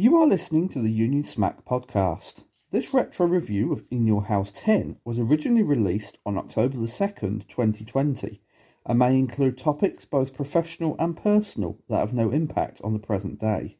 You 0.00 0.16
are 0.18 0.28
listening 0.28 0.68
to 0.68 0.80
the 0.80 0.92
Union 0.92 1.24
Smack 1.24 1.64
podcast. 1.64 2.44
This 2.70 2.94
retro 2.94 3.26
review 3.26 3.72
of 3.72 3.82
In 3.90 4.06
Your 4.06 4.26
House 4.26 4.52
10 4.54 4.98
was 5.04 5.18
originally 5.18 5.64
released 5.64 6.18
on 6.24 6.38
October 6.38 6.76
the 6.76 6.86
2nd, 6.86 7.48
2020, 7.48 8.40
and 8.86 8.96
may 8.96 9.18
include 9.18 9.58
topics 9.58 10.04
both 10.04 10.36
professional 10.36 10.94
and 11.00 11.16
personal 11.16 11.80
that 11.88 11.98
have 11.98 12.12
no 12.12 12.30
impact 12.30 12.80
on 12.84 12.92
the 12.92 13.00
present 13.00 13.40
day. 13.40 13.77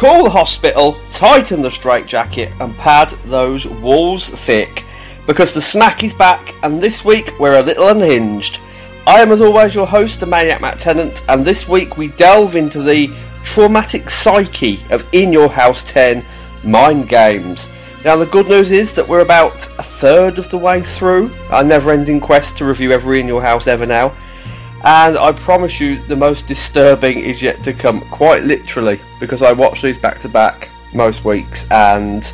Call 0.00 0.24
the 0.24 0.30
hospital, 0.30 0.98
tighten 1.10 1.60
the 1.60 1.70
straitjacket, 1.70 2.50
and 2.58 2.74
pad 2.78 3.10
those 3.26 3.66
walls 3.66 4.30
thick 4.30 4.86
because 5.26 5.52
the 5.52 5.60
smack 5.60 6.02
is 6.02 6.14
back, 6.14 6.54
and 6.62 6.80
this 6.82 7.04
week 7.04 7.38
we're 7.38 7.60
a 7.60 7.62
little 7.62 7.86
unhinged. 7.88 8.60
I 9.06 9.20
am, 9.20 9.30
as 9.30 9.42
always, 9.42 9.74
your 9.74 9.86
host, 9.86 10.18
the 10.18 10.24
Maniac 10.24 10.62
Matt 10.62 10.78
Tennant, 10.78 11.22
and 11.28 11.44
this 11.44 11.68
week 11.68 11.98
we 11.98 12.08
delve 12.08 12.56
into 12.56 12.82
the 12.82 13.14
traumatic 13.44 14.08
psyche 14.08 14.82
of 14.88 15.06
In 15.12 15.34
Your 15.34 15.50
House 15.50 15.82
10 15.92 16.24
mind 16.64 17.10
games. 17.10 17.68
Now, 18.02 18.16
the 18.16 18.24
good 18.24 18.48
news 18.48 18.70
is 18.70 18.94
that 18.94 19.06
we're 19.06 19.20
about 19.20 19.66
a 19.78 19.82
third 19.82 20.38
of 20.38 20.48
the 20.48 20.56
way 20.56 20.80
through 20.80 21.30
our 21.50 21.62
never 21.62 21.90
ending 21.90 22.20
quest 22.20 22.56
to 22.56 22.64
review 22.64 22.90
every 22.90 23.20
In 23.20 23.28
Your 23.28 23.42
House 23.42 23.66
ever 23.66 23.84
now. 23.84 24.14
And 24.82 25.18
I 25.18 25.32
promise 25.32 25.78
you, 25.78 26.02
the 26.06 26.16
most 26.16 26.46
disturbing 26.46 27.18
is 27.18 27.42
yet 27.42 27.62
to 27.64 27.74
come, 27.74 28.00
quite 28.08 28.44
literally, 28.44 28.98
because 29.18 29.42
I 29.42 29.52
watch 29.52 29.82
these 29.82 29.98
back 29.98 30.18
to 30.20 30.28
back 30.28 30.70
most 30.94 31.24
weeks, 31.24 31.70
and 31.70 32.32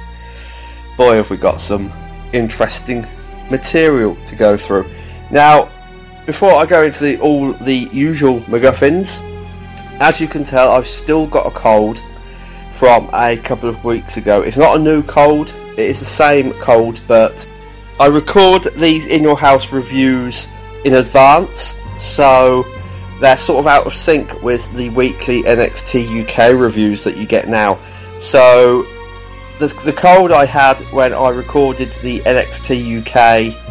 boy, 0.96 1.16
have 1.16 1.28
we 1.28 1.36
got 1.36 1.60
some 1.60 1.92
interesting 2.32 3.04
material 3.50 4.16
to 4.26 4.36
go 4.36 4.56
through. 4.56 4.88
Now, 5.32 5.68
before 6.24 6.54
I 6.54 6.66
go 6.66 6.84
into 6.84 7.02
the, 7.02 7.18
all 7.18 7.52
the 7.52 7.88
usual 7.92 8.40
MacGuffins, 8.42 9.20
as 10.00 10.20
you 10.20 10.28
can 10.28 10.44
tell, 10.44 10.70
I've 10.70 10.86
still 10.86 11.26
got 11.26 11.46
a 11.46 11.50
cold 11.50 12.00
from 12.70 13.10
a 13.12 13.36
couple 13.36 13.68
of 13.68 13.84
weeks 13.84 14.18
ago. 14.18 14.42
It's 14.42 14.56
not 14.56 14.76
a 14.76 14.78
new 14.78 15.02
cold, 15.02 15.56
it 15.72 15.80
is 15.80 15.98
the 15.98 16.06
same 16.06 16.52
cold, 16.54 17.00
but 17.08 17.44
I 17.98 18.06
record 18.06 18.64
these 18.76 19.06
in 19.06 19.22
your 19.22 19.36
house 19.36 19.72
reviews 19.72 20.48
in 20.84 20.94
advance 20.94 21.74
so 21.98 22.64
they're 23.20 23.36
sort 23.36 23.60
of 23.60 23.66
out 23.66 23.86
of 23.86 23.94
sync 23.94 24.42
with 24.42 24.70
the 24.74 24.90
weekly 24.90 25.42
NXT 25.42 26.24
UK 26.24 26.58
reviews 26.58 27.04
that 27.04 27.16
you 27.16 27.26
get 27.26 27.48
now. 27.48 27.78
So 28.20 28.86
the, 29.58 29.68
the 29.84 29.92
cold 29.92 30.32
I 30.32 30.44
had 30.44 30.76
when 30.92 31.14
I 31.14 31.30
recorded 31.30 31.90
the 32.02 32.20
NXT 32.20 33.00
UK 33.00 33.62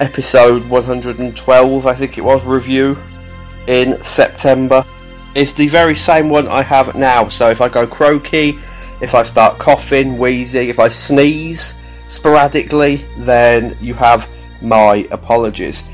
episode 0.00 0.68
112, 0.68 1.86
I 1.86 1.94
think 1.94 2.18
it 2.18 2.22
was, 2.22 2.44
review 2.44 2.96
in 3.68 4.02
September 4.02 4.84
is 5.34 5.54
the 5.54 5.68
very 5.68 5.94
same 5.94 6.28
one 6.28 6.48
I 6.48 6.62
have 6.62 6.94
now. 6.94 7.28
So 7.28 7.50
if 7.50 7.60
I 7.60 7.68
go 7.68 7.86
croaky, 7.86 8.58
if 9.00 9.14
I 9.14 9.22
start 9.22 9.58
coughing, 9.58 10.18
wheezing, 10.18 10.68
if 10.68 10.78
I 10.78 10.88
sneeze 10.88 11.76
sporadically, 12.08 13.04
then 13.18 13.76
you 13.80 13.94
have 13.94 14.28
my 14.60 15.06
apologies. 15.10 15.84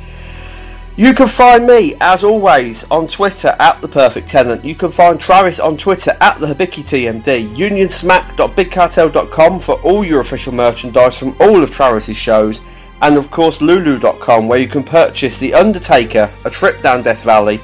You 0.99 1.15
can 1.15 1.29
find 1.29 1.65
me, 1.65 1.95
as 2.01 2.25
always, 2.25 2.83
on 2.91 3.07
Twitter 3.07 3.55
at 3.61 3.81
The 3.81 3.87
Perfect 3.87 4.27
Tennant. 4.27 4.65
You 4.65 4.75
can 4.75 4.89
find 4.89 5.21
Travis 5.21 5.61
on 5.61 5.77
Twitter 5.77 6.17
at 6.21 6.41
The 6.41 6.49
Habiki 6.49 6.83
TMD. 6.83 7.55
UnionSmack.BigCartel.com 7.55 9.61
for 9.61 9.81
all 9.83 10.05
your 10.05 10.19
official 10.19 10.53
merchandise 10.53 11.17
from 11.17 11.37
all 11.39 11.63
of 11.63 11.71
Travis's 11.71 12.17
shows. 12.17 12.63
And 13.01 13.17
of 13.17 13.31
course, 13.31 13.61
Lulu.com 13.61 14.49
where 14.49 14.59
you 14.59 14.67
can 14.67 14.83
purchase 14.83 15.39
The 15.39 15.55
Undertaker, 15.55 16.33
A 16.45 16.51
Trip 16.51 16.83
Down 16.83 17.05
Death 17.05 17.23
Valley, 17.23 17.61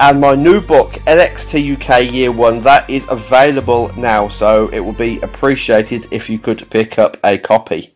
and 0.00 0.18
my 0.18 0.34
new 0.34 0.62
book, 0.62 0.92
NXT 1.06 1.76
UK 1.76 2.10
Year 2.10 2.32
1. 2.32 2.62
That 2.62 2.88
is 2.88 3.04
available 3.10 3.92
now, 3.94 4.26
so 4.28 4.68
it 4.68 4.80
will 4.80 4.94
be 4.94 5.20
appreciated 5.20 6.06
if 6.10 6.30
you 6.30 6.38
could 6.38 6.70
pick 6.70 6.98
up 6.98 7.18
a 7.22 7.36
copy. 7.36 7.94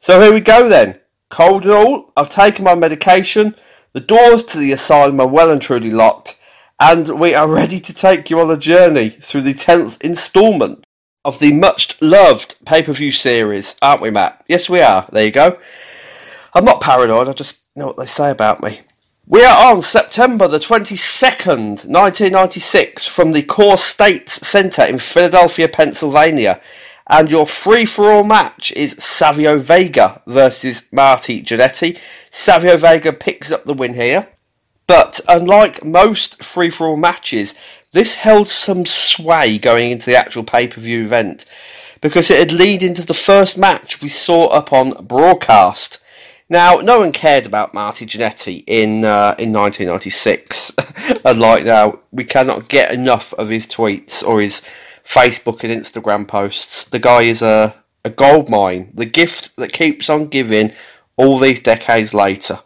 So 0.00 0.18
here 0.18 0.32
we 0.32 0.40
go 0.40 0.66
then. 0.66 0.98
Cold 1.28 1.64
and 1.64 1.72
all, 1.72 2.10
I've 2.16 2.30
taken 2.30 2.64
my 2.64 2.74
medication. 2.74 3.54
The 3.94 4.00
doors 4.00 4.42
to 4.44 4.58
the 4.58 4.72
asylum 4.72 5.20
are 5.20 5.26
well 5.26 5.50
and 5.50 5.60
truly 5.60 5.90
locked, 5.90 6.40
and 6.80 7.20
we 7.20 7.34
are 7.34 7.46
ready 7.46 7.78
to 7.78 7.92
take 7.92 8.30
you 8.30 8.40
on 8.40 8.50
a 8.50 8.56
journey 8.56 9.10
through 9.10 9.42
the 9.42 9.52
10th 9.52 10.00
instalment 10.00 10.86
of 11.26 11.38
the 11.40 11.52
much 11.52 12.00
loved 12.00 12.56
pay 12.64 12.82
per 12.82 12.94
view 12.94 13.12
series, 13.12 13.74
aren't 13.82 14.00
we, 14.00 14.10
Matt? 14.10 14.42
Yes, 14.48 14.70
we 14.70 14.80
are. 14.80 15.06
There 15.12 15.26
you 15.26 15.30
go. 15.30 15.58
I'm 16.54 16.64
not 16.64 16.80
paranoid, 16.80 17.28
I 17.28 17.34
just 17.34 17.60
know 17.76 17.86
what 17.86 17.98
they 17.98 18.06
say 18.06 18.30
about 18.30 18.62
me. 18.62 18.80
We 19.26 19.44
are 19.44 19.74
on 19.74 19.82
September 19.82 20.48
the 20.48 20.58
22nd, 20.58 21.84
1996, 21.84 23.04
from 23.04 23.32
the 23.32 23.42
CoreStates 23.42 24.30
Centre 24.30 24.84
in 24.84 24.98
Philadelphia, 24.98 25.68
Pennsylvania. 25.68 26.62
And 27.12 27.30
your 27.30 27.46
free 27.46 27.84
for 27.84 28.10
all 28.10 28.24
match 28.24 28.72
is 28.72 28.96
Savio 28.98 29.58
Vega 29.58 30.22
versus 30.26 30.90
Marty 30.90 31.42
Jannetty. 31.42 31.98
Savio 32.30 32.78
Vega 32.78 33.12
picks 33.12 33.52
up 33.52 33.66
the 33.66 33.74
win 33.74 33.92
here. 33.92 34.28
But 34.86 35.20
unlike 35.28 35.84
most 35.84 36.42
free 36.42 36.70
for 36.70 36.86
all 36.86 36.96
matches, 36.96 37.54
this 37.92 38.14
held 38.14 38.48
some 38.48 38.86
sway 38.86 39.58
going 39.58 39.90
into 39.90 40.06
the 40.06 40.16
actual 40.16 40.42
pay 40.42 40.66
per 40.66 40.80
view 40.80 41.02
event 41.02 41.44
because 42.00 42.30
it 42.30 42.38
had 42.38 42.58
led 42.58 42.82
into 42.82 43.04
the 43.04 43.12
first 43.12 43.58
match 43.58 44.00
we 44.00 44.08
saw 44.08 44.46
up 44.46 44.72
on 44.72 45.04
broadcast. 45.04 45.98
Now, 46.48 46.76
no 46.76 47.00
one 47.00 47.12
cared 47.12 47.44
about 47.44 47.74
Marty 47.74 48.06
Jannetty 48.06 48.64
in 48.66 49.04
uh, 49.04 49.34
in 49.38 49.52
1996. 49.52 50.72
Unlike 51.26 51.64
now, 51.64 51.98
we 52.10 52.24
cannot 52.24 52.70
get 52.70 52.90
enough 52.90 53.34
of 53.34 53.50
his 53.50 53.66
tweets 53.66 54.26
or 54.26 54.40
his 54.40 54.62
Facebook 55.12 55.62
and 55.62 55.72
Instagram 55.72 56.26
posts. 56.26 56.86
The 56.86 56.98
guy 56.98 57.22
is 57.22 57.42
a, 57.42 57.74
a 58.04 58.10
gold 58.10 58.48
mine, 58.48 58.90
the 58.94 59.04
gift 59.04 59.54
that 59.56 59.72
keeps 59.72 60.08
on 60.08 60.28
giving 60.28 60.72
all 61.16 61.38
these 61.38 61.60
decades 61.60 62.14
later. 62.14 62.60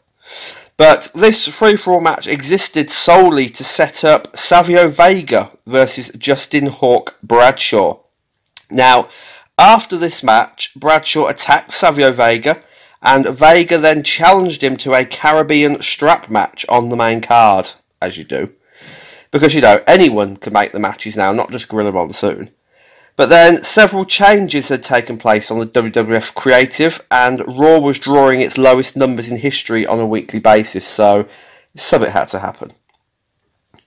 But 0.77 1.11
this 1.15 1.59
free 1.59 1.77
for 1.77 1.95
all 1.95 2.01
match 2.01 2.29
existed 2.29 2.89
solely 2.91 3.49
to 3.51 3.65
set 3.65 4.05
up 4.05 4.37
Savio 4.37 4.89
Vega 4.89 5.51
versus 5.67 6.11
Justin 6.17 6.67
Hawk 6.67 7.19
Bradshaw. 7.23 7.99
Now, 8.71 9.09
after 9.59 9.97
this 9.97 10.23
match, 10.23 10.73
Bradshaw 10.77 11.27
attacked 11.27 11.73
Savio 11.73 12.13
Vega, 12.13 12.63
and 13.03 13.27
Vega 13.27 13.79
then 13.79 14.05
challenged 14.05 14.63
him 14.63 14.77
to 14.79 14.95
a 14.95 15.05
Caribbean 15.05 15.83
strap 15.83 16.31
match 16.31 16.65
on 16.69 16.91
the 16.91 16.97
main 16.97 17.21
card, 17.21 17.73
as 18.01 18.17
you 18.19 18.25
do 18.25 18.53
because 19.31 19.55
you 19.55 19.61
know 19.61 19.83
anyone 19.87 20.37
can 20.37 20.53
make 20.53 20.73
the 20.73 20.79
matches 20.79 21.17
now, 21.17 21.33
not 21.33 21.51
just 21.51 21.69
Gorilla 21.69 21.93
Monsoon. 21.93 22.51
But 23.17 23.31
then 23.31 23.65
several 23.65 24.05
changes 24.05 24.69
had 24.69 24.83
taken 24.83 25.17
place 25.17 25.51
on 25.51 25.59
the 25.59 25.67
WWF 25.67 26.35
creative, 26.35 27.05
and 27.11 27.41
Raw 27.47 27.79
was 27.79 27.99
drawing 27.99 28.43
its 28.43 28.59
lowest 28.59 28.97
numbers 28.97 29.29
in 29.31 29.39
history 29.39 29.87
on 29.87 29.99
a 29.99 30.07
weekly 30.07 30.39
basis, 30.39 30.87
so 30.87 31.27
something 31.75 32.11
had 32.11 32.29
to 32.29 32.41
happen. 32.41 32.75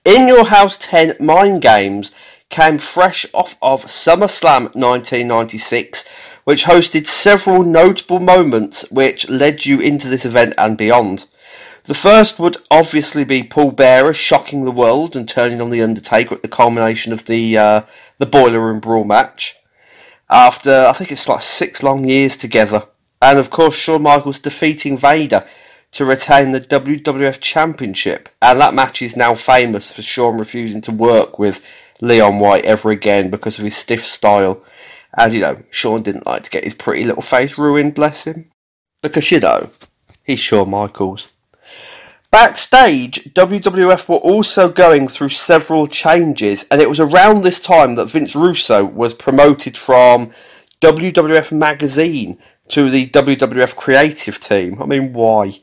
In 0.04 0.26
Your 0.26 0.46
House 0.46 0.76
10 0.78 1.16
Mind 1.20 1.62
Games 1.62 2.10
came 2.48 2.78
fresh 2.78 3.24
off 3.32 3.56
of 3.62 3.84
SummerSlam 3.84 4.74
1996, 4.74 6.04
which 6.42 6.64
hosted 6.64 7.06
several 7.06 7.62
notable 7.62 8.18
moments 8.18 8.84
which 8.90 9.28
led 9.28 9.64
you 9.64 9.78
into 9.78 10.08
this 10.08 10.24
event 10.24 10.54
and 10.58 10.76
beyond. 10.76 11.26
The 11.84 11.94
first 11.94 12.38
would 12.38 12.58
obviously 12.70 13.24
be 13.24 13.42
Paul 13.42 13.70
Bearer 13.70 14.12
shocking 14.12 14.64
the 14.64 14.70
world 14.70 15.16
and 15.16 15.28
turning 15.28 15.60
on 15.60 15.70
the 15.70 15.82
Undertaker 15.82 16.34
at 16.34 16.42
the 16.42 16.48
culmination 16.48 17.12
of 17.12 17.24
the 17.24 17.56
uh, 17.56 17.82
the 18.18 18.26
Boiler 18.26 18.60
Room 18.60 18.80
Brawl 18.80 19.04
match. 19.04 19.56
After 20.28 20.86
I 20.86 20.92
think 20.92 21.10
it's 21.10 21.28
like 21.28 21.40
six 21.40 21.82
long 21.82 22.08
years 22.08 22.36
together, 22.36 22.86
and 23.22 23.38
of 23.38 23.50
course 23.50 23.74
Shawn 23.74 24.02
Michaels 24.02 24.38
defeating 24.38 24.96
Vader 24.96 25.46
to 25.92 26.04
retain 26.04 26.52
the 26.52 26.60
WWF 26.60 27.40
Championship, 27.40 28.28
and 28.40 28.60
that 28.60 28.74
match 28.74 29.02
is 29.02 29.16
now 29.16 29.34
famous 29.34 29.94
for 29.94 30.02
Shawn 30.02 30.38
refusing 30.38 30.82
to 30.82 30.92
work 30.92 31.38
with 31.38 31.64
Leon 32.00 32.38
White 32.38 32.64
ever 32.64 32.90
again 32.90 33.30
because 33.30 33.58
of 33.58 33.64
his 33.64 33.76
stiff 33.76 34.04
style. 34.04 34.62
And 35.16 35.32
you 35.34 35.40
know, 35.40 35.62
Shawn 35.70 36.02
didn't 36.02 36.26
like 36.26 36.44
to 36.44 36.50
get 36.50 36.64
his 36.64 36.74
pretty 36.74 37.04
little 37.04 37.22
face 37.22 37.58
ruined, 37.58 37.94
bless 37.94 38.24
him. 38.24 38.50
Because 39.02 39.30
you 39.32 39.40
know, 39.40 39.70
he's 40.22 40.40
Shawn 40.40 40.70
Michaels. 40.70 41.30
Backstage, 42.30 43.24
WWF 43.34 44.08
were 44.08 44.16
also 44.16 44.68
going 44.68 45.08
through 45.08 45.30
several 45.30 45.86
changes, 45.86 46.64
and 46.70 46.80
it 46.80 46.88
was 46.88 47.00
around 47.00 47.42
this 47.42 47.60
time 47.60 47.96
that 47.96 48.06
Vince 48.06 48.36
Russo 48.36 48.84
was 48.84 49.14
promoted 49.14 49.76
from 49.76 50.30
WWF 50.80 51.50
Magazine 51.50 52.38
to 52.68 52.88
the 52.88 53.08
WWF 53.08 53.74
creative 53.74 54.40
team. 54.40 54.80
I 54.80 54.86
mean, 54.86 55.12
why? 55.12 55.60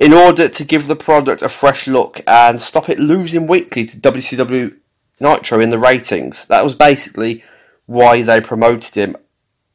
in 0.00 0.14
order 0.14 0.48
to 0.48 0.64
give 0.64 0.86
the 0.86 0.96
product 0.96 1.42
a 1.42 1.48
fresh 1.48 1.86
look 1.86 2.22
and 2.26 2.60
stop 2.60 2.88
it 2.88 2.98
losing 2.98 3.46
weekly 3.46 3.84
to 3.84 3.98
WCW 3.98 4.74
Nitro 5.20 5.60
in 5.60 5.68
the 5.68 5.78
ratings. 5.78 6.46
That 6.46 6.64
was 6.64 6.74
basically 6.74 7.44
why 7.84 8.22
they 8.22 8.40
promoted 8.40 8.94
him. 8.94 9.14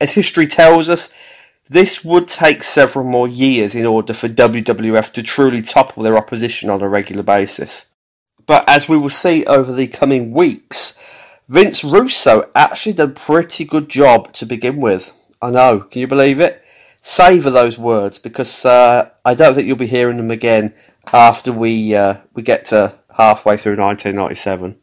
As 0.02 0.16
history 0.16 0.48
tells 0.48 0.90
us, 0.90 1.10
this 1.70 2.04
would 2.04 2.28
take 2.28 2.64
several 2.64 3.06
more 3.06 3.28
years 3.28 3.74
in 3.74 3.86
order 3.86 4.14
for 4.14 4.30
WWF 4.30 5.12
to 5.14 5.24
truly 5.24 5.62
topple 5.62 6.04
their 6.04 6.18
opposition 6.18 6.70
on 6.70 6.82
a 6.82 6.90
regular 6.90 7.24
basis. 7.24 7.88
But 8.46 8.68
as 8.68 8.88
we 8.88 8.98
will 8.98 9.10
see 9.10 9.46
over 9.46 9.74
the 9.74 9.88
coming 9.88 10.32
weeks, 10.32 10.98
Vince 11.48 11.84
Russo 11.84 12.50
actually 12.56 12.94
did 12.94 13.10
a 13.10 13.14
pretty 13.14 13.66
good 13.66 13.90
job 13.90 14.34
to 14.34 14.46
begin 14.46 14.78
with. 14.78 15.14
I 15.42 15.52
know, 15.52 15.80
can 15.80 16.02
you 16.02 16.08
believe 16.08 16.40
it? 16.40 16.64
Savour 17.02 17.52
those 17.52 17.78
words 17.78 18.20
because 18.20 18.66
uh, 18.66 19.10
I 19.24 19.34
don't 19.36 19.54
think 19.54 19.68
you'll 19.68 19.78
be 19.78 19.86
hearing 19.86 20.18
them 20.18 20.32
again 20.32 20.74
after 21.14 21.52
we 21.52 21.96
uh, 21.96 22.18
we 22.34 22.42
get 22.42 22.66
to 22.66 22.98
halfway 23.16 23.58
through 23.58 23.78
1997. 23.78 24.78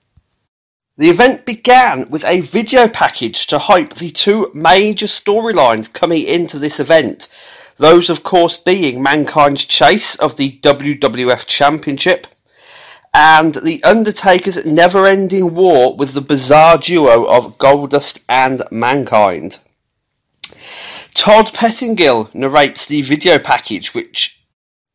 The 0.99 1.09
event 1.09 1.47
began 1.47 2.11
with 2.11 2.23
a 2.27 2.41
video 2.41 2.87
package 2.87 3.47
to 3.47 3.59
hype 3.59 3.95
the 3.95 4.11
two 4.11 4.51
major 4.53 5.07
storylines 5.07 5.91
coming 5.91 6.23
into 6.23 6.59
this 6.59 6.79
event. 6.79 7.29
Those, 7.79 8.11
of 8.11 8.23
course, 8.23 8.59
being 8.59 9.03
Mankind's 9.03 9.65
chase 9.65 10.17
of 10.17 10.37
the 10.37 10.59
WWF 10.59 11.47
Championship 11.47 12.27
and 13.15 13.55
The 13.55 13.83
Undertaker's 13.83 14.67
never 14.67 15.07
ending 15.07 15.55
war 15.55 15.97
with 15.97 16.13
the 16.13 16.21
bizarre 16.21 16.77
duo 16.77 17.25
of 17.25 17.57
Goldust 17.57 18.21
and 18.29 18.63
Mankind. 18.71 19.61
Todd 21.15 21.55
Pettingill 21.55 22.35
narrates 22.35 22.85
the 22.85 23.01
video 23.01 23.39
package, 23.39 23.95
which 23.95 24.43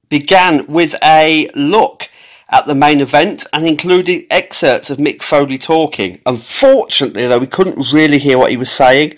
began 0.09 0.67
with 0.67 0.95
a 1.03 1.49
look 1.55 2.11
at 2.49 2.65
the 2.65 2.75
main 2.75 3.01
event 3.01 3.45
and 3.53 3.65
included 3.65 4.25
excerpts 4.29 4.89
of 4.89 4.97
Mick 4.97 5.21
Foley 5.21 5.57
talking. 5.57 6.21
Unfortunately, 6.25 7.27
though, 7.27 7.39
we 7.39 7.47
couldn't 7.47 7.91
really 7.91 8.19
hear 8.19 8.37
what 8.37 8.51
he 8.51 8.57
was 8.57 8.71
saying. 8.71 9.13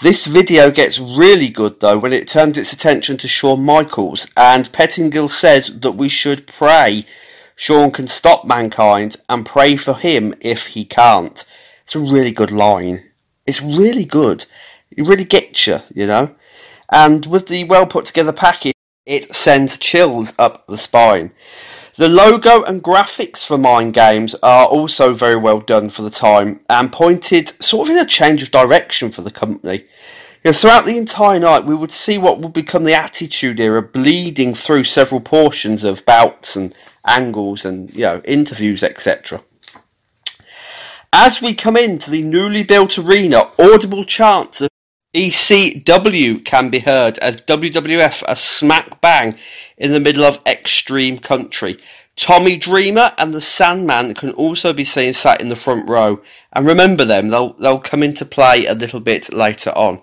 This 0.00 0.26
video 0.26 0.70
gets 0.70 0.98
really 0.98 1.48
good 1.48 1.78
though 1.80 1.98
when 1.98 2.12
it 2.12 2.26
turns 2.26 2.58
its 2.58 2.72
attention 2.72 3.18
to 3.18 3.28
Shawn 3.28 3.64
Michaels, 3.64 4.26
and 4.36 4.72
Pettingill 4.72 5.30
says 5.30 5.68
that 5.80 5.92
we 5.92 6.08
should 6.08 6.46
pray 6.46 7.06
Shawn 7.54 7.92
can 7.92 8.08
stop 8.08 8.44
mankind 8.44 9.16
and 9.28 9.46
pray 9.46 9.76
for 9.76 9.94
him 9.94 10.34
if 10.40 10.68
he 10.68 10.84
can't. 10.84 11.44
It's 11.84 11.94
a 11.94 12.00
really 12.00 12.32
good 12.32 12.50
line. 12.50 13.10
It's 13.46 13.62
really 13.62 14.04
good. 14.04 14.46
It 14.90 15.06
really 15.06 15.24
gets 15.24 15.66
you, 15.66 15.80
you 15.94 16.06
know. 16.06 16.34
And 16.90 17.26
with 17.26 17.46
the 17.46 17.64
well 17.64 17.86
put 17.86 18.06
together 18.06 18.32
package, 18.32 18.74
it 19.06 19.34
sends 19.34 19.78
chills 19.78 20.34
up 20.38 20.66
the 20.66 20.78
spine. 20.78 21.32
The 21.96 22.08
logo 22.08 22.62
and 22.62 22.82
graphics 22.82 23.44
for 23.44 23.58
Mind 23.58 23.92
Games 23.92 24.34
are 24.42 24.64
also 24.64 25.12
very 25.12 25.36
well 25.36 25.60
done 25.60 25.90
for 25.90 26.00
the 26.00 26.08
time 26.08 26.60
and 26.70 26.90
pointed 26.90 27.62
sort 27.62 27.88
of 27.88 27.94
in 27.94 28.02
a 28.02 28.08
change 28.08 28.42
of 28.42 28.50
direction 28.50 29.10
for 29.10 29.20
the 29.20 29.30
company. 29.30 29.84
You 30.42 30.50
know, 30.50 30.52
throughout 30.52 30.86
the 30.86 30.96
entire 30.96 31.38
night, 31.38 31.66
we 31.66 31.74
would 31.74 31.92
see 31.92 32.16
what 32.16 32.40
would 32.40 32.54
become 32.54 32.84
the 32.84 32.94
Attitude 32.94 33.60
Era 33.60 33.82
bleeding 33.82 34.54
through 34.54 34.84
several 34.84 35.20
portions 35.20 35.84
of 35.84 36.06
bouts 36.06 36.56
and 36.56 36.74
angles 37.06 37.66
and 37.66 37.92
you 37.92 38.02
know 38.02 38.22
interviews, 38.24 38.82
etc. 38.82 39.42
As 41.12 41.42
we 41.42 41.52
come 41.52 41.76
into 41.76 42.10
the 42.10 42.22
newly 42.22 42.62
built 42.62 42.96
arena, 42.96 43.50
audible 43.58 44.06
chants 44.06 44.62
of 44.62 44.70
ECW 45.14 46.42
can 46.42 46.70
be 46.70 46.78
heard 46.78 47.18
as 47.18 47.36
WWF 47.42 48.22
are 48.26 48.34
smack 48.34 49.00
bang 49.02 49.36
in 49.76 49.92
the 49.92 50.00
middle 50.00 50.24
of 50.24 50.40
extreme 50.46 51.18
country. 51.18 51.78
Tommy 52.16 52.56
Dreamer 52.56 53.12
and 53.18 53.34
the 53.34 53.40
Sandman 53.40 54.14
can 54.14 54.30
also 54.32 54.72
be 54.72 54.84
seen 54.84 55.12
sat 55.12 55.40
in 55.40 55.48
the 55.48 55.56
front 55.56 55.88
row, 55.88 56.22
and 56.52 56.66
remember 56.66 57.04
them, 57.04 57.28
they'll, 57.28 57.52
they'll 57.54 57.78
come 57.78 58.02
into 58.02 58.24
play 58.24 58.66
a 58.66 58.74
little 58.74 59.00
bit 59.00 59.32
later 59.32 59.70
on. 59.70 60.00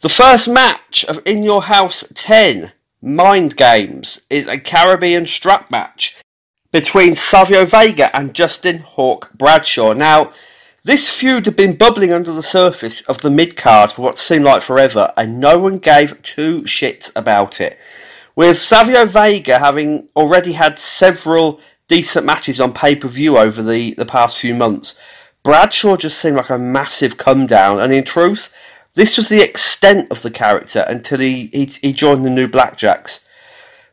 The 0.00 0.08
first 0.08 0.48
match 0.48 1.04
of 1.06 1.20
In 1.24 1.42
Your 1.42 1.62
House 1.62 2.04
10 2.14 2.72
Mind 3.00 3.56
Games 3.56 4.20
is 4.28 4.46
a 4.46 4.58
Caribbean 4.58 5.26
strap 5.26 5.70
match 5.70 6.16
between 6.72 7.14
Savio 7.14 7.64
Vega 7.64 8.14
and 8.16 8.34
Justin 8.34 8.78
Hawk 8.78 9.32
Bradshaw. 9.34 9.92
Now, 9.92 10.32
this 10.84 11.08
feud 11.08 11.46
had 11.46 11.56
been 11.56 11.76
bubbling 11.76 12.12
under 12.12 12.32
the 12.32 12.42
surface 12.42 13.02
of 13.02 13.20
the 13.20 13.30
mid 13.30 13.56
card 13.56 13.92
for 13.92 14.02
what 14.02 14.18
seemed 14.18 14.44
like 14.44 14.62
forever, 14.62 15.12
and 15.16 15.38
no 15.38 15.58
one 15.58 15.78
gave 15.78 16.20
two 16.22 16.62
shits 16.62 17.12
about 17.14 17.60
it. 17.60 17.78
With 18.34 18.58
Savio 18.58 19.04
Vega 19.04 19.58
having 19.58 20.08
already 20.16 20.52
had 20.52 20.80
several 20.80 21.60
decent 21.86 22.26
matches 22.26 22.58
on 22.58 22.72
pay 22.72 22.96
per 22.96 23.06
view 23.06 23.38
over 23.38 23.62
the, 23.62 23.94
the 23.94 24.06
past 24.06 24.38
few 24.38 24.54
months, 24.54 24.98
Bradshaw 25.44 25.96
just 25.96 26.18
seemed 26.18 26.36
like 26.36 26.50
a 26.50 26.58
massive 26.58 27.16
come 27.16 27.46
down, 27.46 27.78
and 27.78 27.92
in 27.92 28.02
truth, 28.02 28.52
this 28.94 29.16
was 29.16 29.28
the 29.28 29.42
extent 29.42 30.10
of 30.10 30.22
the 30.22 30.30
character 30.30 30.84
until 30.88 31.20
he, 31.20 31.46
he, 31.48 31.64
he 31.66 31.92
joined 31.92 32.24
the 32.24 32.30
New 32.30 32.48
Blackjacks. 32.48 33.24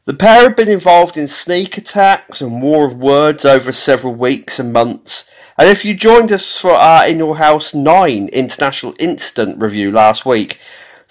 The 0.06 0.14
pair 0.16 0.44
had 0.44 0.56
been 0.56 0.68
involved 0.68 1.18
in 1.18 1.28
sneak 1.28 1.78
attacks 1.78 2.42
and 2.42 2.64
war 2.64 2.86
of 2.86 2.98
words 2.98 3.46
over 3.46 3.72
several 3.72 4.16
weeks 4.16 4.58
and 4.58 4.74
months 4.74 5.30
and 5.60 5.68
if 5.68 5.84
you 5.84 5.94
joined 5.94 6.32
us 6.32 6.58
for 6.58 6.72
our 6.72 7.06
In 7.06 7.18
Your 7.18 7.36
House 7.36 7.74
9 7.74 8.30
International 8.30 8.96
Incident 8.98 9.62
review 9.62 9.92
last 9.92 10.26
week, 10.26 10.58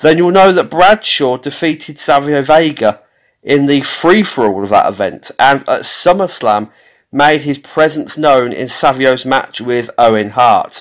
then 0.00 0.16
you'll 0.16 0.30
know 0.30 0.52
that 0.52 0.70
Bradshaw 0.70 1.36
defeated 1.36 1.98
Savio 1.98 2.40
Vega 2.40 3.02
in 3.42 3.66
the 3.66 3.82
free 3.82 4.22
for 4.22 4.46
all 4.46 4.64
of 4.64 4.70
that 4.70 4.88
event 4.88 5.30
and 5.38 5.60
at 5.68 5.82
SummerSlam 5.82 6.70
made 7.12 7.42
his 7.42 7.58
presence 7.58 8.16
known 8.16 8.54
in 8.54 8.68
Savio's 8.68 9.26
match 9.26 9.60
with 9.60 9.90
Owen 9.98 10.30
Hart. 10.30 10.80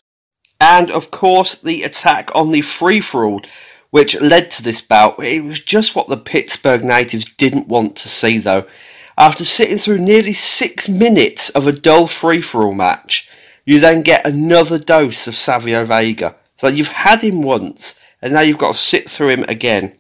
And 0.62 0.90
of 0.90 1.12
course, 1.12 1.56
the 1.56 1.84
attack 1.84 2.34
on 2.34 2.54
the 2.54 2.62
free 2.62 3.02
for 3.02 3.26
all, 3.26 3.42
which 3.90 4.18
led 4.22 4.50
to 4.52 4.64
this 4.64 4.80
bout, 4.80 5.16
it 5.20 5.44
was 5.44 5.60
just 5.60 5.94
what 5.94 6.08
the 6.08 6.16
Pittsburgh 6.16 6.86
natives 6.86 7.26
didn't 7.34 7.68
want 7.68 7.98
to 7.98 8.08
see 8.08 8.38
though. 8.38 8.66
After 9.18 9.44
sitting 9.44 9.78
through 9.78 9.98
nearly 9.98 10.32
six 10.32 10.88
minutes 10.88 11.50
of 11.50 11.68
a 11.68 11.74
dull 11.74 12.08
free 12.08 12.40
for 12.40 12.64
all 12.64 12.74
match, 12.74 13.30
you 13.68 13.82
then 13.82 14.02
get 14.02 14.26
another 14.26 14.80
dose 14.80 15.28
of 15.28 15.36
Savio 15.36 15.84
Vega. 15.84 16.38
So 16.56 16.70
you've 16.70 16.88
had 16.88 17.22
him 17.22 17.42
once, 17.42 17.96
and 18.22 18.32
now 18.32 18.40
you've 18.40 18.58
got 18.58 18.72
to 18.72 18.80
sit 18.80 19.10
through 19.10 19.28
him 19.28 19.46
again. 19.50 20.00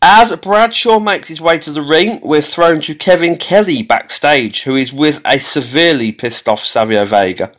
As 0.00 0.34
Bradshaw 0.36 0.98
makes 0.98 1.28
his 1.28 1.42
way 1.42 1.58
to 1.58 1.70
the 1.70 1.82
ring, 1.82 2.20
we're 2.22 2.40
thrown 2.40 2.80
to 2.82 2.94
Kevin 2.94 3.36
Kelly 3.36 3.82
backstage, 3.82 4.62
who 4.62 4.76
is 4.76 4.94
with 4.94 5.20
a 5.26 5.38
severely 5.38 6.10
pissed 6.10 6.48
off 6.48 6.64
Savio 6.64 7.04
Vega. 7.04 7.52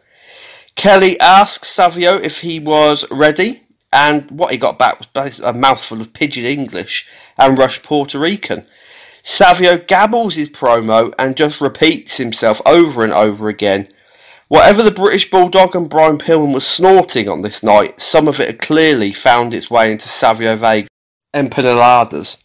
Kelly 0.76 1.20
asks 1.20 1.68
Savio 1.68 2.16
if 2.16 2.42
he 2.42 2.60
was 2.60 3.06
ready, 3.12 3.62
and 3.94 4.30
what 4.32 4.52
he 4.52 4.58
got 4.58 4.80
back 4.80 5.00
was 5.14 5.40
a 5.40 5.54
mouthful 5.54 6.02
of 6.02 6.14
pidgin 6.14 6.46
English 6.46 7.08
and 7.38 7.60
rushed 7.60 7.84
Puerto 7.84 8.18
Rican. 8.18 8.66
Savio 9.22 9.78
gabbles 9.78 10.34
his 10.34 10.50
promo 10.50 11.14
and 11.20 11.38
just 11.38 11.62
repeats 11.62 12.18
himself 12.18 12.60
over 12.66 13.04
and 13.04 13.14
over 13.14 13.50
again, 13.50 13.88
Whatever 14.50 14.82
the 14.82 14.92
British 14.92 15.30
Bulldog 15.30 15.76
and 15.76 15.90
Brian 15.90 16.18
Pillman 16.18 16.54
was 16.54 16.66
snorting 16.66 17.28
on 17.28 17.42
this 17.42 17.62
night, 17.62 18.00
some 18.00 18.30
of 18.30 18.40
it 18.40 18.48
had 18.48 18.60
clearly 18.60 19.12
found 19.12 19.54
its 19.54 19.70
way 19.70 19.92
into 19.92 20.08
Savio 20.08 20.56
Vega 20.56 20.88
empanadas. 21.34 22.38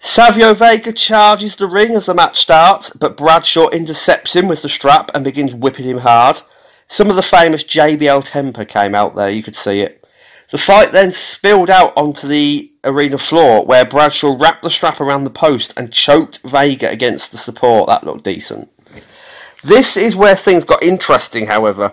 Savio 0.00 0.52
Vega 0.52 0.92
charges 0.92 1.54
the 1.54 1.68
ring 1.68 1.92
as 1.92 2.06
the 2.06 2.14
match 2.14 2.40
starts, 2.40 2.90
but 2.90 3.16
Bradshaw 3.16 3.68
intercepts 3.68 4.34
him 4.34 4.48
with 4.48 4.62
the 4.62 4.68
strap 4.68 5.12
and 5.14 5.22
begins 5.22 5.54
whipping 5.54 5.84
him 5.84 5.98
hard. 5.98 6.40
Some 6.88 7.08
of 7.08 7.14
the 7.14 7.22
famous 7.22 7.62
JBL 7.62 8.28
temper 8.28 8.64
came 8.64 8.96
out 8.96 9.14
there, 9.14 9.30
you 9.30 9.44
could 9.44 9.54
see 9.54 9.80
it. 9.80 10.04
The 10.50 10.58
fight 10.58 10.90
then 10.90 11.12
spilled 11.12 11.70
out 11.70 11.96
onto 11.96 12.26
the 12.26 12.72
arena 12.82 13.16
floor 13.16 13.64
where 13.64 13.84
Bradshaw 13.84 14.36
wrapped 14.36 14.62
the 14.62 14.70
strap 14.70 15.00
around 15.00 15.22
the 15.22 15.30
post 15.30 15.72
and 15.76 15.92
choked 15.92 16.40
Vega 16.40 16.90
against 16.90 17.30
the 17.30 17.38
support. 17.38 17.86
That 17.86 18.02
looked 18.02 18.24
decent. 18.24 18.71
This 19.62 19.96
is 19.96 20.16
where 20.16 20.34
things 20.34 20.64
got 20.64 20.82
interesting, 20.82 21.46
however, 21.46 21.92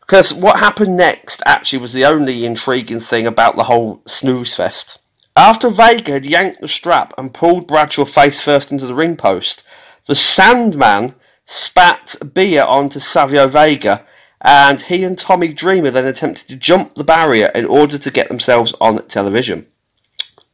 because 0.00 0.32
what 0.34 0.58
happened 0.58 0.96
next 0.96 1.42
actually 1.46 1.78
was 1.80 1.92
the 1.92 2.04
only 2.04 2.44
intriguing 2.44 3.00
thing 3.00 3.26
about 3.26 3.56
the 3.56 3.64
whole 3.64 4.02
snooze 4.06 4.56
fest. 4.56 4.98
After 5.36 5.70
Vega 5.70 6.12
had 6.12 6.26
yanked 6.26 6.60
the 6.60 6.66
strap 6.66 7.14
and 7.16 7.32
pulled 7.32 7.68
Bradshaw 7.68 8.04
face 8.04 8.40
first 8.40 8.72
into 8.72 8.86
the 8.86 8.94
ring 8.94 9.16
post, 9.16 9.62
the 10.06 10.16
Sandman 10.16 11.14
spat 11.46 12.16
beer 12.34 12.64
onto 12.64 12.98
Savio 12.98 13.46
Vega, 13.46 14.04
and 14.40 14.80
he 14.80 15.04
and 15.04 15.16
Tommy 15.16 15.52
Dreamer 15.52 15.92
then 15.92 16.06
attempted 16.06 16.48
to 16.48 16.56
jump 16.56 16.96
the 16.96 17.04
barrier 17.04 17.52
in 17.54 17.66
order 17.66 17.98
to 17.98 18.10
get 18.10 18.28
themselves 18.28 18.74
on 18.80 19.06
television. 19.06 19.66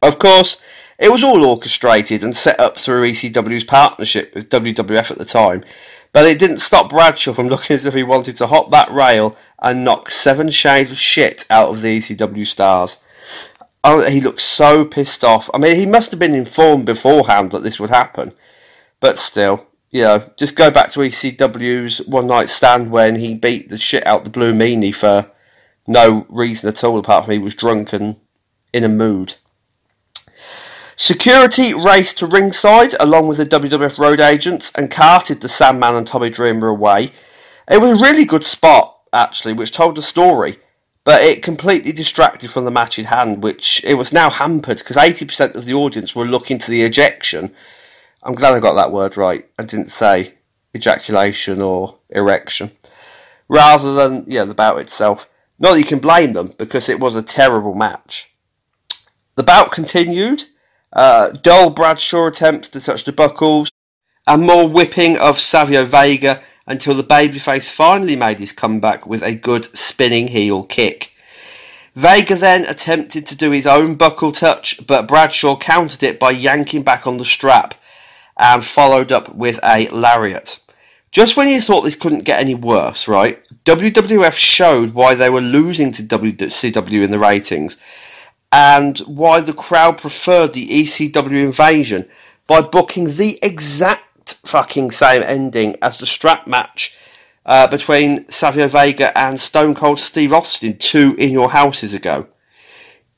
Of 0.01 0.19
course, 0.19 0.61
it 0.99 1.11
was 1.11 1.23
all 1.23 1.43
orchestrated 1.43 2.23
and 2.23 2.35
set 2.35 2.59
up 2.59 2.77
through 2.77 3.11
ECW's 3.11 3.63
partnership 3.63 4.35
with 4.35 4.49
WWF 4.49 5.11
at 5.11 5.17
the 5.17 5.25
time, 5.25 5.63
but 6.15 6.25
it 6.25 6.39
didn't 6.39 6.59
stop 6.59 6.91
Bradshaw 6.91 7.33
from 7.33 7.49
looking 7.49 7.75
as 7.75 7.83
if 7.83 7.93
he 7.93 8.01
wanted 8.01 8.37
to 8.37 8.47
hop 8.47 8.71
that 8.71 8.89
rail 8.89 9.35
and 9.61 9.83
knock 9.83 10.09
seven 10.09 10.49
shades 10.49 10.89
of 10.89 10.97
shit 10.97 11.45
out 11.49 11.71
of 11.71 11.81
the 11.81 11.97
ECW 11.97 12.47
stars. 12.47 12.99
oh, 13.83 14.01
he 14.09 14.21
looked 14.21 14.39
so 14.39 14.85
pissed 14.85 15.25
off. 15.25 15.49
I 15.53 15.57
mean, 15.57 15.75
he 15.75 15.85
must 15.85 16.11
have 16.11 16.19
been 16.21 16.33
informed 16.33 16.85
beforehand 16.85 17.51
that 17.51 17.63
this 17.63 17.81
would 17.81 17.89
happen, 17.89 18.31
but 19.01 19.19
still, 19.19 19.67
you 19.91 20.03
know, 20.03 20.31
just 20.37 20.55
go 20.55 20.71
back 20.71 20.89
to 20.91 21.01
ECW's 21.01 21.97
one 22.05 22.27
night 22.27 22.47
stand 22.47 22.91
when 22.91 23.17
he 23.17 23.33
beat 23.33 23.67
the 23.67 23.77
shit 23.77 24.07
out 24.07 24.23
the 24.23 24.29
Blue 24.29 24.53
Meanie 24.53 24.95
for 24.95 25.29
no 25.85 26.25
reason 26.29 26.69
at 26.69 26.81
all 26.81 26.97
apart 26.97 27.25
from 27.25 27.33
he 27.33 27.39
was 27.39 27.55
drunk 27.55 27.91
and 27.91 28.15
in 28.71 28.85
a 28.85 28.89
mood. 28.89 29.35
Security 30.97 31.73
raced 31.73 32.19
to 32.19 32.25
ringside 32.25 32.95
along 33.01 33.27
with 33.27 33.37
the 33.37 33.45
WWF 33.45 33.99
road 33.99 34.21
agents 34.21 34.71
and 34.75 34.89
carted 34.89 35.41
the 35.41 35.49
Sandman 35.49 35.93
and 35.93 36.07
Tommy 36.07 36.29
Dreamer 36.29 36.69
away. 36.69 37.11
It 37.69 37.81
was 37.81 37.99
a 37.99 38.03
really 38.03 38.23
good 38.23 38.45
spot, 38.45 39.01
actually, 39.11 39.51
which 39.51 39.73
told 39.73 39.97
a 39.97 40.01
story, 40.01 40.57
but 41.03 41.21
it 41.21 41.43
completely 41.43 41.91
distracted 41.91 42.49
from 42.49 42.63
the 42.63 42.71
match 42.71 42.97
in 42.97 43.05
hand, 43.05 43.43
which 43.43 43.83
it 43.83 43.95
was 43.95 44.13
now 44.13 44.29
hampered 44.29 44.77
because 44.77 44.95
80% 44.95 45.55
of 45.55 45.65
the 45.65 45.73
audience 45.73 46.15
were 46.15 46.25
looking 46.25 46.59
to 46.59 46.71
the 46.71 46.83
ejection. 46.83 47.53
I'm 48.23 48.35
glad 48.35 48.53
I 48.53 48.61
got 48.61 48.75
that 48.75 48.93
word 48.93 49.17
right. 49.17 49.45
I 49.59 49.63
didn't 49.63 49.91
say 49.91 50.35
ejaculation 50.73 51.61
or 51.61 51.97
erection. 52.09 52.71
Rather 53.49 53.93
than, 53.93 54.23
yeah, 54.27 54.45
the 54.45 54.55
bout 54.55 54.79
itself. 54.79 55.29
Not 55.59 55.73
that 55.73 55.79
you 55.79 55.85
can 55.85 55.99
blame 55.99 56.33
them 56.33 56.53
because 56.57 56.87
it 56.87 57.01
was 57.01 57.15
a 57.15 57.21
terrible 57.21 57.75
match. 57.75 58.33
The 59.35 59.43
bout 59.43 59.71
continued. 59.73 60.45
Uh, 60.95 61.31
dull 61.43 61.69
Bradshaw 61.69 62.27
attempts 62.27 62.69
to 62.69 62.79
touch 62.79 63.03
the 63.03 63.11
buckles, 63.11 63.69
and 64.25 64.43
more 64.43 64.67
whipping 64.67 65.17
of 65.17 65.37
Savio 65.37 65.85
Vega 65.85 66.41
until 66.65 66.95
the 66.95 67.03
babyface 67.03 67.69
finally 67.69 68.15
made 68.15 68.39
his 68.39 68.53
comeback 68.53 69.05
with 69.05 69.21
a 69.21 69.35
good 69.35 69.65
spinning 69.77 70.29
heel 70.29 70.63
kick. 70.63 71.11
Vega 71.95 72.35
then 72.35 72.65
attempted 72.65 73.27
to 73.27 73.35
do 73.35 73.51
his 73.51 73.67
own 73.67 73.95
buckle 73.95 74.31
touch, 74.31 74.85
but 74.87 75.07
Bradshaw 75.07 75.57
countered 75.57 76.03
it 76.03 76.19
by 76.19 76.31
yanking 76.31 76.83
back 76.83 77.05
on 77.05 77.17
the 77.17 77.25
strap 77.25 77.75
and 78.37 78.63
followed 78.63 79.11
up 79.11 79.33
with 79.35 79.59
a 79.63 79.87
lariat. 79.89 80.59
Just 81.11 81.37
when 81.37 81.47
you 81.47 81.61
thought 81.61 81.81
this 81.81 81.95
couldn't 81.95 82.25
get 82.25 82.41
any 82.41 82.55
worse, 82.55 83.07
right? 83.07 83.41
WWF 83.63 84.33
showed 84.33 84.93
why 84.93 85.15
they 85.15 85.29
were 85.29 85.39
losing 85.39 85.93
to 85.93 86.03
WCW 86.03 87.03
in 87.03 87.11
the 87.11 87.19
ratings 87.19 87.77
and 88.51 88.99
why 88.99 89.41
the 89.41 89.53
crowd 89.53 89.97
preferred 89.97 90.53
the 90.53 90.67
ECW 90.67 91.43
invasion 91.43 92.07
by 92.47 92.61
booking 92.61 93.15
the 93.15 93.39
exact 93.41 94.35
fucking 94.45 94.91
same 94.91 95.23
ending 95.23 95.75
as 95.81 95.97
the 95.97 96.05
strap 96.05 96.47
match 96.47 96.97
uh, 97.45 97.67
between 97.67 98.27
Savio 98.29 98.67
Vega 98.67 99.15
and 99.17 99.39
Stone 99.39 99.75
Cold 99.75 99.99
Steve 99.99 100.33
Austin 100.33 100.77
two 100.77 101.15
In 101.17 101.31
Your 101.31 101.51
Houses 101.51 101.93
ago. 101.93 102.27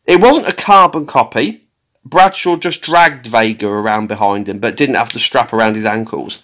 It 0.06 0.22
wasn't 0.22 0.50
a 0.50 0.56
carbon 0.56 1.06
copy. 1.06 1.68
Bradshaw 2.06 2.56
just 2.56 2.82
dragged 2.82 3.28
Vega 3.28 3.68
around 3.68 4.08
behind 4.08 4.48
him, 4.48 4.60
but 4.60 4.78
didn't 4.78 4.96
have 4.96 5.12
the 5.12 5.20
strap 5.20 5.52
around 5.52 5.76
his 5.76 5.86
ankles. 5.86 6.42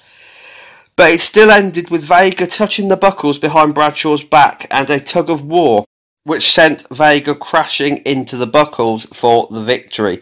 But 0.95 1.11
it 1.11 1.21
still 1.21 1.49
ended 1.49 1.89
with 1.89 2.03
Vega 2.03 2.45
touching 2.45 2.89
the 2.89 2.97
buckles 2.97 3.39
behind 3.39 3.73
Bradshaw's 3.73 4.23
back 4.23 4.67
and 4.69 4.89
a 4.89 4.99
tug 4.99 5.29
of 5.29 5.43
war 5.45 5.85
which 6.23 6.51
sent 6.51 6.87
Vega 6.89 7.35
crashing 7.35 7.97
into 7.99 8.37
the 8.37 8.47
buckles 8.47 9.05
for 9.07 9.47
the 9.51 9.61
victory. 9.61 10.21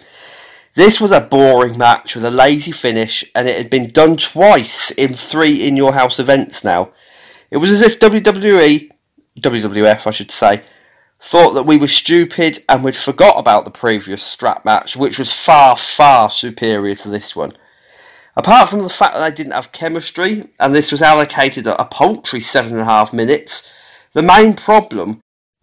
This 0.73 1.01
was 1.01 1.11
a 1.11 1.19
boring 1.19 1.77
match 1.77 2.15
with 2.15 2.25
a 2.25 2.31
lazy 2.31 2.71
finish, 2.71 3.23
and 3.35 3.47
it 3.47 3.57
had 3.57 3.69
been 3.69 3.91
done 3.91 4.17
twice 4.17 4.91
in 4.91 5.13
three 5.13 5.67
in 5.67 5.75
your 5.75 5.93
house 5.93 6.17
events 6.17 6.63
now. 6.63 6.89
It 7.51 7.57
was 7.57 7.69
as 7.69 7.81
if 7.81 7.99
WWE, 7.99 8.89
WWF 9.39 10.07
I 10.07 10.11
should 10.11 10.31
say, 10.31 10.63
thought 11.19 11.51
that 11.51 11.65
we 11.65 11.77
were 11.77 11.87
stupid 11.87 12.63
and 12.67 12.83
we'd 12.83 12.95
forgot 12.95 13.37
about 13.37 13.65
the 13.65 13.71
previous 13.71 14.23
strap 14.23 14.65
match, 14.65 14.95
which 14.95 15.19
was 15.19 15.33
far, 15.33 15.77
far 15.77 16.31
superior 16.31 16.95
to 16.95 17.09
this 17.09 17.35
one. 17.35 17.53
Apart 18.35 18.69
from 18.69 18.79
the 18.79 18.89
fact 18.89 19.13
that 19.13 19.29
they 19.29 19.35
didn't 19.35 19.51
have 19.51 19.73
chemistry, 19.73 20.49
and 20.59 20.73
this 20.73 20.91
was 20.91 21.01
allocated 21.01 21.67
a 21.67 21.85
paltry 21.85 22.39
seven 22.39 22.71
and 22.71 22.81
a 22.81 22.85
half 22.85 23.11
minutes, 23.11 23.69
the 24.13 24.23
main 24.23 24.53
problem 24.53 25.21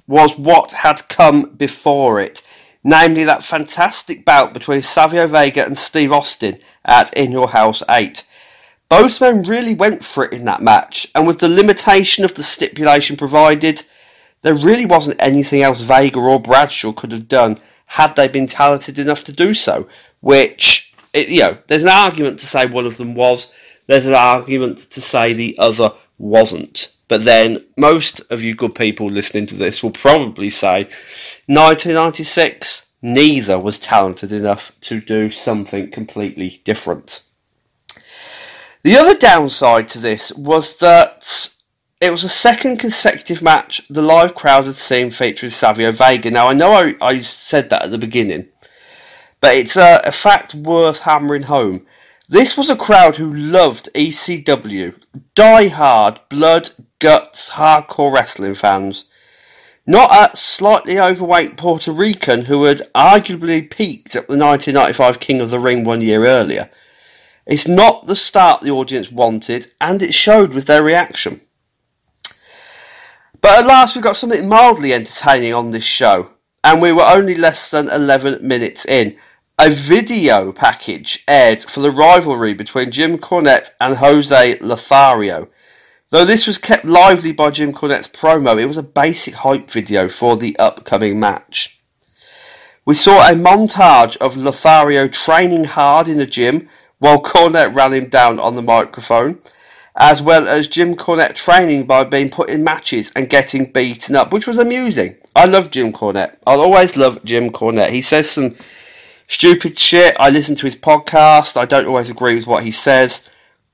was 0.09 0.37
what 0.37 0.73
had 0.73 1.09
come 1.09 1.51
before 1.51 2.19
it, 2.19 2.43
namely 2.83 3.23
that 3.23 3.45
fantastic 3.45 4.25
bout 4.25 4.53
between 4.53 4.83
Savio 4.83 5.29
Vega 5.29 5.65
and 5.65 5.79
Steve 5.79 6.11
Austin 6.11 6.59
at 6.85 7.13
In 7.13 7.31
Your 7.31 7.49
House 7.49 7.83
8. 7.89 8.25
Both 8.89 9.21
men 9.21 9.43
really 9.43 9.75
went 9.75 10.03
for 10.03 10.25
it 10.25 10.33
in 10.33 10.47
that 10.47 10.63
match, 10.63 11.07
and 11.15 11.27
with 11.27 11.41
the 11.41 11.49
limitation 11.49 12.25
of 12.25 12.35
the 12.35 12.43
stipulation 12.43 13.17
provided, 13.17 13.83
there 14.43 14.55
really 14.55 14.87
wasn't 14.87 15.23
anything 15.23 15.63
else 15.63 15.83
Vega 15.83 16.19
or 16.19 16.41
Bradshaw 16.41 16.93
could 16.93 17.13
have 17.13 17.29
done 17.29 17.59
had 17.87 18.17
they 18.17 18.29
been 18.29 18.47
talented 18.47 18.99
enough 18.99 19.25
to 19.25 19.33
do 19.33 19.53
so. 19.53 19.89
Which, 20.21 20.95
you 21.15 21.41
know, 21.41 21.59
there's 21.67 21.85
an 21.85 21.91
argument 21.91 22.39
to 22.41 22.47
say 22.47 22.67
one 22.67 22.87
of 22.87 22.97
them 22.97 23.15
was, 23.15 23.53
there's 23.87 24.07
an 24.07 24.15
argument 24.15 24.79
to 24.91 25.01
say 25.01 25.33
the 25.33 25.57
other 25.59 25.93
wasn't. 26.17 26.93
But 27.09 27.25
then 27.25 27.65
most 27.77 28.21
of 28.31 28.43
you 28.43 28.55
good 28.55 28.75
people 28.75 29.11
listening 29.11 29.47
to 29.47 29.57
this 29.57 29.83
will 29.83 29.91
probably 29.91 30.51
say 30.51 30.85
1996, 31.47 32.87
neither 33.01 33.59
was 33.59 33.79
talented 33.79 34.31
enough 34.31 34.73
to 34.83 35.01
do 35.01 35.31
something 35.31 35.91
completely 35.91 36.61
different. 36.65 37.23
The 38.83 38.97
other 38.97 39.17
downside 39.17 39.89
to 39.89 39.99
this 39.99 40.33
was 40.33 40.77
that 40.79 41.55
it 42.01 42.11
was 42.11 42.23
a 42.23 42.29
second 42.29 42.77
consecutive 42.77 43.43
match 43.43 43.83
the 43.89 44.03
live 44.03 44.35
crowd 44.35 44.67
had 44.67 44.77
seen 44.77 45.11
featuring 45.11 45.51
Savio 45.51 45.91
Vega. 45.91 46.31
Now, 46.31 46.49
I 46.49 46.53
know 46.53 46.73
I, 46.73 46.95
I 47.01 47.21
said 47.21 47.71
that 47.71 47.85
at 47.85 47.91
the 47.91 47.99
beginning, 47.99 48.49
but 49.41 49.57
it's 49.57 49.77
a, 49.77 50.01
a 50.05 50.13
fact 50.13 50.55
worth 50.55 51.01
hammering 51.01 51.43
home. 51.43 51.87
This 52.31 52.59
was 52.59 52.69
a 52.69 52.77
crowd 52.77 53.17
who 53.17 53.33
loved 53.33 53.89
ECW, 53.95 54.95
die-hard, 55.35 56.21
blood, 56.29 56.69
guts, 56.99 57.53
hardcore 57.53 58.13
wrestling 58.13 58.55
fans. 58.55 59.07
Not 59.87 60.11
a 60.35 60.37
slightly 60.37 61.01
overweight 61.01 61.57
Puerto 61.57 61.91
Rican 61.91 62.45
who 62.45 62.65
had 62.65 62.83
arguably 62.95 63.71
peaked 63.71 64.15
at 64.15 64.29
the 64.29 64.37
1995 64.37 65.21
King 65.21 65.41
of 65.41 65.49
the 65.51 65.59
Ring 65.59 65.85
one 65.85 66.03
year 66.03 66.27
earlier. 66.27 66.69
It's 67.47 67.67
not 67.67 68.07
the 68.07 68.17
start 68.17 68.61
the 68.61 68.73
audience 68.73 69.11
wanted, 69.11 69.73
and 69.81 70.03
it 70.03 70.13
showed 70.13 70.53
with 70.53 70.67
their 70.67 70.83
reaction. 70.83 71.41
But 73.41 73.61
at 73.61 73.67
last 73.67 73.97
we 73.97 74.03
got 74.03 74.17
something 74.17 74.47
mildly 74.47 74.93
entertaining 74.93 75.55
on 75.55 75.71
this 75.71 75.85
show, 75.85 76.33
and 76.63 76.83
we 76.83 76.93
were 76.93 77.05
only 77.05 77.37
less 77.37 77.71
than 77.71 77.89
11 77.89 78.47
minutes 78.47 78.85
in. 78.85 79.17
A 79.61 79.71
video 79.71 80.53
package 80.53 81.25
aired 81.27 81.65
for 81.65 81.81
the 81.81 81.91
rivalry 81.91 82.55
between 82.55 82.93
Jim 82.93 83.19
Cornette 83.19 83.71
and 83.81 83.97
Jose 83.97 84.57
Lothario. 84.61 85.49
Though 86.11 86.25
this 86.25 86.47
was 86.47 86.59
kept 86.59 86.85
lively 86.85 87.33
by 87.33 87.51
Jim 87.51 87.73
Cornette's 87.73 88.07
promo, 88.07 88.57
it 88.61 88.67
was 88.67 88.77
a 88.77 88.85
basic 88.85 89.35
hype 89.35 89.69
video 89.69 90.09
for 90.11 90.37
the 90.37 90.57
upcoming 90.61 91.19
match. 91.19 91.81
We 92.85 92.95
saw 92.95 93.27
a 93.27 93.35
montage 93.35 94.17
of 94.19 94.37
Lothario 94.37 95.09
training 95.09 95.65
hard 95.65 96.07
in 96.07 96.19
the 96.19 96.27
gym 96.27 96.69
while 97.01 97.21
Cornette 97.21 97.75
ran 97.75 97.93
him 97.93 98.09
down 98.09 98.39
on 98.39 98.55
the 98.55 98.63
microphone, 98.63 99.41
as 99.97 100.23
well 100.23 100.47
as 100.47 100.69
Jim 100.69 100.95
Cornette 100.95 101.35
training 101.35 101.85
by 101.85 102.05
being 102.05 102.31
put 102.31 102.49
in 102.49 102.63
matches 102.63 103.11
and 103.17 103.29
getting 103.29 103.73
beaten 103.73 104.15
up, 104.15 104.33
which 104.33 104.47
was 104.47 104.59
amusing. 104.59 105.17
I 105.35 105.47
love 105.47 105.73
Jim 105.73 105.93
Cornette. 105.93 106.37
I'll 106.47 106.61
always 106.61 106.97
love 106.97 107.25
Jim 107.25 107.51
Cornette. 107.51 107.91
He 107.91 108.03
says 108.03 108.31
some 108.31 108.55
stupid 109.29 109.79
shit. 109.79 110.17
I 110.19 110.31
listen 110.31 110.57
to 110.57 110.67
his 110.67 110.77
podcast. 110.77 111.57
I 111.57 111.65
don't 111.65 111.87
always 111.87 112.11
agree 112.11 112.35
with 112.35 112.49
what 112.49 112.65
he 112.65 112.73
says 112.73 113.23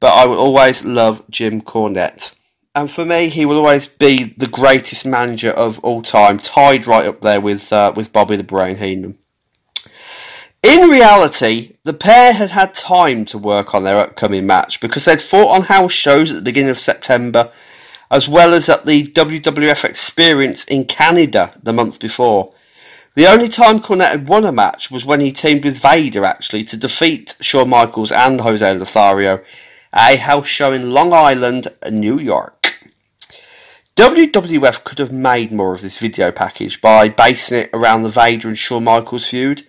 but 0.04 0.12
I 0.12 0.26
will 0.26 0.38
always 0.38 0.84
love 0.84 1.24
Jim 1.30 1.62
Cornette. 1.62 2.34
And 2.74 2.90
for 2.90 3.06
me, 3.06 3.30
he 3.30 3.46
will 3.46 3.56
always 3.56 3.86
be 3.86 4.34
the 4.36 4.46
greatest 4.46 5.06
manager 5.06 5.48
of 5.48 5.78
all 5.80 6.02
time, 6.02 6.36
tied 6.36 6.86
right 6.86 7.06
up 7.06 7.22
there 7.22 7.40
with 7.40 7.72
uh, 7.72 7.90
with 7.96 8.12
Bobby 8.12 8.36
the 8.36 8.44
Brain 8.44 8.76
Heenan. 8.76 9.16
In 10.62 10.90
reality, 10.90 11.76
the 11.84 11.94
pair 11.94 12.34
had 12.34 12.50
had 12.50 12.74
time 12.74 13.24
to 13.24 13.38
work 13.38 13.74
on 13.74 13.84
their 13.84 13.96
upcoming 13.96 14.46
match 14.46 14.78
because 14.78 15.06
they'd 15.06 15.22
fought 15.22 15.56
on 15.56 15.62
house 15.62 15.92
shows 15.92 16.30
at 16.30 16.36
the 16.36 16.42
beginning 16.42 16.68
of 16.68 16.78
September, 16.78 17.50
as 18.10 18.28
well 18.28 18.52
as 18.52 18.68
at 18.68 18.84
the 18.84 19.04
WWF 19.04 19.84
Experience 19.84 20.64
in 20.64 20.84
Canada 20.84 21.58
the 21.62 21.72
month 21.72 21.98
before. 21.98 22.52
The 23.14 23.30
only 23.30 23.48
time 23.48 23.78
Cornette 23.78 24.10
had 24.10 24.28
won 24.28 24.44
a 24.44 24.50
match 24.50 24.90
was 24.90 25.04
when 25.04 25.20
he 25.20 25.30
teamed 25.30 25.64
with 25.64 25.80
Vader, 25.80 26.24
actually, 26.24 26.64
to 26.64 26.76
defeat 26.76 27.36
Shawn 27.40 27.68
Michaels 27.68 28.10
and 28.10 28.40
Jose 28.40 28.74
Lothario 28.74 29.40
at 29.92 30.14
a 30.14 30.16
house 30.16 30.48
show 30.48 30.72
in 30.72 30.92
Long 30.92 31.12
Island, 31.12 31.68
New 31.88 32.18
York. 32.18 32.76
WWF 33.96 34.82
could 34.82 34.98
have 34.98 35.12
made 35.12 35.52
more 35.52 35.72
of 35.72 35.80
this 35.80 36.00
video 36.00 36.32
package 36.32 36.80
by 36.80 37.08
basing 37.08 37.60
it 37.60 37.70
around 37.72 38.02
the 38.02 38.08
Vader 38.08 38.48
and 38.48 38.58
Shawn 38.58 38.82
Michaels 38.82 39.28
feud 39.28 39.64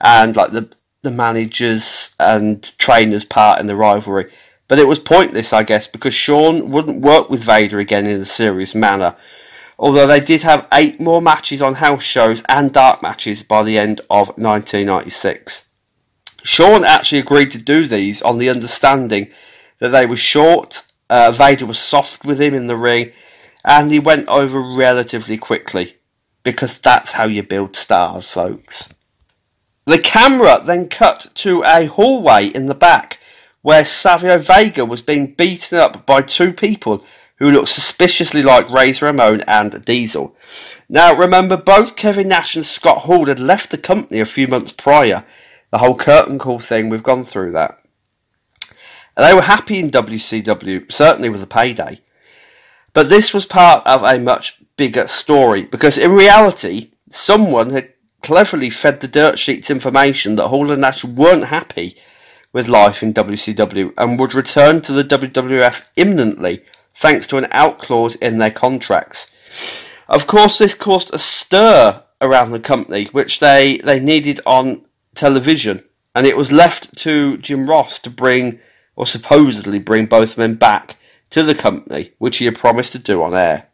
and 0.00 0.34
like 0.34 0.50
the 0.50 0.70
the 1.02 1.10
managers 1.10 2.14
and 2.18 2.76
trainers 2.76 3.24
part 3.24 3.60
in 3.60 3.66
the 3.66 3.76
rivalry. 3.76 4.30
But 4.68 4.78
it 4.78 4.86
was 4.86 4.98
pointless, 4.98 5.52
I 5.52 5.62
guess, 5.62 5.86
because 5.86 6.12
Shawn 6.12 6.70
wouldn't 6.70 7.00
work 7.00 7.30
with 7.30 7.42
Vader 7.42 7.78
again 7.78 8.06
in 8.06 8.20
a 8.20 8.26
serious 8.26 8.74
manner. 8.74 9.16
Although 9.80 10.06
they 10.06 10.20
did 10.20 10.42
have 10.42 10.68
eight 10.74 11.00
more 11.00 11.22
matches 11.22 11.62
on 11.62 11.74
house 11.74 12.02
shows 12.02 12.44
and 12.50 12.70
dark 12.70 13.02
matches 13.02 13.42
by 13.42 13.62
the 13.62 13.78
end 13.78 13.98
of 14.10 14.28
1996. 14.36 15.66
Shawn 16.42 16.84
actually 16.84 17.18
agreed 17.18 17.50
to 17.52 17.58
do 17.58 17.86
these 17.86 18.20
on 18.20 18.36
the 18.36 18.50
understanding 18.50 19.30
that 19.78 19.88
they 19.88 20.04
were 20.04 20.16
short, 20.16 20.82
uh, 21.08 21.32
Vader 21.32 21.64
was 21.64 21.78
soft 21.78 22.26
with 22.26 22.40
him 22.40 22.54
in 22.54 22.66
the 22.66 22.76
ring, 22.76 23.12
and 23.64 23.90
he 23.90 23.98
went 23.98 24.28
over 24.28 24.60
relatively 24.60 25.38
quickly, 25.38 25.96
because 26.42 26.78
that's 26.78 27.12
how 27.12 27.24
you 27.24 27.42
build 27.42 27.74
stars, 27.74 28.30
folks. 28.30 28.90
The 29.86 29.98
camera 29.98 30.60
then 30.62 30.90
cut 30.90 31.28
to 31.36 31.62
a 31.64 31.86
hallway 31.86 32.48
in 32.48 32.66
the 32.66 32.74
back 32.74 33.18
where 33.62 33.84
Savio 33.84 34.36
Vega 34.36 34.84
was 34.84 35.00
being 35.00 35.32
beaten 35.32 35.78
up 35.78 36.04
by 36.04 36.20
two 36.20 36.52
people 36.52 37.02
who 37.40 37.50
looked 37.50 37.70
suspiciously 37.70 38.42
like 38.42 38.70
Razor 38.70 39.06
Ramon 39.06 39.40
and 39.48 39.84
Diesel. 39.84 40.36
Now, 40.88 41.14
remember, 41.14 41.56
both 41.56 41.96
Kevin 41.96 42.28
Nash 42.28 42.54
and 42.54 42.66
Scott 42.66 42.98
Hall 42.98 43.26
had 43.26 43.40
left 43.40 43.70
the 43.70 43.78
company 43.78 44.20
a 44.20 44.26
few 44.26 44.46
months 44.46 44.72
prior. 44.72 45.24
The 45.72 45.78
whole 45.78 45.96
curtain 45.96 46.38
call 46.38 46.60
thing, 46.60 46.88
we've 46.88 47.02
gone 47.02 47.24
through 47.24 47.52
that. 47.52 47.80
And 49.16 49.26
they 49.26 49.34
were 49.34 49.42
happy 49.42 49.78
in 49.78 49.90
WCW, 49.90 50.92
certainly 50.92 51.30
with 51.30 51.40
the 51.40 51.46
payday. 51.46 52.00
But 52.92 53.08
this 53.08 53.32
was 53.32 53.46
part 53.46 53.86
of 53.86 54.02
a 54.02 54.18
much 54.18 54.62
bigger 54.76 55.06
story, 55.06 55.64
because 55.64 55.96
in 55.96 56.12
reality, 56.12 56.90
someone 57.08 57.70
had 57.70 57.92
cleverly 58.22 58.68
fed 58.68 59.00
the 59.00 59.08
dirt 59.08 59.38
sheets 59.38 59.70
information 59.70 60.36
that 60.36 60.48
Hall 60.48 60.70
and 60.70 60.82
Nash 60.82 61.04
weren't 61.04 61.44
happy 61.44 61.96
with 62.52 62.68
life 62.68 63.02
in 63.02 63.14
WCW 63.14 63.94
and 63.96 64.18
would 64.18 64.34
return 64.34 64.82
to 64.82 64.92
the 64.92 65.04
WWF 65.04 65.88
imminently 65.96 66.62
thanks 66.94 67.26
to 67.28 67.36
an 67.36 67.46
out 67.50 67.78
clause 67.78 68.14
in 68.16 68.38
their 68.38 68.50
contracts. 68.50 69.30
Of 70.08 70.26
course, 70.26 70.58
this 70.58 70.74
caused 70.74 71.14
a 71.14 71.18
stir 71.18 72.02
around 72.20 72.50
the 72.50 72.60
company, 72.60 73.06
which 73.12 73.40
they, 73.40 73.78
they 73.78 74.00
needed 74.00 74.40
on 74.44 74.84
television, 75.14 75.84
and 76.14 76.26
it 76.26 76.36
was 76.36 76.52
left 76.52 76.96
to 76.98 77.38
Jim 77.38 77.68
Ross 77.68 77.98
to 78.00 78.10
bring, 78.10 78.60
or 78.96 79.06
supposedly 79.06 79.78
bring, 79.78 80.06
both 80.06 80.36
men 80.36 80.54
back 80.54 80.96
to 81.30 81.42
the 81.42 81.54
company, 81.54 82.12
which 82.18 82.38
he 82.38 82.44
had 82.44 82.58
promised 82.58 82.92
to 82.92 82.98
do 82.98 83.22
on 83.22 83.34
air. 83.34 83.68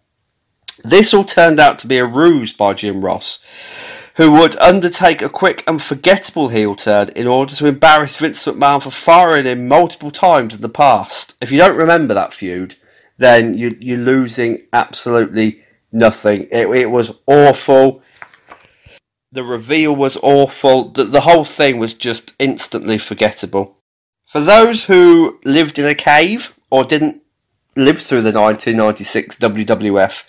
This 0.84 1.14
all 1.14 1.24
turned 1.24 1.58
out 1.58 1.78
to 1.80 1.86
be 1.86 1.98
a 1.98 2.04
ruse 2.04 2.52
by 2.52 2.74
Jim 2.74 3.04
Ross, 3.04 3.42
who 4.16 4.32
would 4.32 4.56
undertake 4.56 5.22
a 5.22 5.28
quick 5.28 5.62
and 5.66 5.82
forgettable 5.82 6.48
heel 6.48 6.76
turn 6.76 7.08
in 7.16 7.26
order 7.26 7.54
to 7.54 7.66
embarrass 7.66 8.16
Vince 8.16 8.46
McMahon 8.46 8.82
for 8.82 8.90
firing 8.90 9.44
him 9.44 9.68
multiple 9.68 10.10
times 10.10 10.54
in 10.54 10.60
the 10.60 10.68
past. 10.68 11.34
If 11.40 11.50
you 11.50 11.58
don't 11.58 11.76
remember 11.76 12.14
that 12.14 12.32
feud, 12.32 12.76
then 13.18 13.54
you, 13.54 13.76
you're 13.80 13.98
losing 13.98 14.62
absolutely 14.72 15.62
nothing. 15.92 16.48
It, 16.50 16.68
it 16.68 16.90
was 16.90 17.18
awful. 17.26 18.02
The 19.32 19.42
reveal 19.42 19.94
was 19.94 20.16
awful. 20.22 20.90
The, 20.90 21.04
the 21.04 21.22
whole 21.22 21.44
thing 21.44 21.78
was 21.78 21.94
just 21.94 22.34
instantly 22.38 22.98
forgettable. 22.98 23.78
For 24.26 24.40
those 24.40 24.84
who 24.84 25.38
lived 25.44 25.78
in 25.78 25.86
a 25.86 25.94
cave 25.94 26.58
or 26.70 26.84
didn't 26.84 27.22
live 27.76 27.98
through 27.98 28.22
the 28.22 28.32
1996 28.32 29.36
WWF, 29.36 30.28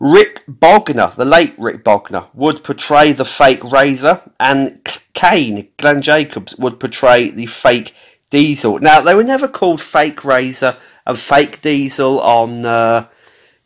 Rick 0.00 0.44
Bogner, 0.46 1.14
the 1.14 1.24
late 1.24 1.54
Rick 1.56 1.84
Bogner, 1.84 2.26
would 2.34 2.64
portray 2.64 3.12
the 3.12 3.24
fake 3.24 3.62
Razor, 3.62 4.20
and 4.40 4.84
Kane, 5.12 5.68
Glenn 5.78 6.02
Jacobs, 6.02 6.56
would 6.58 6.80
portray 6.80 7.30
the 7.30 7.46
fake 7.46 7.94
Diesel. 8.30 8.80
Now, 8.80 9.00
they 9.00 9.14
were 9.14 9.22
never 9.22 9.46
called 9.46 9.80
fake 9.80 10.24
Razor 10.24 10.76
and 11.06 11.18
fake 11.18 11.60
Diesel 11.60 12.20
on, 12.20 12.64
uh, 12.64 13.06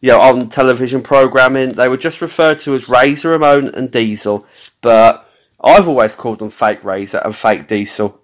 you 0.00 0.10
know, 0.10 0.20
on 0.20 0.48
television 0.48 1.02
programming. 1.02 1.72
They 1.72 1.88
were 1.88 1.96
just 1.96 2.20
referred 2.20 2.60
to 2.60 2.74
as 2.74 2.88
Razor 2.88 3.30
Ramon 3.30 3.74
and 3.74 3.90
Diesel, 3.90 4.46
but 4.80 5.28
I've 5.62 5.88
always 5.88 6.14
called 6.14 6.38
them 6.38 6.50
fake 6.50 6.84
Razor 6.84 7.20
and 7.24 7.34
fake 7.34 7.68
Diesel. 7.68 8.20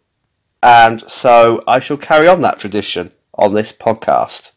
And 0.63 1.09
so 1.11 1.63
I 1.67 1.81
shall 1.81 1.97
carry 1.97 2.27
on 2.27 2.41
that 2.43 2.59
tradition 2.59 3.13
on 3.35 3.55
this 3.55 3.73
podcast. 3.73 4.53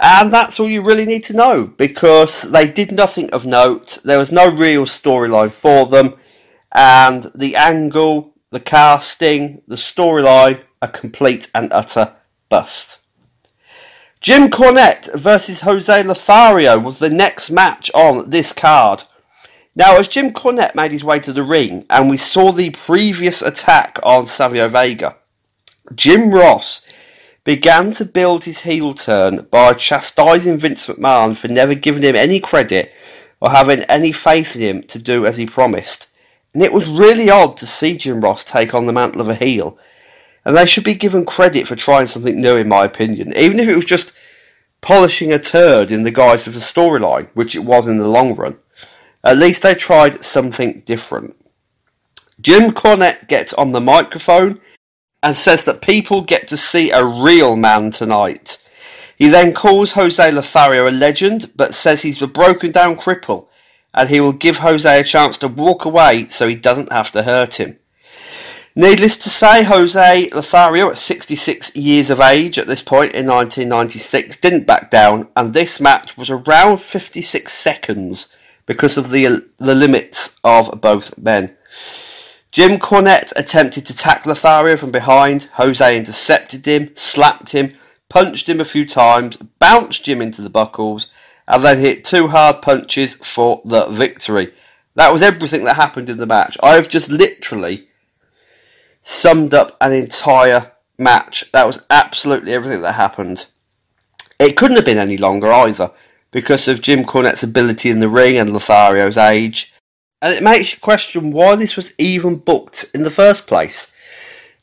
And 0.00 0.32
that's 0.32 0.60
all 0.60 0.68
you 0.68 0.82
really 0.82 1.06
need 1.06 1.24
to 1.24 1.32
know 1.32 1.66
because 1.66 2.42
they 2.42 2.68
did 2.70 2.92
nothing 2.92 3.30
of 3.30 3.44
note. 3.44 3.98
There 4.04 4.18
was 4.18 4.30
no 4.30 4.48
real 4.48 4.84
storyline 4.84 5.50
for 5.50 5.86
them. 5.86 6.14
And 6.72 7.32
the 7.34 7.56
angle, 7.56 8.34
the 8.50 8.60
casting, 8.60 9.62
the 9.66 9.74
storyline, 9.74 10.62
are 10.80 10.88
complete 10.88 11.50
and 11.52 11.72
utter 11.72 12.14
bust. 12.48 12.98
Jim 14.20 14.50
Cornette 14.50 15.08
versus 15.14 15.60
Jose 15.60 16.02
Lothario 16.02 16.78
was 16.78 16.98
the 16.98 17.10
next 17.10 17.50
match 17.50 17.90
on 17.94 18.30
this 18.30 18.52
card. 18.52 19.04
Now, 19.76 19.96
as 19.96 20.08
Jim 20.08 20.32
Cornette 20.32 20.74
made 20.74 20.90
his 20.90 21.04
way 21.04 21.20
to 21.20 21.32
the 21.32 21.44
ring 21.44 21.86
and 21.88 22.10
we 22.10 22.16
saw 22.16 22.50
the 22.50 22.70
previous 22.70 23.42
attack 23.42 24.00
on 24.02 24.26
Savio 24.26 24.68
Vega, 24.68 25.16
Jim 25.94 26.32
Ross 26.32 26.84
began 27.44 27.92
to 27.92 28.04
build 28.04 28.44
his 28.44 28.62
heel 28.62 28.92
turn 28.92 29.46
by 29.50 29.72
chastising 29.72 30.58
Vince 30.58 30.86
McMahon 30.88 31.36
for 31.36 31.48
never 31.48 31.74
giving 31.74 32.02
him 32.02 32.16
any 32.16 32.40
credit 32.40 32.92
or 33.40 33.50
having 33.50 33.82
any 33.84 34.12
faith 34.12 34.56
in 34.56 34.62
him 34.62 34.82
to 34.82 34.98
do 34.98 35.24
as 35.24 35.36
he 35.36 35.46
promised. 35.46 36.08
And 36.52 36.62
it 36.62 36.72
was 36.72 36.88
really 36.88 37.30
odd 37.30 37.56
to 37.58 37.66
see 37.66 37.96
Jim 37.96 38.20
Ross 38.20 38.42
take 38.42 38.74
on 38.74 38.86
the 38.86 38.92
mantle 38.92 39.20
of 39.20 39.28
a 39.28 39.34
heel. 39.34 39.78
And 40.44 40.56
they 40.56 40.66
should 40.66 40.84
be 40.84 40.94
given 40.94 41.26
credit 41.26 41.68
for 41.68 41.76
trying 41.76 42.06
something 42.06 42.40
new, 42.40 42.56
in 42.56 42.68
my 42.68 42.84
opinion, 42.84 43.36
even 43.36 43.60
if 43.60 43.68
it 43.68 43.76
was 43.76 43.84
just 43.84 44.14
polishing 44.80 45.32
a 45.32 45.38
turd 45.38 45.90
in 45.90 46.04
the 46.04 46.10
guise 46.10 46.46
of 46.46 46.56
a 46.56 46.60
storyline, 46.60 47.28
which 47.34 47.54
it 47.54 47.64
was 47.64 47.86
in 47.86 47.98
the 47.98 48.08
long 48.08 48.34
run. 48.34 48.56
At 49.24 49.38
least 49.38 49.62
they 49.62 49.74
tried 49.74 50.24
something 50.24 50.82
different. 50.86 51.34
Jim 52.40 52.70
Cornette 52.70 53.28
gets 53.28 53.52
on 53.54 53.72
the 53.72 53.80
microphone 53.80 54.60
and 55.22 55.36
says 55.36 55.64
that 55.64 55.82
people 55.82 56.22
get 56.22 56.46
to 56.48 56.56
see 56.56 56.90
a 56.90 57.04
real 57.04 57.56
man 57.56 57.90
tonight. 57.90 58.62
He 59.16 59.26
then 59.26 59.52
calls 59.52 59.92
Jose 59.92 60.30
Lothario 60.30 60.88
a 60.88 60.92
legend, 60.92 61.50
but 61.56 61.74
says 61.74 62.02
he's 62.02 62.22
a 62.22 62.28
broken 62.28 62.70
down 62.70 62.94
cripple, 62.96 63.48
and 63.92 64.08
he 64.08 64.20
will 64.20 64.32
give 64.32 64.58
Jose 64.58 65.00
a 65.00 65.02
chance 65.02 65.36
to 65.38 65.48
walk 65.48 65.84
away 65.84 66.28
so 66.28 66.46
he 66.46 66.54
doesn't 66.54 66.92
have 66.92 67.10
to 67.12 67.24
hurt 67.24 67.54
him. 67.54 67.78
Needless 68.78 69.16
to 69.16 69.28
say, 69.28 69.64
Jose 69.64 70.28
Lothario, 70.32 70.88
at 70.88 70.98
66 70.98 71.74
years 71.74 72.10
of 72.10 72.20
age 72.20 72.60
at 72.60 72.68
this 72.68 72.80
point 72.80 73.12
in 73.12 73.26
1996, 73.26 74.36
didn't 74.36 74.68
back 74.68 74.88
down, 74.88 75.26
and 75.34 75.52
this 75.52 75.80
match 75.80 76.16
was 76.16 76.30
around 76.30 76.80
56 76.80 77.52
seconds 77.52 78.28
because 78.66 78.96
of 78.96 79.10
the, 79.10 79.44
the 79.56 79.74
limits 79.74 80.38
of 80.44 80.80
both 80.80 81.18
men. 81.18 81.56
Jim 82.52 82.78
Cornette 82.78 83.32
attempted 83.34 83.84
to 83.84 83.96
tackle 83.96 84.28
Lothario 84.28 84.76
from 84.76 84.92
behind. 84.92 85.48
Jose 85.54 85.96
intercepted 85.96 86.64
him, 86.64 86.92
slapped 86.94 87.50
him, 87.50 87.72
punched 88.08 88.48
him 88.48 88.60
a 88.60 88.64
few 88.64 88.86
times, 88.86 89.38
bounced 89.58 90.04
Jim 90.04 90.22
into 90.22 90.40
the 90.40 90.48
buckles, 90.48 91.10
and 91.48 91.64
then 91.64 91.78
hit 91.78 92.04
two 92.04 92.28
hard 92.28 92.62
punches 92.62 93.14
for 93.14 93.60
the 93.64 93.86
victory. 93.86 94.54
That 94.94 95.12
was 95.12 95.22
everything 95.22 95.64
that 95.64 95.74
happened 95.74 96.08
in 96.08 96.18
the 96.18 96.26
match. 96.26 96.56
I've 96.62 96.88
just 96.88 97.10
literally 97.10 97.87
summed 99.08 99.54
up 99.54 99.74
an 99.80 99.90
entire 99.90 100.70
match. 100.98 101.50
That 101.52 101.66
was 101.66 101.82
absolutely 101.88 102.52
everything 102.52 102.82
that 102.82 102.92
happened. 102.92 103.46
It 104.38 104.54
couldn't 104.54 104.76
have 104.76 104.84
been 104.84 104.98
any 104.98 105.16
longer 105.16 105.50
either 105.50 105.92
because 106.30 106.68
of 106.68 106.82
Jim 106.82 107.04
Cornette's 107.04 107.42
ability 107.42 107.88
in 107.88 108.00
the 108.00 108.08
ring 108.08 108.36
and 108.36 108.50
Lothario's 108.50 109.16
age. 109.16 109.72
And 110.20 110.34
it 110.34 110.42
makes 110.42 110.74
you 110.74 110.78
question 110.80 111.32
why 111.32 111.56
this 111.56 111.74
was 111.74 111.94
even 111.96 112.36
booked 112.36 112.84
in 112.92 113.02
the 113.02 113.10
first 113.10 113.46
place. 113.46 113.90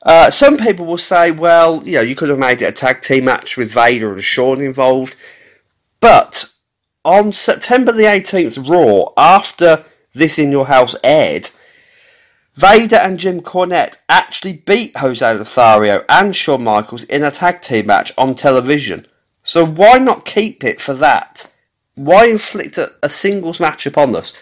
Uh, 0.04 0.30
some 0.30 0.58
people 0.58 0.86
will 0.86 1.00
say, 1.00 1.32
well, 1.32 1.82
you 1.84 1.94
know, 1.94 2.02
you 2.02 2.16
could 2.16 2.30
have 2.30 2.38
made 2.38 2.62
it 2.62 2.70
a 2.70 2.72
tag 2.72 3.02
team 3.02 3.26
match 3.26 3.58
with 3.58 3.74
Vader 3.74 4.14
and 4.14 4.24
Shawn 4.24 4.62
involved. 4.62 5.16
But 6.00 6.54
on 7.04 7.34
September 7.34 7.92
the 7.92 8.04
18th, 8.04 8.70
Raw, 8.70 9.12
after 9.18 9.86
This 10.14 10.38
In 10.38 10.52
Your 10.52 10.68
House 10.68 10.96
aired, 11.04 11.50
Vader 12.56 12.96
and 12.96 13.20
Jim 13.20 13.42
Cornette 13.42 13.98
actually 14.08 14.54
beat 14.54 14.96
Jose 14.98 15.34
Lothario 15.34 16.06
and 16.08 16.34
Shawn 16.34 16.64
Michaels 16.64 17.04
in 17.04 17.24
a 17.24 17.32
tag 17.32 17.62
team 17.62 17.88
match 17.88 18.14
on 18.18 18.34
television. 18.34 19.06
So 19.44 19.66
why 19.66 19.98
not 19.98 20.26
keep 20.26 20.64
it 20.64 20.80
for 20.80 20.94
that? 20.96 21.52
Why 21.96 22.28
inflict 22.28 22.78
a, 22.78 22.94
a 23.04 23.10
singles 23.10 23.60
match 23.60 23.86
upon 23.86 24.16
us? 24.16 24.34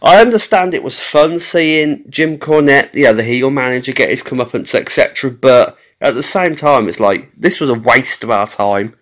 I 0.00 0.20
understand 0.20 0.74
it 0.74 0.84
was 0.84 1.00
fun 1.00 1.40
seeing 1.40 2.04
Jim 2.08 2.38
Cornette, 2.38 2.94
yeah, 2.94 3.12
the 3.12 3.24
heel 3.24 3.50
manager, 3.50 3.92
get 3.92 4.10
his 4.10 4.22
comeuppance, 4.22 4.74
etc. 4.74 5.30
But 5.30 5.76
at 6.00 6.14
the 6.14 6.22
same 6.22 6.54
time, 6.54 6.88
it's 6.88 7.00
like 7.00 7.32
this 7.36 7.58
was 7.58 7.70
a 7.70 7.74
waste 7.74 8.22
of 8.22 8.30
our 8.30 8.46
time. 8.46 8.94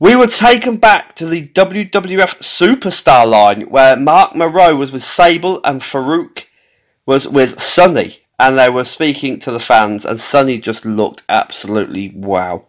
We 0.00 0.14
were 0.14 0.28
taken 0.28 0.76
back 0.76 1.16
to 1.16 1.26
the 1.26 1.48
WWF 1.48 2.38
Superstar 2.38 3.28
line 3.28 3.62
where 3.62 3.96
Mark 3.96 4.36
Mero 4.36 4.76
was 4.76 4.92
with 4.92 5.02
Sable 5.02 5.60
and 5.64 5.80
Farouk 5.80 6.44
was 7.04 7.26
with 7.26 7.58
Sunny, 7.58 8.18
and 8.38 8.56
they 8.56 8.70
were 8.70 8.84
speaking 8.84 9.40
to 9.40 9.50
the 9.50 9.58
fans, 9.58 10.04
and 10.04 10.20
Sunny 10.20 10.58
just 10.58 10.84
looked 10.84 11.24
absolutely 11.28 12.10
wow. 12.10 12.66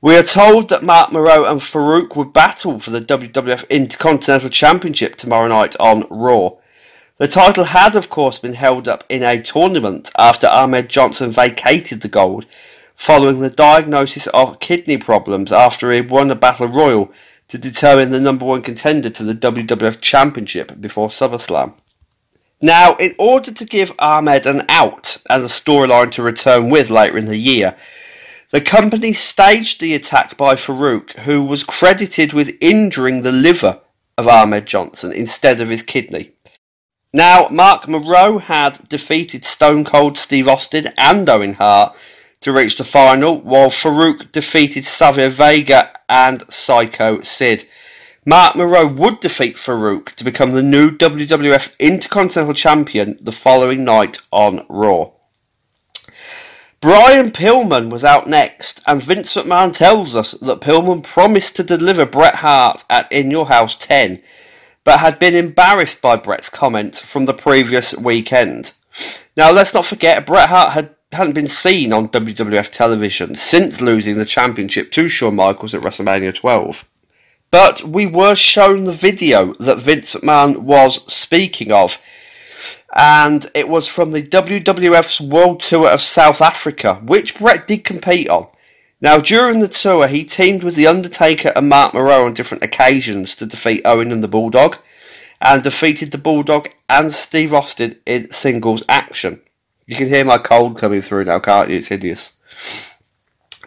We 0.00 0.16
are 0.16 0.24
told 0.24 0.70
that 0.70 0.82
Mark 0.82 1.12
Mero 1.12 1.44
and 1.44 1.60
Farouk 1.60 2.16
would 2.16 2.32
battle 2.32 2.80
for 2.80 2.90
the 2.90 3.00
WWF 3.00 3.70
Intercontinental 3.70 4.50
Championship 4.50 5.14
tomorrow 5.14 5.46
night 5.46 5.76
on 5.78 6.04
Raw. 6.10 6.56
The 7.18 7.28
title 7.28 7.64
had, 7.64 7.94
of 7.94 8.10
course, 8.10 8.40
been 8.40 8.54
held 8.54 8.88
up 8.88 9.04
in 9.08 9.22
a 9.22 9.40
tournament 9.40 10.10
after 10.18 10.48
Ahmed 10.48 10.88
Johnson 10.88 11.30
vacated 11.30 12.00
the 12.00 12.08
gold 12.08 12.44
following 12.98 13.38
the 13.38 13.48
diagnosis 13.48 14.26
of 14.34 14.58
kidney 14.58 14.98
problems 14.98 15.52
after 15.52 15.92
he 15.92 16.00
won 16.00 16.28
a 16.32 16.34
battle 16.34 16.66
royal 16.66 17.10
to 17.46 17.56
determine 17.56 18.10
the 18.10 18.20
number 18.20 18.44
one 18.44 18.60
contender 18.60 19.08
to 19.08 19.22
the 19.22 19.34
WWF 19.34 20.00
Championship 20.00 20.80
before 20.80 21.08
SummerSlam. 21.08 21.74
Now, 22.60 22.96
in 22.96 23.14
order 23.16 23.52
to 23.52 23.64
give 23.64 23.92
Ahmed 24.00 24.46
an 24.46 24.62
out 24.68 25.18
and 25.30 25.44
a 25.44 25.46
storyline 25.46 26.10
to 26.10 26.24
return 26.24 26.70
with 26.70 26.90
later 26.90 27.16
in 27.16 27.26
the 27.26 27.36
year, 27.36 27.76
the 28.50 28.60
company 28.60 29.12
staged 29.12 29.80
the 29.80 29.94
attack 29.94 30.36
by 30.36 30.56
Farouk, 30.56 31.20
who 31.20 31.44
was 31.44 31.62
credited 31.62 32.32
with 32.32 32.58
injuring 32.60 33.22
the 33.22 33.32
liver 33.32 33.80
of 34.18 34.26
Ahmed 34.26 34.66
Johnson 34.66 35.12
instead 35.12 35.60
of 35.60 35.68
his 35.68 35.82
kidney. 35.82 36.32
Now, 37.12 37.48
Mark 37.48 37.86
Mero 37.88 38.38
had 38.38 38.88
defeated 38.88 39.44
Stone 39.44 39.84
Cold 39.84 40.18
Steve 40.18 40.48
Austin 40.48 40.88
and 40.98 41.30
Owen 41.30 41.54
Hart 41.54 41.96
to 42.40 42.52
reach 42.52 42.76
the 42.76 42.84
final, 42.84 43.40
while 43.40 43.68
Farouk 43.68 44.32
defeated 44.32 44.84
Savio 44.84 45.28
Vega 45.28 45.92
and 46.08 46.44
Psycho 46.50 47.20
Sid. 47.20 47.64
Mark 48.24 48.56
Mero 48.56 48.86
would 48.86 49.20
defeat 49.20 49.56
Farouk 49.56 50.12
to 50.16 50.24
become 50.24 50.50
the 50.50 50.62
new 50.62 50.90
WWF 50.90 51.78
Intercontinental 51.78 52.54
Champion 52.54 53.18
the 53.20 53.32
following 53.32 53.84
night 53.84 54.20
on 54.30 54.66
Raw. 54.68 55.12
Brian 56.80 57.32
Pillman 57.32 57.90
was 57.90 58.04
out 58.04 58.28
next, 58.28 58.80
and 58.86 59.02
Vince 59.02 59.34
McMahon 59.34 59.72
tells 59.72 60.14
us 60.14 60.32
that 60.32 60.60
Pillman 60.60 61.02
promised 61.02 61.56
to 61.56 61.64
deliver 61.64 62.06
Bret 62.06 62.36
Hart 62.36 62.84
at 62.88 63.10
In 63.10 63.32
Your 63.32 63.46
House 63.46 63.74
10, 63.74 64.22
but 64.84 65.00
had 65.00 65.18
been 65.18 65.34
embarrassed 65.34 66.00
by 66.00 66.14
Bret's 66.14 66.48
comments 66.48 67.00
from 67.00 67.24
the 67.24 67.34
previous 67.34 67.94
weekend. 67.94 68.72
Now, 69.36 69.50
let's 69.50 69.74
not 69.74 69.86
forget, 69.86 70.24
Bret 70.24 70.50
Hart 70.50 70.72
had, 70.72 70.94
hadn't 71.12 71.34
been 71.34 71.46
seen 71.48 71.92
on 71.92 72.08
WWF 72.08 72.70
television 72.70 73.34
since 73.34 73.80
losing 73.80 74.18
the 74.18 74.24
championship 74.24 74.90
to 74.92 75.08
Shawn 75.08 75.36
Michaels 75.36 75.74
at 75.74 75.80
WrestleMania 75.80 76.34
12. 76.34 76.88
But 77.50 77.82
we 77.82 78.06
were 78.06 78.34
shown 78.34 78.84
the 78.84 78.92
video 78.92 79.54
that 79.54 79.78
Vince 79.78 80.14
McMahon 80.14 80.58
was 80.58 81.10
speaking 81.12 81.72
of 81.72 81.98
and 82.94 83.50
it 83.54 83.68
was 83.68 83.86
from 83.86 84.12
the 84.12 84.22
WWF's 84.22 85.20
World 85.20 85.60
Tour 85.60 85.88
of 85.88 86.00
South 86.00 86.40
Africa, 86.40 86.94
which 87.04 87.38
Bret 87.38 87.66
did 87.66 87.84
compete 87.84 88.28
on. 88.28 88.48
Now, 89.00 89.18
during 89.18 89.60
the 89.60 89.68
tour, 89.68 90.08
he 90.08 90.24
teamed 90.24 90.64
with 90.64 90.74
The 90.74 90.86
Undertaker 90.86 91.52
and 91.54 91.68
Mark 91.68 91.94
Mero 91.94 92.24
on 92.24 92.34
different 92.34 92.64
occasions 92.64 93.34
to 93.36 93.46
defeat 93.46 93.82
Owen 93.84 94.10
and 94.10 94.24
the 94.24 94.28
Bulldog, 94.28 94.78
and 95.40 95.62
defeated 95.62 96.10
the 96.10 96.18
Bulldog 96.18 96.70
and 96.88 97.12
Steve 97.12 97.54
Austin 97.54 97.96
in 98.06 98.30
singles 98.30 98.82
action. 98.88 99.40
You 99.88 99.96
can 99.96 100.06
hear 100.06 100.24
my 100.24 100.38
cold 100.38 100.78
coming 100.78 101.00
through 101.00 101.24
now, 101.24 101.40
can't 101.40 101.68
you? 101.68 101.78
It's 101.78 101.88
hideous. 101.88 102.32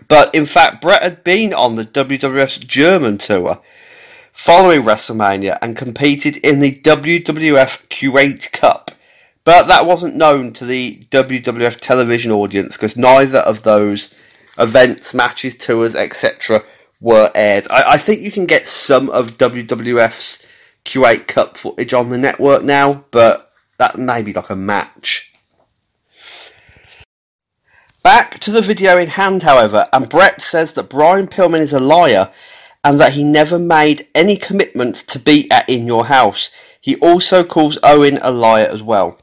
But 0.08 0.34
in 0.34 0.46
fact, 0.46 0.82
Bret 0.82 1.04
had 1.04 1.24
been 1.26 1.54
on 1.54 1.76
the 1.76 1.86
WWF's 1.86 2.58
German 2.58 3.18
tour 3.18 3.62
following 4.32 4.84
WrestleMania 4.84 5.58
and 5.62 5.76
competed 5.76 6.38
in 6.38 6.60
the 6.60 6.80
WWF 6.82 7.88
Kuwait 7.90 8.52
Cup 8.54 8.92
but 9.44 9.68
that 9.68 9.86
wasn't 9.86 10.16
known 10.16 10.54
to 10.54 10.66
the 10.66 11.04
WWF 11.10 11.80
television 11.80 12.32
audience 12.32 12.78
because 12.78 12.96
neither 12.96 13.40
of 13.40 13.64
those 13.64 14.14
events, 14.58 15.14
matches, 15.14 15.56
tours, 15.56 15.96
etc., 15.96 16.64
were 17.00 17.32
aired. 17.34 17.66
I, 17.72 17.94
I, 17.94 17.98
think 17.98 18.22
you 18.22 18.32
can 18.32 18.46
get 18.46 18.68
some 18.68 19.10
of 19.10 19.38
WWF's 19.38 20.46
Kuwait 20.86 21.28
Cup 21.28 21.58
footage 21.58 21.94
on 21.94 22.10
the 22.10 22.18
network 22.20 22.64
now, 22.64 23.06
but 23.10 23.52
that 23.78 23.98
may 23.98 24.22
be 24.22 24.34
like 24.34 24.52
a 24.52 24.56
match. 24.56 25.31
Back 28.04 28.40
to 28.40 28.52
the 28.52 28.64
video 28.64 28.98
in 28.98 29.10
hand, 29.10 29.44
however, 29.44 29.88
and 29.94 30.10
Bret 30.10 30.42
says 30.42 30.74
that 30.74 30.90
Brian 30.90 31.28
Pillman 31.28 31.60
is 31.60 31.72
a 31.72 31.80
liar 31.80 32.32
and 32.84 33.00
that 33.00 33.14
he 33.14 33.24
never 33.24 33.60
made 33.60 34.08
any 34.16 34.38
commitments 34.38 35.04
to 35.04 35.20
be 35.20 35.50
at 35.52 35.70
In 35.70 35.86
Your 35.86 36.06
House. 36.06 36.50
He 36.80 36.96
also 36.96 37.44
calls 37.44 37.78
Owen 37.84 38.18
a 38.24 38.32
liar 38.32 38.66
as 38.66 38.82
well. 38.82 39.20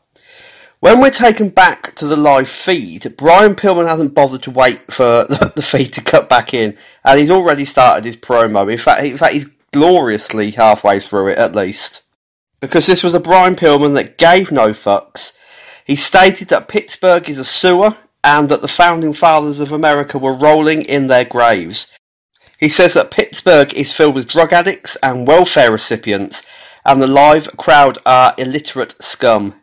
When 0.78 1.00
we're 1.00 1.10
taken 1.10 1.48
back 1.48 1.96
to 1.96 2.06
the 2.06 2.16
live 2.16 2.48
feed, 2.48 3.16
Brian 3.16 3.56
Pillman 3.56 3.88
hasn't 3.88 4.14
bothered 4.14 4.44
to 4.44 4.52
wait 4.52 4.92
for 4.92 5.24
the 5.24 5.66
feed 5.68 5.92
to 5.94 6.00
cut 6.00 6.28
back 6.28 6.54
in, 6.54 6.78
and 7.04 7.18
he's 7.18 7.32
already 7.32 7.64
started 7.64 8.04
his 8.04 8.16
promo. 8.16 8.70
In 8.70 8.78
fact, 8.78 9.02
in 9.02 9.16
fact, 9.16 9.34
he's 9.34 9.48
gloriously 9.72 10.52
halfway 10.52 11.00
through 11.00 11.30
it 11.30 11.38
at 11.38 11.52
least. 11.52 12.02
Because 12.60 12.86
this 12.86 13.02
was 13.02 13.14
a 13.14 13.20
Brian 13.20 13.56
Pillman 13.56 13.94
that 13.94 14.18
gave 14.18 14.52
no 14.52 14.70
fucks. 14.70 15.32
He 15.84 15.96
stated 15.96 16.46
that 16.48 16.68
Pittsburgh 16.68 17.28
is 17.28 17.40
a 17.40 17.44
sewer 17.44 17.96
and 18.24 18.48
that 18.48 18.61
the 18.61 18.68
founding 18.68 19.12
fathers 19.12 19.61
of 19.61 19.72
America 19.72 20.18
were 20.18 20.35
rolling 20.35 20.83
in 20.83 21.07
their 21.07 21.24
graves. 21.24 21.92
He 22.59 22.68
says 22.68 22.94
that 22.94 23.12
Pittsburgh 23.12 23.72
is 23.74 23.94
filled 23.94 24.16
with 24.16 24.28
drug 24.28 24.52
addicts 24.52 24.96
and 25.02 25.26
welfare 25.26 25.70
recipients, 25.70 26.42
and 26.85 27.00
the 27.00 27.07
live 27.07 27.57
crowd 27.57 27.98
are 28.04 28.35
illiterate 28.37 29.00
scum. 29.00 29.54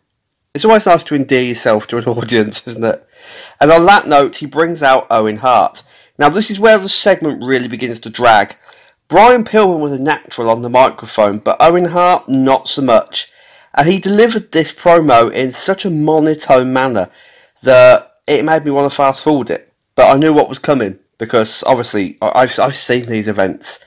It's 0.54 0.63
always 0.63 0.86
nice 0.86 1.04
to 1.06 1.15
endear 1.15 1.44
yourself 1.44 1.88
to 1.88 1.98
an 1.98 2.06
audience, 2.08 2.65
isn't 2.68 2.84
it? 2.84 3.06
And 3.60 3.72
on 3.72 3.86
that 3.88 4.08
note, 4.08 4.38
he 4.38 4.46
brings 4.46 4.82
out 4.82 5.08
Owen 5.10 5.38
Hart. 5.38 5.84
Now, 6.18 6.30
this 6.30 6.50
is 6.50 6.60
where 6.60 6.78
the 6.78 6.88
segment 6.88 7.44
really 7.44 7.68
begins 7.68 8.00
to 8.02 8.10
drag. 8.10 8.56
Brian 9.10 9.44
Pillman 9.44 9.82
was 9.82 9.91
a 9.91 10.02
natural 10.02 10.50
on 10.50 10.62
the 10.62 10.70
microphone, 10.70 11.39
but 11.39 11.58
Owen 11.60 11.86
Hart 11.86 12.30
not 12.30 12.70
so 12.70 12.82
much. 12.82 13.32
And 13.74 13.88
he 13.88 14.00
delivered 14.00 14.52
this 14.52 14.72
promo 14.72 15.32
in 15.32 15.52
such 15.52 15.84
a 15.84 15.89
monotone 15.89 16.72
manner 16.72 17.10
that 17.63 18.14
it 18.28 18.46
made 18.46 18.66
me 18.66 18.72
want 18.72 18.90
to 18.90 18.96
fast 18.96 19.24
forward 19.24 19.50
it. 19.50 19.72
But 19.96 20.14
I 20.14 20.18
knew 20.18 20.34
what 20.34 20.50
was 20.50 20.60
coming 20.60 21.00
because 21.18 21.64
obviously 21.64 22.18
I've, 22.22 22.60
I've 22.60 22.76
seen 22.76 23.06
these 23.06 23.28
events 23.28 23.84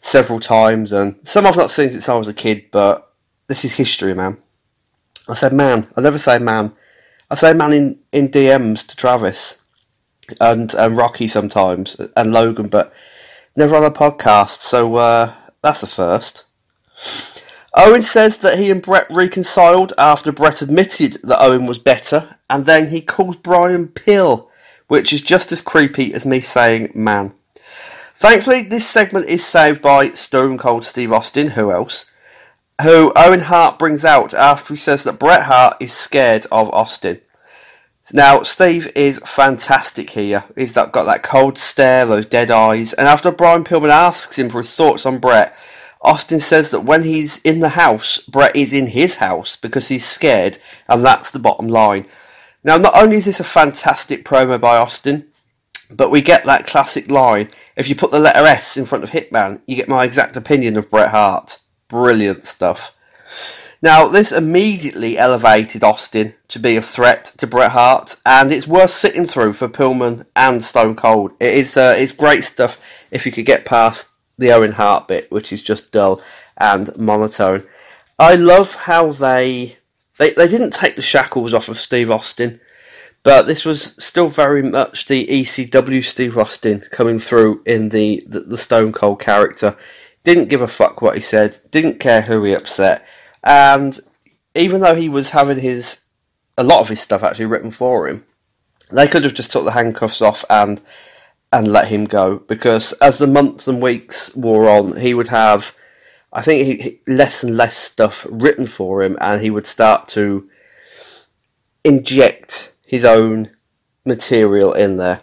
several 0.00 0.40
times 0.40 0.92
and 0.92 1.16
some 1.24 1.46
I've 1.46 1.56
not 1.56 1.70
seen 1.70 1.90
since 1.90 2.08
I 2.08 2.16
was 2.16 2.28
a 2.28 2.34
kid, 2.34 2.66
but 2.70 3.12
this 3.46 3.64
is 3.64 3.74
history, 3.74 4.14
man. 4.14 4.38
I 5.28 5.34
said 5.34 5.52
man. 5.52 5.88
I 5.96 6.00
never 6.00 6.18
say 6.18 6.38
man. 6.38 6.72
I 7.30 7.34
say 7.34 7.52
man 7.52 7.72
in, 7.72 7.94
in 8.12 8.28
DMs 8.28 8.86
to 8.86 8.96
Travis 8.96 9.62
and 10.40 10.72
and 10.74 10.96
Rocky 10.96 11.28
sometimes 11.28 11.96
and 12.16 12.32
Logan, 12.32 12.68
but 12.68 12.92
never 13.56 13.76
on 13.76 13.84
a 13.84 13.90
podcast. 13.90 14.60
So 14.60 14.96
uh, 14.96 15.32
that's 15.62 15.80
the 15.80 15.86
first. 15.86 16.44
Owen 17.76 18.02
says 18.02 18.38
that 18.38 18.58
he 18.58 18.70
and 18.70 18.80
Bret 18.80 19.06
reconciled 19.10 19.92
after 19.98 20.30
Bret 20.30 20.62
admitted 20.62 21.14
that 21.24 21.42
Owen 21.42 21.66
was 21.66 21.78
better, 21.78 22.36
and 22.48 22.66
then 22.66 22.88
he 22.88 23.00
calls 23.00 23.36
Brian 23.36 23.88
Pill, 23.88 24.48
which 24.86 25.12
is 25.12 25.20
just 25.20 25.50
as 25.50 25.60
creepy 25.60 26.14
as 26.14 26.24
me 26.24 26.40
saying 26.40 26.92
man. 26.94 27.34
Thankfully, 28.14 28.62
this 28.62 28.86
segment 28.86 29.26
is 29.26 29.44
saved 29.44 29.82
by 29.82 30.10
Stone 30.10 30.58
Cold 30.58 30.84
Steve 30.84 31.12
Austin, 31.12 31.48
who 31.48 31.72
else, 31.72 32.06
who 32.82 33.12
Owen 33.16 33.40
Hart 33.40 33.76
brings 33.76 34.04
out 34.04 34.32
after 34.32 34.74
he 34.74 34.78
says 34.78 35.02
that 35.02 35.18
Bret 35.18 35.44
Hart 35.44 35.76
is 35.80 35.92
scared 35.92 36.46
of 36.52 36.72
Austin. 36.72 37.20
Now, 38.12 38.44
Steve 38.44 38.92
is 38.94 39.18
fantastic 39.24 40.10
here. 40.10 40.44
He's 40.54 40.72
got 40.72 40.92
that 40.92 41.24
cold 41.24 41.58
stare, 41.58 42.06
those 42.06 42.26
dead 42.26 42.52
eyes, 42.52 42.92
and 42.92 43.08
after 43.08 43.32
Brian 43.32 43.64
Pillman 43.64 43.90
asks 43.90 44.38
him 44.38 44.48
for 44.48 44.58
his 44.60 44.76
thoughts 44.76 45.06
on 45.06 45.18
Bret, 45.18 45.56
Austin 46.04 46.40
says 46.40 46.70
that 46.70 46.80
when 46.80 47.02
he's 47.02 47.40
in 47.42 47.60
the 47.60 47.70
house, 47.70 48.18
Bret 48.18 48.54
is 48.54 48.72
in 48.72 48.88
his 48.88 49.16
house 49.16 49.56
because 49.56 49.88
he's 49.88 50.04
scared, 50.04 50.58
and 50.88 51.02
that's 51.02 51.30
the 51.30 51.38
bottom 51.38 51.66
line. 51.66 52.06
Now, 52.62 52.76
not 52.76 52.94
only 52.94 53.16
is 53.16 53.24
this 53.24 53.40
a 53.40 53.44
fantastic 53.44 54.24
promo 54.24 54.60
by 54.60 54.76
Austin, 54.76 55.26
but 55.90 56.10
we 56.10 56.20
get 56.20 56.44
that 56.44 56.66
classic 56.66 57.10
line 57.10 57.48
if 57.76 57.88
you 57.88 57.94
put 57.94 58.10
the 58.10 58.20
letter 58.20 58.44
S 58.46 58.76
in 58.76 58.84
front 58.84 59.04
of 59.04 59.10
Hitman, 59.10 59.60
you 59.66 59.76
get 59.76 59.88
my 59.88 60.04
exact 60.04 60.36
opinion 60.36 60.76
of 60.76 60.90
Bret 60.90 61.10
Hart. 61.10 61.60
Brilliant 61.88 62.44
stuff. 62.44 62.96
Now, 63.82 64.08
this 64.08 64.32
immediately 64.32 65.18
elevated 65.18 65.84
Austin 65.84 66.34
to 66.48 66.58
be 66.58 66.76
a 66.76 66.82
threat 66.82 67.26
to 67.36 67.46
Bret 67.46 67.72
Hart, 67.72 68.16
and 68.24 68.50
it's 68.50 68.66
worth 68.66 68.90
sitting 68.90 69.26
through 69.26 69.52
for 69.54 69.68
Pillman 69.68 70.24
and 70.34 70.64
Stone 70.64 70.96
Cold. 70.96 71.32
It 71.40 71.54
is 71.54 71.76
uh, 71.76 71.94
it's 71.98 72.12
great 72.12 72.44
stuff 72.44 72.80
if 73.10 73.26
you 73.26 73.32
could 73.32 73.44
get 73.44 73.66
past 73.66 74.08
the 74.38 74.52
Owen 74.52 74.72
Hart 74.72 75.08
bit, 75.08 75.30
which 75.30 75.52
is 75.52 75.62
just 75.62 75.92
dull 75.92 76.22
and 76.58 76.96
monotone. 76.96 77.64
I 78.18 78.34
love 78.34 78.74
how 78.74 79.10
they 79.10 79.76
they 80.18 80.30
they 80.30 80.48
didn't 80.48 80.72
take 80.72 80.96
the 80.96 81.02
shackles 81.02 81.54
off 81.54 81.68
of 81.68 81.76
Steve 81.76 82.10
Austin, 82.10 82.60
but 83.22 83.42
this 83.46 83.64
was 83.64 83.94
still 84.02 84.28
very 84.28 84.62
much 84.62 85.06
the 85.06 85.26
ECW 85.26 86.04
Steve 86.04 86.38
Austin 86.38 86.82
coming 86.90 87.18
through 87.18 87.62
in 87.66 87.88
the, 87.88 88.22
the, 88.26 88.40
the 88.40 88.58
Stone 88.58 88.92
Cold 88.92 89.20
character 89.20 89.76
didn't 90.22 90.48
give 90.48 90.62
a 90.62 90.68
fuck 90.68 91.02
what 91.02 91.14
he 91.14 91.20
said, 91.20 91.56
didn't 91.70 92.00
care 92.00 92.22
who 92.22 92.42
he 92.44 92.54
upset, 92.54 93.06
and 93.42 94.00
even 94.54 94.80
though 94.80 94.94
he 94.94 95.08
was 95.08 95.30
having 95.30 95.58
his 95.58 96.00
a 96.56 96.64
lot 96.64 96.80
of 96.80 96.88
his 96.88 97.00
stuff 97.00 97.22
actually 97.22 97.46
written 97.46 97.70
for 97.70 98.08
him, 98.08 98.24
they 98.90 99.08
could 99.08 99.24
have 99.24 99.34
just 99.34 99.50
took 99.50 99.64
the 99.64 99.72
handcuffs 99.72 100.22
off 100.22 100.44
and 100.48 100.80
and 101.54 101.68
let 101.68 101.86
him 101.86 102.04
go 102.04 102.40
because 102.40 102.92
as 102.94 103.18
the 103.18 103.28
months 103.28 103.68
and 103.68 103.80
weeks 103.80 104.34
wore 104.34 104.68
on, 104.68 104.96
he 104.96 105.14
would 105.14 105.28
have, 105.28 105.72
I 106.32 106.42
think, 106.42 106.82
he, 106.82 107.00
less 107.06 107.44
and 107.44 107.56
less 107.56 107.76
stuff 107.76 108.26
written 108.28 108.66
for 108.66 109.04
him, 109.04 109.16
and 109.20 109.40
he 109.40 109.50
would 109.50 109.66
start 109.66 110.08
to 110.08 110.50
inject 111.84 112.74
his 112.84 113.04
own 113.04 113.50
material 114.04 114.72
in 114.72 114.96
there. 114.96 115.20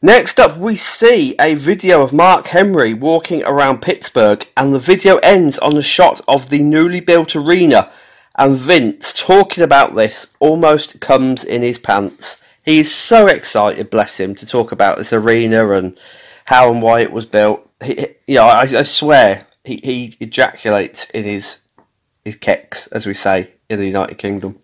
Next 0.00 0.38
up, 0.38 0.56
we 0.56 0.76
see 0.76 1.34
a 1.40 1.54
video 1.54 2.02
of 2.02 2.12
Mark 2.12 2.46
Henry 2.46 2.94
walking 2.94 3.42
around 3.42 3.82
Pittsburgh, 3.82 4.46
and 4.56 4.72
the 4.72 4.78
video 4.78 5.16
ends 5.16 5.58
on 5.58 5.76
a 5.76 5.82
shot 5.82 6.20
of 6.28 6.50
the 6.50 6.62
newly 6.62 7.00
built 7.00 7.34
arena. 7.34 7.90
And 8.36 8.56
Vince, 8.56 9.14
talking 9.14 9.64
about 9.64 9.96
this, 9.96 10.32
almost 10.38 11.00
comes 11.00 11.42
in 11.42 11.62
his 11.62 11.78
pants. 11.78 12.43
He 12.64 12.78
is 12.78 12.92
so 12.92 13.26
excited, 13.26 13.90
bless 13.90 14.18
him, 14.18 14.34
to 14.36 14.46
talk 14.46 14.72
about 14.72 14.96
this 14.96 15.12
arena 15.12 15.70
and 15.72 15.98
how 16.46 16.70
and 16.72 16.80
why 16.80 17.00
it 17.00 17.12
was 17.12 17.26
built. 17.26 17.68
He, 17.82 18.06
you 18.26 18.36
know, 18.36 18.44
I, 18.44 18.62
I 18.62 18.82
swear 18.82 19.46
he, 19.64 19.80
he 19.82 20.16
ejaculates 20.20 21.10
in 21.10 21.24
his 21.24 21.60
his 22.24 22.36
kecks, 22.36 22.88
as 22.90 23.06
we 23.06 23.12
say 23.12 23.50
in 23.68 23.78
the 23.78 23.86
United 23.86 24.16
Kingdom. 24.16 24.58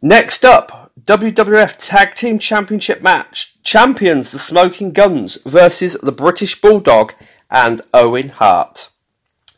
Next 0.00 0.44
up, 0.44 0.92
WWF 1.04 1.76
Tag 1.78 2.14
Team 2.14 2.38
Championship 2.38 3.02
match. 3.02 3.60
Champions 3.64 4.30
the 4.30 4.38
Smoking 4.38 4.92
Guns 4.92 5.38
versus 5.44 5.94
the 5.94 6.12
British 6.12 6.60
Bulldog 6.60 7.12
and 7.50 7.82
Owen 7.92 8.28
Hart. 8.28 8.90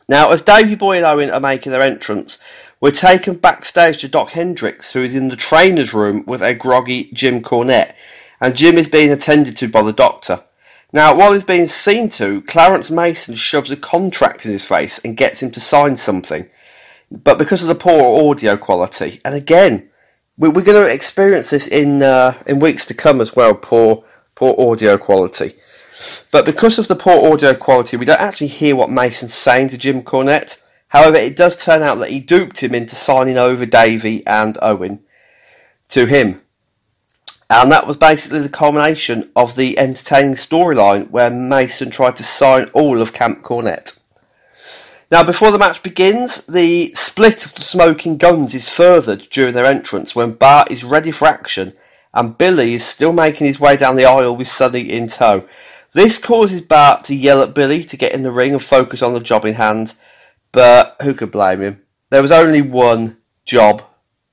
Now, 0.09 0.31
as 0.31 0.41
Davey 0.41 0.75
Boy 0.75 0.97
and 0.97 1.05
Owen 1.05 1.29
are 1.29 1.39
making 1.39 1.71
their 1.71 1.81
entrance, 1.81 2.39
we're 2.81 2.91
taken 2.91 3.35
backstage 3.35 3.99
to 3.99 4.07
Doc 4.07 4.31
Hendrix, 4.31 4.91
who 4.91 5.03
is 5.03 5.15
in 5.15 5.27
the 5.27 5.35
trainer's 5.35 5.93
room 5.93 6.23
with 6.25 6.41
a 6.41 6.55
groggy 6.55 7.11
Jim 7.13 7.41
Cornette, 7.41 7.93
and 8.41 8.55
Jim 8.55 8.75
is 8.75 8.89
being 8.89 9.11
attended 9.11 9.55
to 9.57 9.67
by 9.67 9.83
the 9.83 9.93
doctor. 9.93 10.43
Now, 10.91 11.15
while 11.15 11.31
he's 11.31 11.43
being 11.43 11.67
seen 11.67 12.09
to, 12.09 12.41
Clarence 12.41 12.91
Mason 12.91 13.35
shoves 13.35 13.71
a 13.71 13.77
contract 13.77 14.45
in 14.45 14.51
his 14.51 14.67
face 14.67 14.99
and 15.05 15.15
gets 15.15 15.41
him 15.41 15.51
to 15.51 15.61
sign 15.61 15.95
something. 15.95 16.49
But 17.11 17.37
because 17.37 17.61
of 17.61 17.69
the 17.69 17.75
poor 17.75 18.29
audio 18.29 18.57
quality, 18.57 19.21
and 19.23 19.35
again, 19.35 19.89
we're 20.37 20.51
going 20.51 20.85
to 20.85 20.93
experience 20.93 21.51
this 21.51 21.67
in 21.67 22.01
uh, 22.01 22.41
in 22.47 22.59
weeks 22.59 22.85
to 22.87 22.93
come 22.93 23.21
as 23.21 23.35
well. 23.35 23.53
Poor 23.53 24.03
poor 24.33 24.55
audio 24.57 24.97
quality, 24.97 25.53
but 26.31 26.45
because 26.45 26.79
of 26.79 26.87
the 26.87 26.95
poor 26.95 27.31
audio 27.31 27.53
quality, 27.53 27.95
we 27.95 28.05
don't 28.05 28.19
actually 28.19 28.47
hear 28.47 28.75
what 28.75 28.89
Mason's 28.89 29.33
saying 29.33 29.67
to 29.69 29.77
Jim 29.77 30.01
Cornette. 30.01 30.60
However, 30.91 31.15
it 31.15 31.37
does 31.37 31.55
turn 31.55 31.81
out 31.81 31.99
that 31.99 32.09
he 32.09 32.19
duped 32.19 32.61
him 32.61 32.75
into 32.75 32.95
signing 32.95 33.37
over 33.37 33.65
Davey 33.65 34.25
and 34.27 34.57
Owen 34.61 34.99
to 35.89 36.05
him. 36.05 36.41
And 37.49 37.71
that 37.71 37.87
was 37.87 37.95
basically 37.95 38.39
the 38.39 38.49
culmination 38.49 39.31
of 39.35 39.55
the 39.55 39.79
entertaining 39.79 40.35
storyline 40.35 41.09
where 41.09 41.29
Mason 41.29 41.91
tried 41.91 42.17
to 42.17 42.23
sign 42.23 42.65
all 42.73 43.01
of 43.01 43.13
Camp 43.13 43.41
Cornette. 43.41 43.99
Now, 45.09 45.23
before 45.23 45.51
the 45.51 45.57
match 45.57 45.81
begins, 45.81 46.45
the 46.45 46.93
split 46.93 47.45
of 47.45 47.53
the 47.53 47.61
smoking 47.61 48.17
guns 48.17 48.53
is 48.53 48.69
furthered 48.69 49.27
during 49.31 49.53
their 49.53 49.65
entrance 49.65 50.13
when 50.13 50.33
Bart 50.33 50.71
is 50.71 50.83
ready 50.83 51.11
for 51.11 51.27
action 51.27 51.73
and 52.13 52.37
Billy 52.37 52.73
is 52.73 52.85
still 52.85 53.13
making 53.13 53.47
his 53.47 53.59
way 53.59 53.77
down 53.77 53.95
the 53.95 54.05
aisle 54.05 54.35
with 54.35 54.47
Sunny 54.49 54.91
in 54.91 55.07
tow. 55.07 55.47
This 55.93 56.17
causes 56.17 56.61
Bart 56.61 57.05
to 57.05 57.15
yell 57.15 57.41
at 57.41 57.53
Billy 57.53 57.83
to 57.85 57.97
get 57.97 58.13
in 58.13 58.23
the 58.23 58.31
ring 58.31 58.51
and 58.51 58.63
focus 58.63 59.01
on 59.01 59.13
the 59.13 59.19
job 59.19 59.45
in 59.45 59.55
hand, 59.55 59.95
but 60.51 60.97
who 61.01 61.13
could 61.13 61.31
blame 61.31 61.61
him? 61.61 61.81
There 62.09 62.21
was 62.21 62.31
only 62.31 62.61
one 62.61 63.17
job 63.45 63.83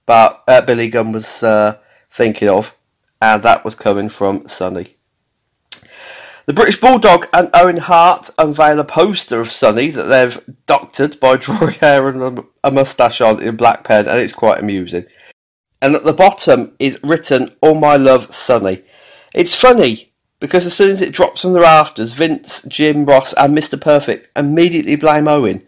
Bart, 0.09 0.41
uh, 0.49 0.63
Billy 0.63 0.89
Gunn 0.89 1.13
was 1.13 1.43
uh, 1.43 1.77
thinking 2.11 2.49
of, 2.49 2.75
and 3.21 3.43
that 3.43 3.63
was 3.63 3.75
coming 3.75 4.09
from 4.09 4.49
Sunny. 4.49 4.97
The 6.47 6.55
British 6.55 6.81
Bulldog 6.81 7.29
and 7.35 7.51
Owen 7.53 7.77
Hart 7.77 8.31
unveil 8.39 8.81
a 8.81 8.85
poster 8.85 9.39
of 9.39 9.51
Sunny 9.51 9.91
that 9.91 10.05
they've 10.05 10.57
doctored 10.65 11.21
by 11.21 11.37
drawing 11.37 11.75
hair 11.75 12.09
and 12.09 12.43
a 12.65 12.71
moustache 12.71 13.21
on 13.21 13.43
in 13.43 13.57
black 13.57 13.85
pen, 13.85 14.09
and 14.09 14.19
it's 14.19 14.33
quite 14.33 14.61
amusing. 14.61 15.05
And 15.83 15.95
at 15.95 16.05
the 16.05 16.15
bottom 16.15 16.73
is 16.79 16.99
written, 17.03 17.55
All 17.61 17.75
My 17.75 17.97
Love, 17.97 18.35
Sunny. 18.35 18.83
It's 19.35 19.61
funny 19.61 20.15
because 20.41 20.65
as 20.65 20.73
soon 20.75 20.91
as 20.91 21.03
it 21.03 21.13
drops 21.13 21.43
from 21.43 21.53
the 21.53 21.61
rafters, 21.61 22.15
Vince, 22.15 22.63
Jim, 22.63 23.05
Ross, 23.05 23.35
and 23.35 23.57
Mr. 23.57 23.79
Perfect 23.79 24.31
immediately 24.35 24.97
blame 24.97 25.29
Owen. 25.29 25.63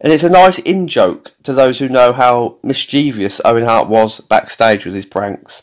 And 0.00 0.12
it's 0.12 0.24
a 0.24 0.30
nice 0.30 0.58
in 0.58 0.88
joke 0.88 1.34
to 1.44 1.52
those 1.52 1.78
who 1.78 1.88
know 1.88 2.12
how 2.12 2.58
mischievous 2.62 3.40
Owen 3.44 3.64
Hart 3.64 3.88
was 3.88 4.20
backstage 4.20 4.84
with 4.84 4.94
his 4.94 5.06
pranks. 5.06 5.62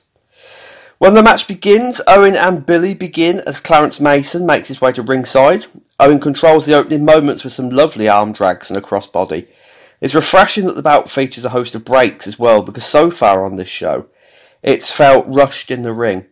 When 0.97 1.13
the 1.13 1.21
match 1.21 1.47
begins, 1.47 2.01
Owen 2.07 2.35
and 2.35 2.65
Billy 2.65 2.93
begin 2.93 3.41
as 3.45 3.59
Clarence 3.59 3.99
Mason 3.99 4.45
makes 4.45 4.69
his 4.69 4.81
way 4.81 4.91
to 4.93 5.01
ringside. 5.01 5.65
Owen 5.99 6.19
controls 6.19 6.65
the 6.65 6.73
opening 6.73 7.05
moments 7.05 7.43
with 7.43 7.53
some 7.53 7.69
lovely 7.69 8.09
arm 8.09 8.31
drags 8.31 8.69
and 8.69 8.77
a 8.77 8.81
crossbody. 8.81 9.47
It's 10.01 10.15
refreshing 10.15 10.65
that 10.65 10.75
the 10.75 10.81
bout 10.81 11.09
features 11.09 11.45
a 11.45 11.49
host 11.49 11.75
of 11.75 11.85
breaks 11.85 12.25
as 12.25 12.39
well, 12.39 12.63
because 12.63 12.85
so 12.85 13.11
far 13.11 13.45
on 13.45 13.55
this 13.55 13.69
show, 13.69 14.07
it's 14.61 14.95
felt 14.95 15.25
rushed 15.27 15.71
in 15.71 15.83
the 15.83 15.93
ring. 15.93 16.25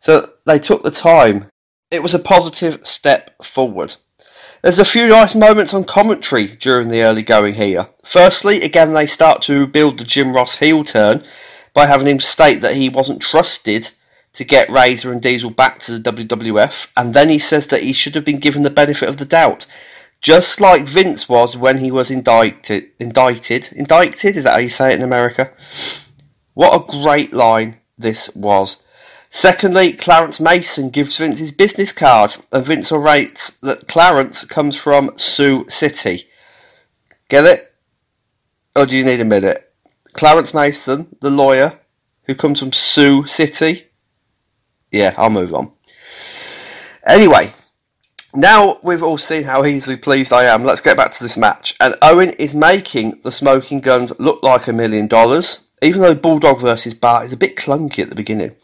So 0.00 0.30
they 0.44 0.58
took 0.58 0.82
the 0.82 0.90
time. 0.90 1.46
It 1.90 2.02
was 2.02 2.14
a 2.14 2.18
positive 2.18 2.86
step 2.86 3.42
forward. 3.44 3.96
There's 4.64 4.78
a 4.78 4.84
few 4.86 5.08
nice 5.08 5.34
moments 5.34 5.74
on 5.74 5.84
commentary 5.84 6.46
during 6.46 6.88
the 6.88 7.02
early 7.02 7.20
going 7.20 7.52
here. 7.52 7.90
Firstly, 8.02 8.62
again, 8.62 8.94
they 8.94 9.04
start 9.04 9.42
to 9.42 9.66
build 9.66 9.98
the 9.98 10.04
Jim 10.04 10.32
Ross 10.32 10.56
heel 10.56 10.84
turn 10.84 11.22
by 11.74 11.84
having 11.84 12.06
him 12.06 12.18
state 12.18 12.62
that 12.62 12.74
he 12.74 12.88
wasn't 12.88 13.20
trusted 13.20 13.90
to 14.32 14.42
get 14.42 14.70
Razor 14.70 15.12
and 15.12 15.20
Diesel 15.20 15.50
back 15.50 15.80
to 15.80 15.98
the 15.98 16.10
WWF, 16.10 16.88
and 16.96 17.12
then 17.12 17.28
he 17.28 17.38
says 17.38 17.66
that 17.66 17.82
he 17.82 17.92
should 17.92 18.14
have 18.14 18.24
been 18.24 18.40
given 18.40 18.62
the 18.62 18.70
benefit 18.70 19.10
of 19.10 19.18
the 19.18 19.26
doubt, 19.26 19.66
just 20.22 20.62
like 20.62 20.84
Vince 20.84 21.28
was 21.28 21.54
when 21.54 21.76
he 21.76 21.90
was 21.90 22.10
indicted. 22.10 22.86
Indicted? 22.98 23.68
Indicted? 23.72 24.34
Is 24.34 24.44
that 24.44 24.52
how 24.52 24.60
you 24.60 24.70
say 24.70 24.94
it 24.94 24.96
in 24.96 25.02
America? 25.02 25.52
What 26.54 26.74
a 26.74 26.90
great 27.02 27.34
line 27.34 27.80
this 27.98 28.34
was. 28.34 28.82
Secondly, 29.36 29.92
Clarence 29.92 30.38
Mason 30.38 30.90
gives 30.90 31.18
Vince 31.18 31.40
his 31.40 31.50
business 31.50 31.90
card, 31.90 32.36
and 32.52 32.64
Vince 32.64 32.92
orates 32.92 33.58
that 33.62 33.88
Clarence 33.88 34.44
comes 34.44 34.80
from 34.80 35.10
Sioux 35.16 35.68
City. 35.68 36.28
Get 37.28 37.44
it? 37.44 37.74
Or 38.76 38.86
do 38.86 38.96
you 38.96 39.04
need 39.04 39.18
a 39.18 39.24
minute? 39.24 39.74
Clarence 40.12 40.54
Mason, 40.54 41.16
the 41.20 41.30
lawyer, 41.30 41.80
who 42.26 42.36
comes 42.36 42.60
from 42.60 42.72
Sioux 42.72 43.26
City, 43.26 43.88
yeah, 44.92 45.14
I'll 45.16 45.30
move 45.30 45.52
on. 45.52 45.72
Anyway, 47.04 47.52
now 48.36 48.78
we've 48.84 49.02
all 49.02 49.18
seen 49.18 49.42
how 49.42 49.64
easily 49.64 49.96
pleased 49.96 50.32
I 50.32 50.44
am, 50.44 50.62
let's 50.62 50.80
get 50.80 50.96
back 50.96 51.10
to 51.10 51.24
this 51.24 51.36
match. 51.36 51.74
And 51.80 51.96
Owen 52.02 52.30
is 52.38 52.54
making 52.54 53.18
the 53.24 53.32
smoking 53.32 53.80
guns 53.80 54.12
look 54.20 54.44
like 54.44 54.68
a 54.68 54.72
million 54.72 55.08
dollars, 55.08 55.66
even 55.82 56.02
though 56.02 56.14
Bulldog 56.14 56.60
versus 56.60 56.94
Bart 56.94 57.24
is 57.24 57.32
a 57.32 57.36
bit 57.36 57.56
clunky 57.56 57.98
at 57.98 58.10
the 58.10 58.14
beginning. 58.14 58.54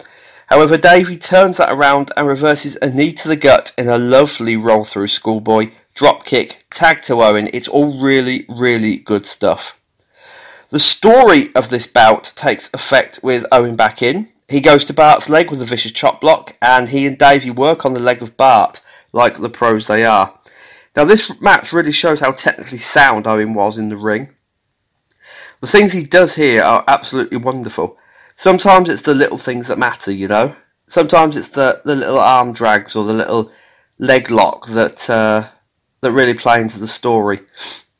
However, 0.50 0.76
Davey 0.76 1.16
turns 1.16 1.58
that 1.58 1.72
around 1.72 2.10
and 2.16 2.26
reverses 2.26 2.76
a 2.82 2.90
knee 2.90 3.12
to 3.14 3.28
the 3.28 3.36
gut 3.36 3.72
in 3.78 3.88
a 3.88 3.96
lovely 3.96 4.56
roll 4.56 4.84
through 4.84 5.08
schoolboy, 5.08 5.70
drop 5.94 6.24
kick, 6.24 6.66
tag 6.70 7.02
to 7.02 7.22
Owen. 7.22 7.48
It's 7.52 7.68
all 7.68 8.02
really, 8.02 8.46
really 8.48 8.96
good 8.96 9.26
stuff. 9.26 9.80
The 10.70 10.80
story 10.80 11.54
of 11.54 11.68
this 11.68 11.86
bout 11.86 12.32
takes 12.34 12.68
effect 12.74 13.20
with 13.22 13.46
Owen 13.52 13.76
back 13.76 14.02
in, 14.02 14.28
he 14.48 14.60
goes 14.60 14.84
to 14.86 14.92
Bart's 14.92 15.28
leg 15.28 15.48
with 15.48 15.62
a 15.62 15.64
vicious 15.64 15.92
chop 15.92 16.20
block, 16.20 16.56
and 16.60 16.88
he 16.88 17.06
and 17.06 17.16
Davey 17.16 17.52
work 17.52 17.86
on 17.86 17.94
the 17.94 18.00
leg 18.00 18.20
of 18.20 18.36
Bart 18.36 18.80
like 19.12 19.38
the 19.38 19.48
pros 19.48 19.86
they 19.86 20.04
are. 20.04 20.36
Now, 20.96 21.04
this 21.04 21.40
match 21.40 21.72
really 21.72 21.92
shows 21.92 22.18
how 22.18 22.32
technically 22.32 22.78
sound 22.78 23.28
Owen 23.28 23.54
was 23.54 23.78
in 23.78 23.90
the 23.90 23.96
ring. 23.96 24.30
The 25.60 25.68
things 25.68 25.92
he 25.92 26.02
does 26.02 26.34
here 26.34 26.64
are 26.64 26.82
absolutely 26.88 27.36
wonderful. 27.36 27.96
Sometimes 28.40 28.88
it's 28.88 29.02
the 29.02 29.14
little 29.14 29.36
things 29.36 29.68
that 29.68 29.76
matter, 29.76 30.10
you 30.10 30.26
know. 30.26 30.56
Sometimes 30.88 31.36
it's 31.36 31.48
the, 31.50 31.82
the 31.84 31.94
little 31.94 32.18
arm 32.18 32.54
drags 32.54 32.96
or 32.96 33.04
the 33.04 33.12
little 33.12 33.52
leg 33.98 34.30
lock 34.30 34.66
that 34.68 35.10
uh, 35.10 35.48
that 36.00 36.12
really 36.12 36.32
play 36.32 36.58
into 36.62 36.78
the 36.78 36.88
story. 36.88 37.40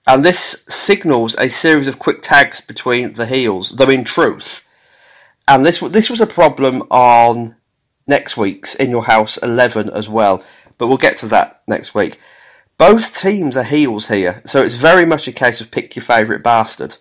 And 0.07 0.24
this 0.24 0.64
signals 0.66 1.37
a 1.37 1.50
series 1.50 1.87
of 1.88 1.98
quick 1.98 2.22
tags 2.22 2.62
between 2.62 3.12
the 3.12 3.26
heels, 3.26 3.72
though 3.72 3.90
in 3.90 4.03
truth, 4.03 4.66
and 5.46 5.66
this 5.66 5.81
this 5.81 6.09
was 6.09 6.22
a 6.22 6.26
problem 6.26 6.85
on 6.90 7.57
next 8.07 8.38
week's 8.38 8.74
In 8.74 8.88
Your 8.88 9.05
House 9.05 9.37
11 9.42 9.90
as 9.90 10.09
well, 10.09 10.42
but 10.79 10.87
we'll 10.87 10.96
get 10.96 11.18
to 11.18 11.26
that 11.26 11.61
next 11.68 11.94
week. 11.94 12.18
Both 12.79 13.14
teams 13.20 13.59
are 13.59 13.62
heels 13.62 14.09
here, 14.09 14.40
so 14.46 14.62
it's 14.62 14.79
very 14.79 15.05
much 15.05 15.29
a 15.29 15.33
case 15.33 15.61
of 15.61 15.70
pick 15.70 15.96
your 15.96 16.03
favourite 16.03 16.42
bastard. 16.42 16.96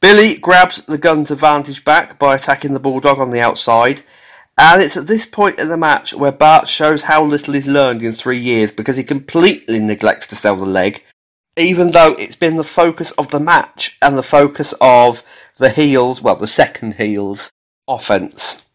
Billy 0.00 0.38
grabs 0.38 0.82
the 0.86 0.96
gun's 0.96 1.30
advantage 1.30 1.84
back 1.84 2.18
by 2.18 2.34
attacking 2.34 2.72
the 2.72 2.80
Bulldog 2.80 3.18
on 3.18 3.30
the 3.30 3.40
outside, 3.40 4.00
and 4.56 4.80
it's 4.80 4.96
at 4.96 5.06
this 5.06 5.26
point 5.26 5.58
in 5.58 5.68
the 5.68 5.76
match 5.76 6.14
where 6.14 6.32
Bart 6.32 6.68
shows 6.68 7.02
how 7.02 7.22
little 7.22 7.52
he's 7.52 7.68
learned 7.68 8.02
in 8.02 8.12
three 8.12 8.38
years 8.38 8.72
because 8.72 8.96
he 8.96 9.04
completely 9.04 9.78
neglects 9.78 10.26
to 10.28 10.36
sell 10.36 10.56
the 10.56 10.64
leg, 10.64 11.02
even 11.56 11.90
though 11.90 12.12
it's 12.12 12.36
been 12.36 12.56
the 12.56 12.64
focus 12.64 13.10
of 13.12 13.28
the 13.28 13.40
match 13.40 13.98
and 14.00 14.16
the 14.16 14.22
focus 14.22 14.72
of 14.80 15.22
the 15.58 15.70
heels, 15.70 16.22
well, 16.22 16.36
the 16.36 16.46
second 16.46 16.94
heels 16.94 17.50
offense. 17.86 18.66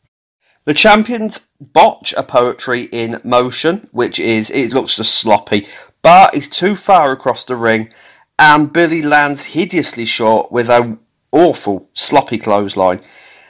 The 0.65 0.75
champions 0.75 1.47
botch 1.59 2.13
a 2.17 2.23
poetry 2.23 2.83
in 2.91 3.19
motion, 3.23 3.89
which 3.91 4.19
is, 4.19 4.51
it 4.51 4.71
looks 4.71 4.97
just 4.97 5.15
sloppy. 5.15 5.67
Bart 6.03 6.35
is 6.35 6.47
too 6.47 6.75
far 6.75 7.11
across 7.11 7.43
the 7.43 7.55
ring, 7.55 7.89
and 8.37 8.71
Billy 8.71 9.01
lands 9.01 9.45
hideously 9.45 10.05
short 10.05 10.51
with 10.51 10.69
a 10.69 10.99
awful, 11.35 11.89
sloppy 11.93 12.39
clothesline. 12.39 13.01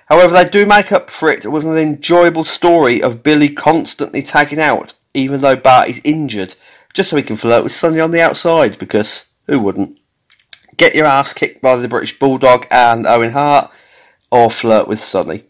However, 0.07 0.33
they 0.33 0.49
do 0.49 0.65
make 0.65 0.91
up 0.91 1.09
for 1.09 1.29
it 1.29 1.49
with 1.49 1.65
an 1.65 1.77
enjoyable 1.77 2.43
story 2.43 3.01
of 3.01 3.23
Billy 3.23 3.49
constantly 3.49 4.21
tagging 4.21 4.59
out, 4.59 4.93
even 5.13 5.41
though 5.41 5.55
Bart 5.55 5.89
is 5.89 6.01
injured, 6.03 6.55
just 6.93 7.09
so 7.09 7.17
he 7.17 7.23
can 7.23 7.37
flirt 7.37 7.63
with 7.63 7.71
Sunny 7.71 7.99
on 7.99 8.11
the 8.11 8.21
outside, 8.21 8.77
because 8.77 9.27
who 9.47 9.59
wouldn't? 9.59 9.97
Get 10.77 10.95
your 10.95 11.05
ass 11.05 11.33
kicked 11.33 11.61
by 11.61 11.77
the 11.77 11.87
British 11.87 12.19
Bulldog 12.19 12.67
and 12.69 13.07
Owen 13.07 13.31
Hart, 13.31 13.71
or 14.31 14.51
flirt 14.51 14.87
with 14.87 14.99
Sunny. 14.99 15.45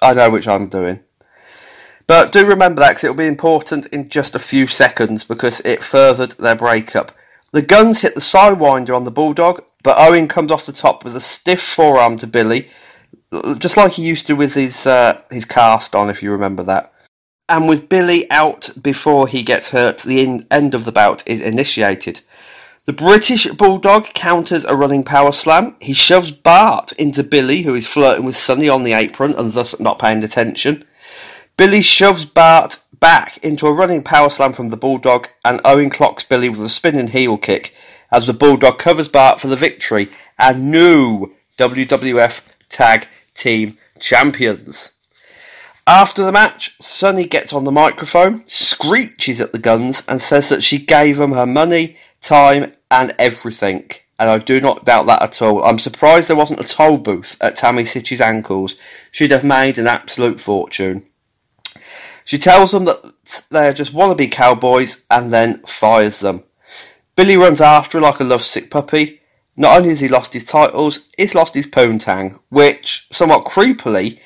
I 0.00 0.14
know 0.14 0.30
which 0.30 0.46
I'm 0.46 0.68
doing. 0.68 1.00
But 2.06 2.32
do 2.32 2.46
remember 2.46 2.80
that 2.80 2.90
because 2.90 3.04
it'll 3.04 3.16
be 3.16 3.26
important 3.26 3.86
in 3.86 4.08
just 4.08 4.34
a 4.34 4.38
few 4.38 4.66
seconds 4.66 5.24
because 5.24 5.60
it 5.60 5.82
furthered 5.82 6.32
their 6.32 6.54
breakup. 6.54 7.12
The 7.52 7.62
guns 7.62 8.00
hit 8.00 8.14
the 8.14 8.20
sidewinder 8.20 8.96
on 8.96 9.04
the 9.04 9.10
Bulldog, 9.10 9.62
but 9.82 9.96
Owen 9.98 10.28
comes 10.28 10.50
off 10.50 10.66
the 10.66 10.72
top 10.72 11.04
with 11.04 11.14
a 11.16 11.20
stiff 11.20 11.62
forearm 11.62 12.18
to 12.18 12.26
Billy, 12.26 12.68
just 13.58 13.76
like 13.76 13.92
he 13.92 14.02
used 14.02 14.26
to 14.26 14.34
with 14.34 14.54
his 14.54 14.86
uh, 14.86 15.20
his 15.30 15.44
cast 15.44 15.94
on, 15.94 16.10
if 16.10 16.22
you 16.22 16.30
remember 16.30 16.62
that. 16.64 16.92
And 17.48 17.68
with 17.68 17.88
Billy 17.88 18.30
out 18.30 18.70
before 18.80 19.26
he 19.26 19.42
gets 19.42 19.70
hurt, 19.70 19.98
the 19.98 20.22
in- 20.22 20.46
end 20.50 20.74
of 20.74 20.84
the 20.84 20.92
bout 20.92 21.22
is 21.26 21.40
initiated. 21.40 22.20
The 22.84 22.92
British 22.92 23.46
Bulldog 23.46 24.04
counters 24.14 24.64
a 24.64 24.74
running 24.74 25.02
power 25.02 25.32
slam. 25.32 25.76
He 25.80 25.92
shoves 25.92 26.30
Bart 26.30 26.92
into 26.92 27.22
Billy, 27.22 27.62
who 27.62 27.74
is 27.74 27.86
flirting 27.86 28.24
with 28.24 28.36
Sunny 28.36 28.68
on 28.68 28.82
the 28.82 28.94
apron 28.94 29.34
and 29.34 29.52
thus 29.52 29.78
not 29.78 29.98
paying 29.98 30.22
attention. 30.24 30.84
Billy 31.56 31.82
shoves 31.82 32.24
Bart 32.24 32.78
back 32.98 33.38
into 33.38 33.66
a 33.66 33.72
running 33.72 34.02
power 34.02 34.30
slam 34.30 34.52
from 34.52 34.70
the 34.70 34.76
Bulldog, 34.76 35.28
and 35.44 35.60
Owen 35.64 35.90
clocks 35.90 36.24
Billy 36.24 36.48
with 36.48 36.60
a 36.60 36.68
spinning 36.68 37.08
heel 37.08 37.36
kick 37.36 37.74
as 38.10 38.26
the 38.26 38.32
Bulldog 38.32 38.78
covers 38.78 39.08
Bart 39.08 39.40
for 39.40 39.48
the 39.48 39.56
victory 39.56 40.08
and 40.38 40.70
new 40.70 41.34
WWF 41.58 42.42
Tag 42.68 43.08
Team 43.34 43.78
Champions. 43.98 44.92
After 45.86 46.22
the 46.22 46.32
match, 46.32 46.76
Sunny 46.82 47.24
gets 47.24 47.52
on 47.52 47.64
the 47.64 47.72
microphone, 47.72 48.46
screeches 48.46 49.40
at 49.40 49.52
the 49.52 49.58
guns, 49.58 50.04
and 50.06 50.20
says 50.20 50.50
that 50.50 50.62
she 50.62 50.78
gave 50.78 51.16
them 51.16 51.32
her 51.32 51.46
money, 51.46 51.96
time, 52.20 52.74
and 52.90 53.14
everything. 53.18 53.90
And 54.18 54.28
I 54.28 54.38
do 54.38 54.60
not 54.60 54.84
doubt 54.84 55.06
that 55.06 55.22
at 55.22 55.40
all. 55.40 55.64
I'm 55.64 55.78
surprised 55.78 56.28
there 56.28 56.36
wasn't 56.36 56.60
a 56.60 56.64
toll 56.64 56.98
booth 56.98 57.38
at 57.40 57.56
Tammy 57.56 57.86
Sytch's 57.86 58.20
ankles. 58.20 58.74
She'd 59.12 59.30
have 59.30 59.44
made 59.44 59.78
an 59.78 59.86
absolute 59.86 60.40
fortune. 60.40 61.06
She 62.24 62.36
tells 62.36 62.72
them 62.72 62.84
that 62.84 63.14
they're 63.48 63.72
just 63.72 63.94
wannabe 63.94 64.30
cowboys 64.30 65.04
and 65.10 65.32
then 65.32 65.60
fires 65.60 66.20
them. 66.20 66.42
Billy 67.18 67.36
runs 67.36 67.60
after 67.60 67.98
her 67.98 68.02
like 68.02 68.20
a 68.20 68.24
lovesick 68.24 68.70
puppy. 68.70 69.20
Not 69.56 69.76
only 69.76 69.88
has 69.88 69.98
he 69.98 70.06
lost 70.06 70.34
his 70.34 70.44
titles, 70.44 71.00
he's 71.16 71.34
lost 71.34 71.52
his 71.52 71.66
poontang, 71.66 72.38
which, 72.48 73.08
somewhat 73.10 73.44
creepily, 73.44 74.20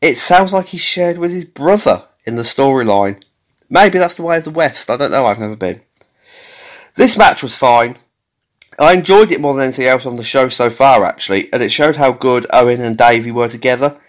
it 0.00 0.16
sounds 0.16 0.52
like 0.52 0.66
he 0.66 0.78
shared 0.78 1.18
with 1.18 1.32
his 1.32 1.44
brother 1.44 2.04
in 2.24 2.36
the 2.36 2.42
storyline. 2.42 3.20
Maybe 3.68 3.98
that's 3.98 4.14
the 4.14 4.22
way 4.22 4.36
of 4.36 4.44
the 4.44 4.52
West, 4.52 4.88
I 4.90 4.96
don't 4.96 5.10
know, 5.10 5.26
I've 5.26 5.40
never 5.40 5.56
been. 5.56 5.80
This 6.94 7.18
match 7.18 7.42
was 7.42 7.58
fine. 7.58 7.96
I 8.78 8.92
enjoyed 8.92 9.32
it 9.32 9.40
more 9.40 9.54
than 9.54 9.64
anything 9.64 9.86
else 9.86 10.06
on 10.06 10.14
the 10.14 10.22
show 10.22 10.48
so 10.48 10.70
far, 10.70 11.04
actually, 11.04 11.52
and 11.52 11.64
it 11.64 11.72
showed 11.72 11.96
how 11.96 12.12
good 12.12 12.46
Owen 12.52 12.80
and 12.80 12.96
Davey 12.96 13.32
were 13.32 13.48
together. 13.48 14.00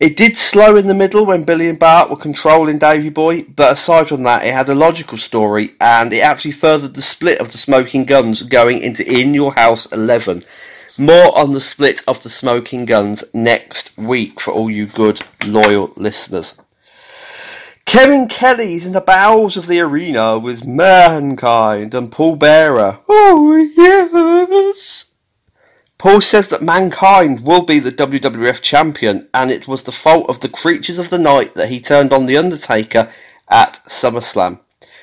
It 0.00 0.16
did 0.16 0.38
slow 0.38 0.76
in 0.76 0.86
the 0.86 0.94
middle 0.94 1.26
when 1.26 1.44
Billy 1.44 1.68
and 1.68 1.78
Bart 1.78 2.08
were 2.08 2.16
controlling 2.16 2.78
Davey 2.78 3.10
Boy, 3.10 3.42
but 3.42 3.72
aside 3.72 4.08
from 4.08 4.22
that, 4.22 4.46
it 4.46 4.54
had 4.54 4.70
a 4.70 4.74
logical 4.74 5.18
story 5.18 5.72
and 5.78 6.10
it 6.10 6.20
actually 6.20 6.52
furthered 6.52 6.94
the 6.94 7.02
split 7.02 7.38
of 7.38 7.52
the 7.52 7.58
Smoking 7.58 8.06
Guns 8.06 8.42
going 8.42 8.80
into 8.80 9.06
In 9.06 9.34
Your 9.34 9.52
House 9.52 9.84
11. 9.92 10.40
More 10.96 11.36
on 11.36 11.52
the 11.52 11.60
split 11.60 12.02
of 12.08 12.22
the 12.22 12.30
Smoking 12.30 12.86
Guns 12.86 13.24
next 13.34 13.90
week 13.98 14.40
for 14.40 14.54
all 14.54 14.70
you 14.70 14.86
good, 14.86 15.20
loyal 15.44 15.92
listeners. 15.96 16.54
Kevin 17.84 18.26
Kelly's 18.26 18.86
in 18.86 18.92
the 18.92 19.02
bowels 19.02 19.58
of 19.58 19.66
the 19.66 19.80
arena 19.80 20.38
with 20.38 20.64
Mankind 20.64 21.92
and 21.92 22.10
Paul 22.10 22.36
Bearer. 22.36 23.00
Oh, 23.06 23.54
yes! 23.76 24.99
Paul 26.00 26.22
says 26.22 26.48
that 26.48 26.62
Mankind 26.62 27.40
will 27.40 27.60
be 27.60 27.78
the 27.78 27.92
WWF 27.92 28.62
champion, 28.62 29.28
and 29.34 29.50
it 29.50 29.68
was 29.68 29.82
the 29.82 29.92
fault 29.92 30.30
of 30.30 30.40
the 30.40 30.48
creatures 30.48 30.98
of 30.98 31.10
the 31.10 31.18
night 31.18 31.54
that 31.56 31.68
he 31.68 31.78
turned 31.78 32.10
on 32.10 32.24
The 32.24 32.38
Undertaker 32.38 33.12
at 33.50 33.82
SummerSlam. 33.86 34.60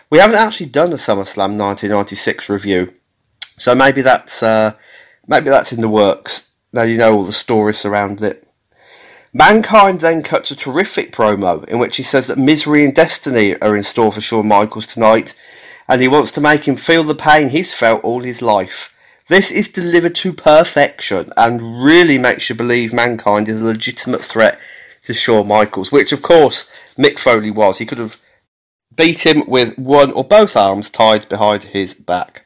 We 0.09 0.17
haven't 0.17 0.37
actually 0.37 0.71
done 0.71 0.91
a 0.91 0.95
SummerSlam 0.95 1.55
1996 1.55 2.49
review, 2.49 2.95
so 3.59 3.75
maybe 3.75 4.01
that's 4.01 4.41
uh, 4.41 4.73
maybe 5.27 5.51
that's 5.51 5.71
in 5.71 5.81
the 5.81 5.87
works. 5.87 6.49
Now 6.73 6.81
you 6.81 6.97
know 6.97 7.13
all 7.13 7.25
the 7.25 7.31
stories 7.31 7.77
surrounding 7.77 8.25
it. 8.25 8.47
Mankind 9.31 10.01
then 10.01 10.23
cuts 10.23 10.49
a 10.49 10.55
terrific 10.55 11.11
promo 11.11 11.63
in 11.65 11.77
which 11.77 11.97
he 11.97 12.03
says 12.03 12.25
that 12.25 12.39
misery 12.39 12.83
and 12.83 12.95
destiny 12.95 13.55
are 13.61 13.77
in 13.77 13.83
store 13.83 14.11
for 14.11 14.21
Shawn 14.21 14.47
Michaels 14.47 14.87
tonight, 14.87 15.35
and 15.87 16.01
he 16.01 16.07
wants 16.07 16.31
to 16.31 16.41
make 16.41 16.67
him 16.67 16.75
feel 16.75 17.03
the 17.03 17.13
pain 17.13 17.49
he's 17.49 17.75
felt 17.75 18.03
all 18.03 18.23
his 18.23 18.41
life. 18.41 18.95
This 19.29 19.51
is 19.51 19.67
delivered 19.67 20.15
to 20.15 20.31
perfection 20.31 21.33
and 21.35 21.83
really 21.83 22.17
makes 22.17 22.49
you 22.49 22.55
believe 22.55 22.93
Mankind 22.93 23.49
is 23.49 23.61
a 23.61 23.65
legitimate 23.65 24.23
threat 24.23 24.57
to 25.03 25.13
Shawn 25.13 25.47
Michaels, 25.47 25.91
which 25.91 26.13
of 26.13 26.21
course 26.21 26.69
Mick 26.97 27.19
Foley 27.19 27.51
was. 27.51 27.77
He 27.77 27.85
could 27.85 27.97
have 27.97 28.21
beat 28.95 29.25
him 29.25 29.43
with 29.45 29.77
one 29.77 30.13
or 30.13 30.23
both 30.23 30.55
arms 30.55 30.89
tied 30.89 31.27
behind 31.27 31.63
his 31.63 31.93
back. 31.93 32.45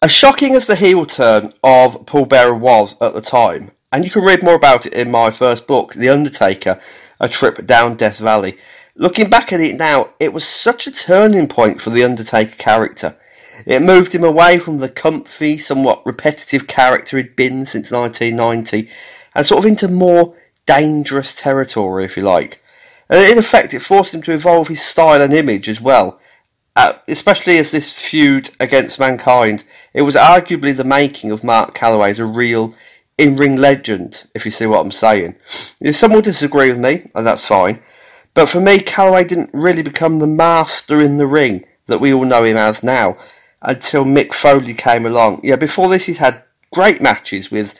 As 0.00 0.12
shocking 0.12 0.54
as 0.54 0.66
the 0.66 0.76
heel 0.76 1.04
turn 1.04 1.52
of 1.62 2.06
Paul 2.06 2.24
Bearer 2.24 2.54
was 2.54 3.00
at 3.02 3.12
the 3.12 3.20
time, 3.20 3.72
and 3.92 4.02
you 4.02 4.10
can 4.10 4.24
read 4.24 4.42
more 4.42 4.54
about 4.54 4.86
it 4.86 4.94
in 4.94 5.10
my 5.10 5.30
first 5.30 5.66
book, 5.66 5.92
The 5.92 6.08
Undertaker, 6.08 6.80
A 7.20 7.28
Trip 7.28 7.66
Down 7.66 7.96
Death 7.96 8.18
Valley. 8.18 8.56
Looking 8.96 9.28
back 9.28 9.52
at 9.52 9.60
it 9.60 9.76
now, 9.76 10.10
it 10.18 10.32
was 10.32 10.46
such 10.46 10.86
a 10.86 10.92
turning 10.92 11.48
point 11.48 11.82
for 11.82 11.90
the 11.90 12.02
Undertaker 12.02 12.56
character. 12.56 13.16
It 13.66 13.82
moved 13.82 14.14
him 14.14 14.24
away 14.24 14.58
from 14.58 14.78
the 14.78 14.88
comfy, 14.88 15.58
somewhat 15.58 16.04
repetitive 16.04 16.66
character 16.66 17.16
he'd 17.16 17.36
been 17.36 17.66
since 17.66 17.90
1990 17.90 18.90
and 19.34 19.46
sort 19.46 19.60
of 19.60 19.66
into 19.66 19.88
more 19.88 20.36
dangerous 20.66 21.34
territory, 21.34 22.04
if 22.04 22.16
you 22.16 22.22
like. 22.22 22.62
And 23.08 23.30
in 23.30 23.38
effect, 23.38 23.74
it 23.74 23.80
forced 23.80 24.14
him 24.14 24.22
to 24.22 24.32
evolve 24.32 24.68
his 24.68 24.82
style 24.82 25.20
and 25.20 25.32
image 25.32 25.68
as 25.68 25.80
well. 25.80 26.20
Uh, 26.76 26.94
especially 27.06 27.58
as 27.58 27.70
this 27.70 27.92
feud 27.92 28.50
against 28.58 28.98
Mankind, 28.98 29.64
it 29.92 30.02
was 30.02 30.16
arguably 30.16 30.76
the 30.76 30.82
making 30.82 31.30
of 31.30 31.44
Mark 31.44 31.76
Calaway 31.76 32.10
as 32.10 32.18
a 32.18 32.24
real 32.24 32.74
in-ring 33.16 33.56
legend, 33.56 34.24
if 34.34 34.44
you 34.44 34.50
see 34.50 34.66
what 34.66 34.80
I'm 34.80 34.90
saying. 34.90 35.36
Some 35.92 36.12
will 36.12 36.22
disagree 36.22 36.70
with 36.70 36.80
me, 36.80 37.10
and 37.14 37.24
that's 37.24 37.46
fine. 37.46 37.80
But 38.32 38.48
for 38.48 38.60
me, 38.60 38.78
Calaway 38.78 39.28
didn't 39.28 39.50
really 39.52 39.82
become 39.82 40.18
the 40.18 40.26
master 40.26 41.00
in 41.00 41.18
the 41.18 41.26
ring 41.26 41.64
that 41.86 42.00
we 42.00 42.12
all 42.12 42.24
know 42.24 42.42
him 42.42 42.56
as 42.56 42.82
now 42.82 43.16
until 43.64 44.04
Mick 44.04 44.34
Foley 44.34 44.74
came 44.74 45.06
along. 45.06 45.40
Yeah, 45.42 45.56
before 45.56 45.88
this, 45.88 46.04
he's 46.04 46.18
had 46.18 46.42
great 46.72 47.00
matches 47.00 47.50
with 47.50 47.74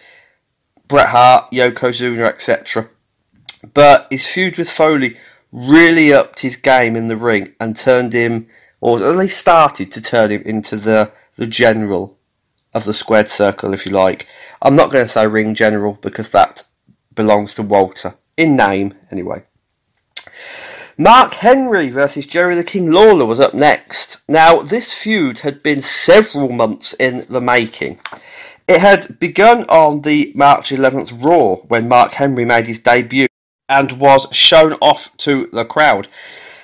Bret 0.88 1.08
Hart, 1.08 1.50
Yokozuna, 1.52 2.26
etc. 2.26 2.88
But 3.74 4.08
his 4.10 4.26
feud 4.26 4.56
with 4.56 4.70
Foley 4.70 5.16
really 5.52 6.12
upped 6.12 6.40
his 6.40 6.56
game 6.56 6.96
in 6.96 7.08
the 7.08 7.16
ring 7.16 7.52
and 7.60 7.76
turned 7.76 8.12
him, 8.12 8.48
or 8.80 8.98
at 8.98 9.16
least 9.16 9.38
started 9.38 9.92
to 9.92 10.00
turn 10.00 10.30
him 10.30 10.42
into 10.42 10.76
the, 10.76 11.12
the 11.36 11.46
general 11.46 12.18
of 12.72 12.84
the 12.84 12.94
squared 12.94 13.28
circle, 13.28 13.72
if 13.72 13.86
you 13.86 13.92
like. 13.92 14.26
I'm 14.62 14.76
not 14.76 14.90
going 14.90 15.04
to 15.04 15.08
say 15.08 15.26
ring 15.26 15.54
general 15.54 15.98
because 16.00 16.30
that 16.30 16.64
belongs 17.14 17.54
to 17.54 17.62
Walter, 17.62 18.14
in 18.36 18.56
name 18.56 18.94
anyway. 19.10 19.44
Mark 20.96 21.34
Henry 21.34 21.90
versus 21.90 22.24
Jerry 22.24 22.54
the 22.54 22.62
King 22.62 22.92
Lawler 22.92 23.26
was 23.26 23.40
up 23.40 23.52
next. 23.52 24.18
Now, 24.28 24.62
this 24.62 24.92
feud 24.92 25.40
had 25.40 25.60
been 25.60 25.82
several 25.82 26.50
months 26.50 26.94
in 27.00 27.26
the 27.28 27.40
making. 27.40 27.98
It 28.68 28.80
had 28.80 29.18
begun 29.18 29.64
on 29.64 30.02
the 30.02 30.30
March 30.36 30.70
11th 30.70 31.20
Raw 31.20 31.56
when 31.66 31.88
Mark 31.88 32.12
Henry 32.12 32.44
made 32.44 32.68
his 32.68 32.78
debut 32.78 33.26
and 33.68 33.98
was 33.98 34.28
shown 34.30 34.74
off 34.74 35.14
to 35.18 35.48
the 35.52 35.64
crowd. 35.64 36.06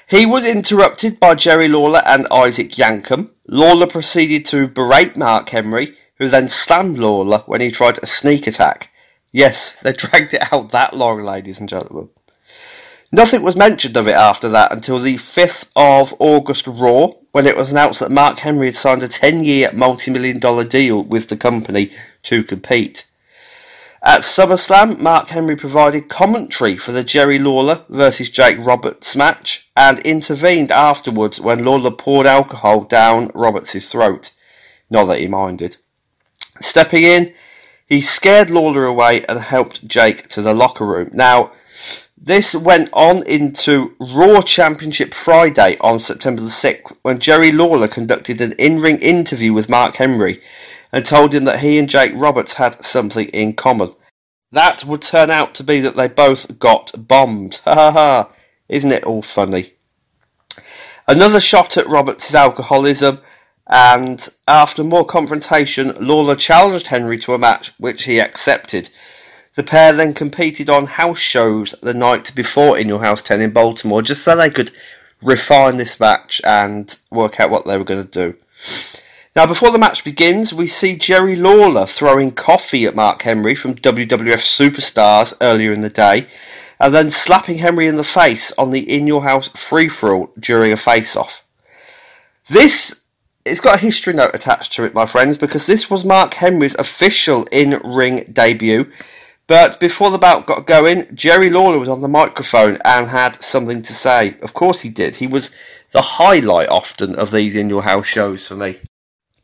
He 0.09 0.27
was 0.27 0.47
interrupted 0.47 1.19
by 1.19 1.35
Jerry 1.35 1.67
Lawler 1.67 2.03
and 2.07 2.29
Isaac 2.31 2.71
Yankem. 2.71 3.31
Lawler 3.49 3.89
proceeded 3.89 4.45
to 4.47 4.69
berate 4.69 5.17
Mark 5.17 5.49
Henry, 5.49 5.97
who 6.19 6.29
then 6.29 6.47
slammed 6.47 6.99
Lawler 6.99 7.43
when 7.47 7.61
he 7.61 7.73
tried 7.73 7.99
a 8.01 8.07
sneak 8.07 8.47
attack. 8.47 8.91
Yes, 9.33 9.77
they 9.83 9.93
dragged 9.93 10.35
it 10.35 10.53
out 10.53 10.71
that 10.71 10.95
long, 10.95 11.23
ladies 11.23 11.59
and 11.59 11.69
gentlemen. 11.69 12.11
Nothing 13.13 13.43
was 13.43 13.57
mentioned 13.57 13.97
of 13.97 14.07
it 14.07 14.15
after 14.15 14.49
that 14.51 14.71
until 14.71 15.01
the 15.01 15.17
5th 15.17 15.69
of 15.75 16.15
August 16.21 16.69
Raw, 16.69 17.09
when 17.33 17.45
it 17.45 17.57
was 17.57 17.73
announced 17.73 17.99
that 18.01 18.11
Mark 18.11 18.39
Henry 18.39 18.67
had 18.67 18.77
signed 18.77 19.03
a 19.03 19.09
10 19.09 19.43
year 19.43 19.71
multi 19.73 20.13
million 20.13 20.39
dollar 20.39 20.63
deal 20.65 21.03
with 21.03 21.29
the 21.29 21.37
company 21.37 21.91
to 22.25 22.45
compete. 22.45 23.07
At 24.03 24.21
SummerSlam, 24.21 25.01
Mark 25.01 25.29
Henry 25.29 25.57
provided 25.57 26.09
commentary 26.09 26.77
for 26.77 26.93
the 26.93 27.05
Jerry 27.05 27.39
Lawler 27.39 27.85
versus 27.89 28.31
Jake 28.31 28.57
Roberts 28.59 29.15
match 29.17 29.69
and 29.77 29.99
intervened 30.01 30.71
afterwards 30.71 31.41
when 31.41 31.65
Lawler 31.65 31.91
poured 31.91 32.27
alcohol 32.27 32.83
down 32.83 33.31
Roberts' 33.35 33.91
throat. 33.91 34.33
Not 34.89 35.07
that 35.07 35.19
he 35.19 35.27
minded. 35.27 35.77
Stepping 36.61 37.03
in, 37.03 37.35
he 37.87 38.01
scared 38.01 38.51
Lawler 38.51 38.87
away 38.87 39.25
and 39.27 39.41
helped 39.41 39.87
Jake 39.87 40.29
to 40.29 40.41
the 40.41 40.55
locker 40.55 40.87
room. 40.87 41.11
Now, 41.13 41.53
this 42.23 42.55
went 42.55 42.91
on 42.93 43.27
into 43.27 43.97
Raw 43.99 44.43
Championship 44.43 45.15
Friday 45.15 45.79
on 45.81 46.01
September 46.01 46.43
the 46.43 46.49
6th 46.49 46.95
when 47.01 47.19
Jerry 47.19 47.51
Lawler 47.51 47.89
conducted 47.89 48.43
an 48.43 48.53
in 48.53 48.79
ring 48.81 48.99
interview 48.99 49.55
with 49.55 49.71
Mark 49.71 49.97
Henry 49.97 50.43
and 50.93 51.07
told 51.07 51.35
him 51.35 51.45
that 51.45 51.61
he 51.61 51.79
and 51.79 51.89
Jake 51.89 52.13
Roberts 52.15 52.55
had 52.55 52.85
something 52.85 53.29
in 53.29 53.55
common. 53.55 53.95
That 54.53 54.85
would 54.85 55.01
turn 55.01 55.31
out 55.31 55.55
to 55.55 55.65
be 55.65 55.81
that 55.81 55.97
they 55.97 56.09
both 56.09 56.59
got 56.59 57.09
bombed. 57.09 57.61
Ha 57.65 57.75
ha 57.75 57.91
ha. 57.91 58.33
Isn't 58.69 58.93
it 58.93 59.05
all 59.05 59.23
funny? 59.23 59.75
Another 61.09 61.41
shot 61.41 61.79
at 61.79 61.89
Roberts' 61.89 62.35
alcoholism, 62.35 63.21
and 63.67 64.29
after 64.47 64.85
more 64.85 65.07
confrontation, 65.07 65.97
Lawler 65.99 66.37
challenged 66.37 66.89
Henry 66.89 67.19
to 67.21 67.35
a 67.35 67.39
match, 67.39 67.73
which 67.79 68.05
he 68.05 68.21
accepted. 68.21 68.91
The 69.57 69.63
pair 69.65 69.93
then 69.93 70.15
competed 70.15 70.71
on 70.71 70.87
house 70.87 71.19
shows 71.19 71.75
the 71.83 71.95
night 71.95 72.35
before 72.35 72.79
In 72.79 72.89
Your 72.89 73.01
House 73.01 73.21
10 73.23 73.41
in 73.41 73.51
Baltimore, 73.51 74.01
just 74.01 74.23
so 74.23 74.37
they 74.37 74.51
could 74.51 74.71
refine 75.21 75.77
this 75.77 75.99
match 75.99 76.41
and 76.45 76.97
work 77.11 77.41
out 77.41 77.51
what 77.51 77.67
they 77.67 77.77
were 77.77 77.85
going 77.85 78.07
to 78.07 78.33
do. 78.33 78.39
Now, 79.35 79.47
before 79.47 79.71
the 79.71 79.79
match 79.79 80.05
begins, 80.05 80.53
we 80.53 80.67
see 80.67 80.97
Jerry 80.97 81.37
Lawler 81.37 81.87
throwing 81.87 82.33
coffee 82.33 82.85
at 82.85 82.95
Mark 82.95 83.23
Henry 83.23 83.55
from 83.55 83.75
WWF 83.75 84.09
Superstars 84.09 85.35
earlier 85.41 85.73
in 85.73 85.83
the 85.83 85.91
day, 85.91 86.27
and 86.79 86.95
then 86.95 87.11
slapping 87.11 87.59
Henry 87.59 87.87
in 87.87 87.97
the 87.97 88.05
face 88.05 88.53
on 88.57 88.71
the 88.71 88.89
In 88.93 89.07
Your 89.07 89.23
House 89.23 89.49
free 89.49 89.89
for 89.89 90.15
all 90.15 90.33
during 90.39 90.73
a 90.73 90.77
face 90.77 91.17
off. 91.17 91.45
This 92.49 93.03
it's 93.45 93.61
got 93.61 93.77
a 93.77 93.83
history 93.83 94.13
note 94.13 94.35
attached 94.35 94.73
to 94.75 94.85
it, 94.85 94.95
my 94.95 95.07
friends, 95.07 95.39
because 95.39 95.67
this 95.67 95.89
was 95.89 96.05
Mark 96.05 96.35
Henry's 96.35 96.75
official 96.75 97.45
in 97.51 97.81
ring 97.85 98.25
debut. 98.33 98.91
But 99.51 99.81
before 99.81 100.13
the 100.13 100.17
bout 100.19 100.47
got 100.47 100.65
going, 100.65 101.13
Jerry 101.13 101.51
Lawler 101.51 101.81
was 101.81 101.89
on 101.89 102.03
the 102.03 102.07
microphone 102.07 102.79
and 102.85 103.09
had 103.09 103.43
something 103.43 103.83
to 103.83 103.93
say. 103.93 104.37
Of 104.43 104.55
course, 104.55 104.83
he 104.83 104.91
did. 104.91 105.17
He 105.17 105.27
was 105.27 105.51
the 105.91 106.03
highlight 106.03 106.69
often 106.69 107.17
of 107.17 107.33
these 107.33 107.57
In 107.57 107.69
Your 107.69 107.83
House 107.83 108.07
shows 108.07 108.47
for 108.47 108.55
me. 108.55 108.79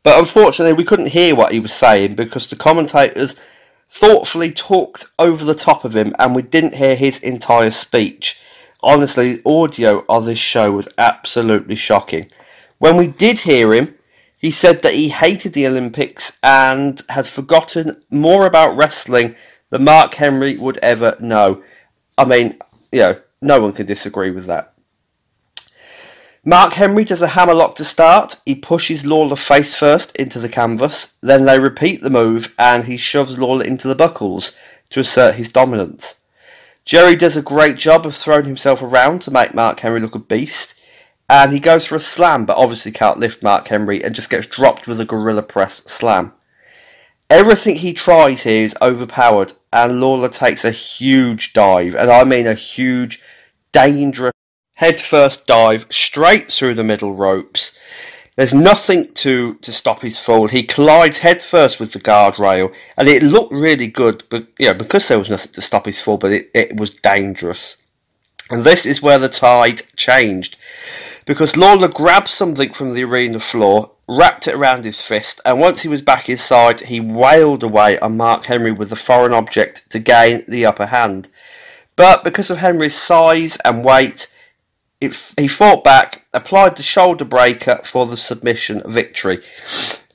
But 0.03 0.17
unfortunately, 0.17 0.71
we 0.71 0.85
couldn't 0.85 1.09
hear 1.09 1.35
what 1.35 1.51
he 1.51 1.59
was 1.59 1.73
saying 1.73 2.15
because 2.15 2.47
the 2.47 2.55
commentators 2.55 3.35
thoughtfully 3.89 4.49
talked 4.49 5.07
over 5.19 5.43
the 5.43 5.53
top 5.53 5.83
of 5.83 5.93
him 5.93 6.15
and 6.19 6.33
we 6.33 6.41
didn't 6.41 6.75
hear 6.75 6.95
his 6.95 7.19
entire 7.19 7.71
speech. 7.71 8.39
Honestly, 8.81 9.33
the 9.33 9.49
audio 9.49 10.05
of 10.07 10.23
this 10.23 10.39
show 10.39 10.71
was 10.71 10.87
absolutely 10.97 11.75
shocking. 11.75 12.31
When 12.77 12.95
we 12.95 13.07
did 13.07 13.39
hear 13.39 13.73
him, 13.73 13.93
he 14.37 14.51
said 14.51 14.83
that 14.83 14.93
he 14.93 15.09
hated 15.09 15.51
the 15.51 15.67
Olympics 15.67 16.37
and 16.41 17.01
had 17.09 17.27
forgotten 17.27 18.01
more 18.09 18.45
about 18.45 18.77
wrestling 18.77 19.35
than 19.69 19.83
Mark 19.83 20.13
Henry 20.13 20.57
would 20.57 20.77
ever 20.77 21.15
know. 21.19 21.63
I 22.17 22.25
mean, 22.25 22.57
you 22.91 22.99
know, 22.99 23.21
no 23.41 23.61
one 23.61 23.73
can 23.73 23.85
disagree 23.85 24.31
with 24.31 24.45
that. 24.45 24.73
Mark 26.43 26.73
Henry 26.75 27.03
does 27.03 27.21
a 27.21 27.27
hammerlock 27.27 27.75
to 27.75 27.83
start. 27.83 28.39
He 28.45 28.55
pushes 28.55 29.05
Lawler 29.05 29.35
face 29.35 29.77
first 29.77 30.15
into 30.15 30.39
the 30.39 30.47
canvas. 30.47 31.15
Then 31.21 31.45
they 31.45 31.59
repeat 31.59 32.01
the 32.01 32.09
move 32.09 32.55
and 32.57 32.85
he 32.85 32.95
shoves 32.95 33.37
Lawler 33.37 33.65
into 33.65 33.89
the 33.89 33.95
buckles 33.95 34.57
to 34.91 35.01
assert 35.01 35.35
his 35.35 35.49
dominance. 35.49 36.15
Jerry 36.85 37.17
does 37.17 37.35
a 37.35 37.41
great 37.41 37.75
job 37.75 38.05
of 38.05 38.15
throwing 38.15 38.45
himself 38.45 38.81
around 38.81 39.21
to 39.23 39.31
make 39.31 39.53
Mark 39.53 39.81
Henry 39.81 39.99
look 39.99 40.15
a 40.15 40.19
beast. 40.19 40.79
And 41.29 41.51
he 41.51 41.59
goes 41.59 41.85
for 41.85 41.97
a 41.97 41.99
slam, 41.99 42.45
but 42.45 42.55
obviously 42.55 42.93
can't 42.93 43.19
lift 43.19 43.43
Mark 43.43 43.67
Henry 43.67 44.01
and 44.01 44.15
just 44.15 44.29
gets 44.29 44.47
dropped 44.47 44.87
with 44.87 45.01
a 45.01 45.05
gorilla 45.05 45.43
press 45.43 45.83
slam. 45.83 46.31
Everything 47.29 47.75
he 47.75 47.93
tries 47.93 48.43
here 48.43 48.63
is 48.63 48.75
overpowered, 48.81 49.51
and 49.73 49.99
Lawler 49.99 50.29
takes 50.29 50.63
a 50.63 50.71
huge 50.71 51.51
dive, 51.51 51.93
and 51.93 52.09
I 52.09 52.23
mean 52.23 52.47
a 52.47 52.53
huge, 52.53 53.21
dangerous 53.73 54.31
headfirst 54.75 55.45
dive 55.45 55.87
straight 55.89 56.49
through 56.49 56.75
the 56.75 56.85
middle 56.85 57.13
ropes. 57.13 57.73
There's 58.37 58.53
nothing 58.53 59.13
to, 59.15 59.55
to 59.55 59.73
stop 59.73 60.01
his 60.01 60.17
fall. 60.17 60.47
He 60.47 60.63
collides 60.63 61.17
headfirst 61.17 61.81
with 61.81 61.91
the 61.91 61.99
guardrail, 61.99 62.73
and 62.95 63.09
it 63.09 63.23
looked 63.23 63.51
really 63.51 63.87
good, 63.87 64.23
but 64.29 64.47
you 64.57 64.67
know, 64.67 64.75
because 64.75 65.07
there 65.07 65.19
was 65.19 65.29
nothing 65.29 65.51
to 65.51 65.61
stop 65.61 65.85
his 65.85 65.99
fall, 65.99 66.17
but 66.17 66.31
it, 66.31 66.49
it 66.53 66.77
was 66.77 66.91
dangerous. 66.91 67.75
And 68.49 68.63
this 68.63 68.85
is 68.85 69.01
where 69.01 69.19
the 69.19 69.27
tide 69.27 69.81
changed. 69.97 70.55
Because 71.27 71.57
Lawler 71.57 71.89
grabbed 71.89 72.29
something 72.29 72.71
from 72.71 72.93
the 72.93 73.03
arena 73.03 73.41
floor, 73.41 73.91
wrapped 74.07 74.47
it 74.47 74.55
around 74.55 74.85
his 74.85 75.01
fist, 75.01 75.41
and 75.43 75.59
once 75.59 75.81
he 75.81 75.89
was 75.89 76.01
back 76.01 76.29
inside, 76.29 76.79
he 76.79 77.01
wailed 77.01 77.63
away 77.63 77.99
on 77.99 78.15
Mark 78.15 78.45
Henry 78.45 78.71
with 78.71 78.89
the 78.89 78.95
foreign 78.95 79.33
object 79.33 79.91
to 79.91 79.99
gain 79.99 80.45
the 80.47 80.65
upper 80.65 80.85
hand. 80.85 81.27
But 81.97 82.23
because 82.23 82.49
of 82.49 82.59
Henry's 82.59 82.95
size 82.95 83.57
and 83.65 83.83
weight, 83.83 84.33
it, 85.01 85.33
he 85.37 85.49
fought 85.49 85.83
back, 85.83 86.25
applied 86.33 86.77
the 86.77 86.81
shoulder 86.81 87.25
breaker 87.25 87.81
for 87.83 88.05
the 88.05 88.15
submission 88.15 88.81
victory. 88.85 89.43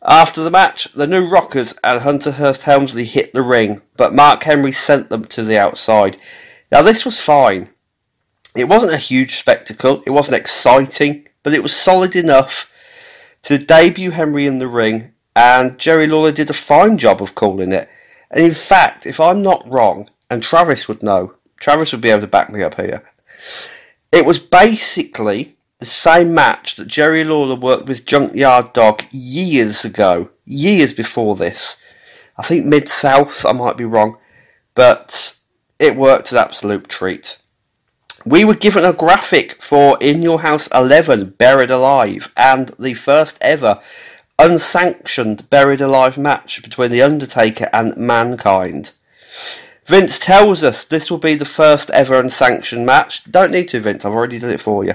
After 0.02 0.42
the 0.42 0.50
match, 0.50 0.94
the 0.94 1.06
new 1.06 1.28
Rockers 1.28 1.74
and 1.84 2.00
Hunter 2.00 2.32
Hearst 2.32 2.62
Helmsley 2.62 3.04
hit 3.04 3.34
the 3.34 3.42
ring, 3.42 3.82
but 3.98 4.14
Mark 4.14 4.44
Henry 4.44 4.72
sent 4.72 5.10
them 5.10 5.26
to 5.26 5.44
the 5.44 5.58
outside. 5.58 6.16
Now, 6.72 6.80
this 6.80 7.04
was 7.04 7.20
fine. 7.20 7.68
It 8.54 8.68
wasn't 8.68 8.92
a 8.92 8.98
huge 8.98 9.36
spectacle, 9.36 10.02
it 10.06 10.10
wasn't 10.10 10.36
exciting, 10.36 11.26
but 11.42 11.54
it 11.54 11.62
was 11.62 11.74
solid 11.74 12.14
enough 12.14 12.70
to 13.42 13.58
debut 13.58 14.10
Henry 14.10 14.46
in 14.46 14.58
the 14.58 14.68
ring, 14.68 15.12
and 15.34 15.78
Jerry 15.78 16.06
Lawler 16.06 16.32
did 16.32 16.50
a 16.50 16.54
fine 16.54 16.98
job 16.98 17.22
of 17.22 17.34
calling 17.34 17.72
it. 17.72 17.88
And 18.30 18.44
in 18.44 18.54
fact, 18.54 19.06
if 19.06 19.18
I'm 19.18 19.42
not 19.42 19.68
wrong, 19.70 20.10
and 20.30 20.42
Travis 20.42 20.86
would 20.86 21.02
know, 21.02 21.34
Travis 21.58 21.92
would 21.92 22.00
be 22.00 22.10
able 22.10 22.22
to 22.22 22.26
back 22.26 22.50
me 22.50 22.62
up 22.62 22.74
here. 22.74 23.02
It 24.10 24.26
was 24.26 24.38
basically 24.38 25.56
the 25.78 25.86
same 25.86 26.34
match 26.34 26.76
that 26.76 26.86
Jerry 26.88 27.24
Lawler 27.24 27.56
worked 27.56 27.86
with 27.86 28.06
Junkyard 28.06 28.72
Dog 28.72 29.02
years 29.10 29.84
ago, 29.84 30.28
years 30.44 30.92
before 30.92 31.36
this. 31.36 31.82
I 32.36 32.42
think 32.42 32.66
Mid 32.66 32.88
South, 32.88 33.44
I 33.44 33.52
might 33.52 33.76
be 33.76 33.84
wrong, 33.84 34.18
but 34.74 35.36
it 35.78 35.96
worked 35.96 36.32
an 36.32 36.38
absolute 36.38 36.88
treat. 36.88 37.38
We 38.24 38.44
were 38.44 38.54
given 38.54 38.84
a 38.84 38.92
graphic 38.92 39.60
for 39.60 39.98
In 40.00 40.22
Your 40.22 40.42
House 40.42 40.68
11 40.68 41.30
Buried 41.38 41.72
Alive 41.72 42.32
and 42.36 42.68
the 42.78 42.94
first 42.94 43.36
ever 43.40 43.82
unsanctioned 44.38 45.50
Buried 45.50 45.80
Alive 45.80 46.16
match 46.16 46.62
between 46.62 46.92
The 46.92 47.02
Undertaker 47.02 47.68
and 47.72 47.96
Mankind. 47.96 48.92
Vince 49.86 50.20
tells 50.20 50.62
us 50.62 50.84
this 50.84 51.10
will 51.10 51.18
be 51.18 51.34
the 51.34 51.44
first 51.44 51.90
ever 51.90 52.14
unsanctioned 52.14 52.86
match. 52.86 53.24
Don't 53.24 53.50
need 53.50 53.68
to, 53.70 53.80
Vince. 53.80 54.04
I've 54.04 54.12
already 54.12 54.38
done 54.38 54.50
it 54.50 54.60
for 54.60 54.84
you. 54.84 54.94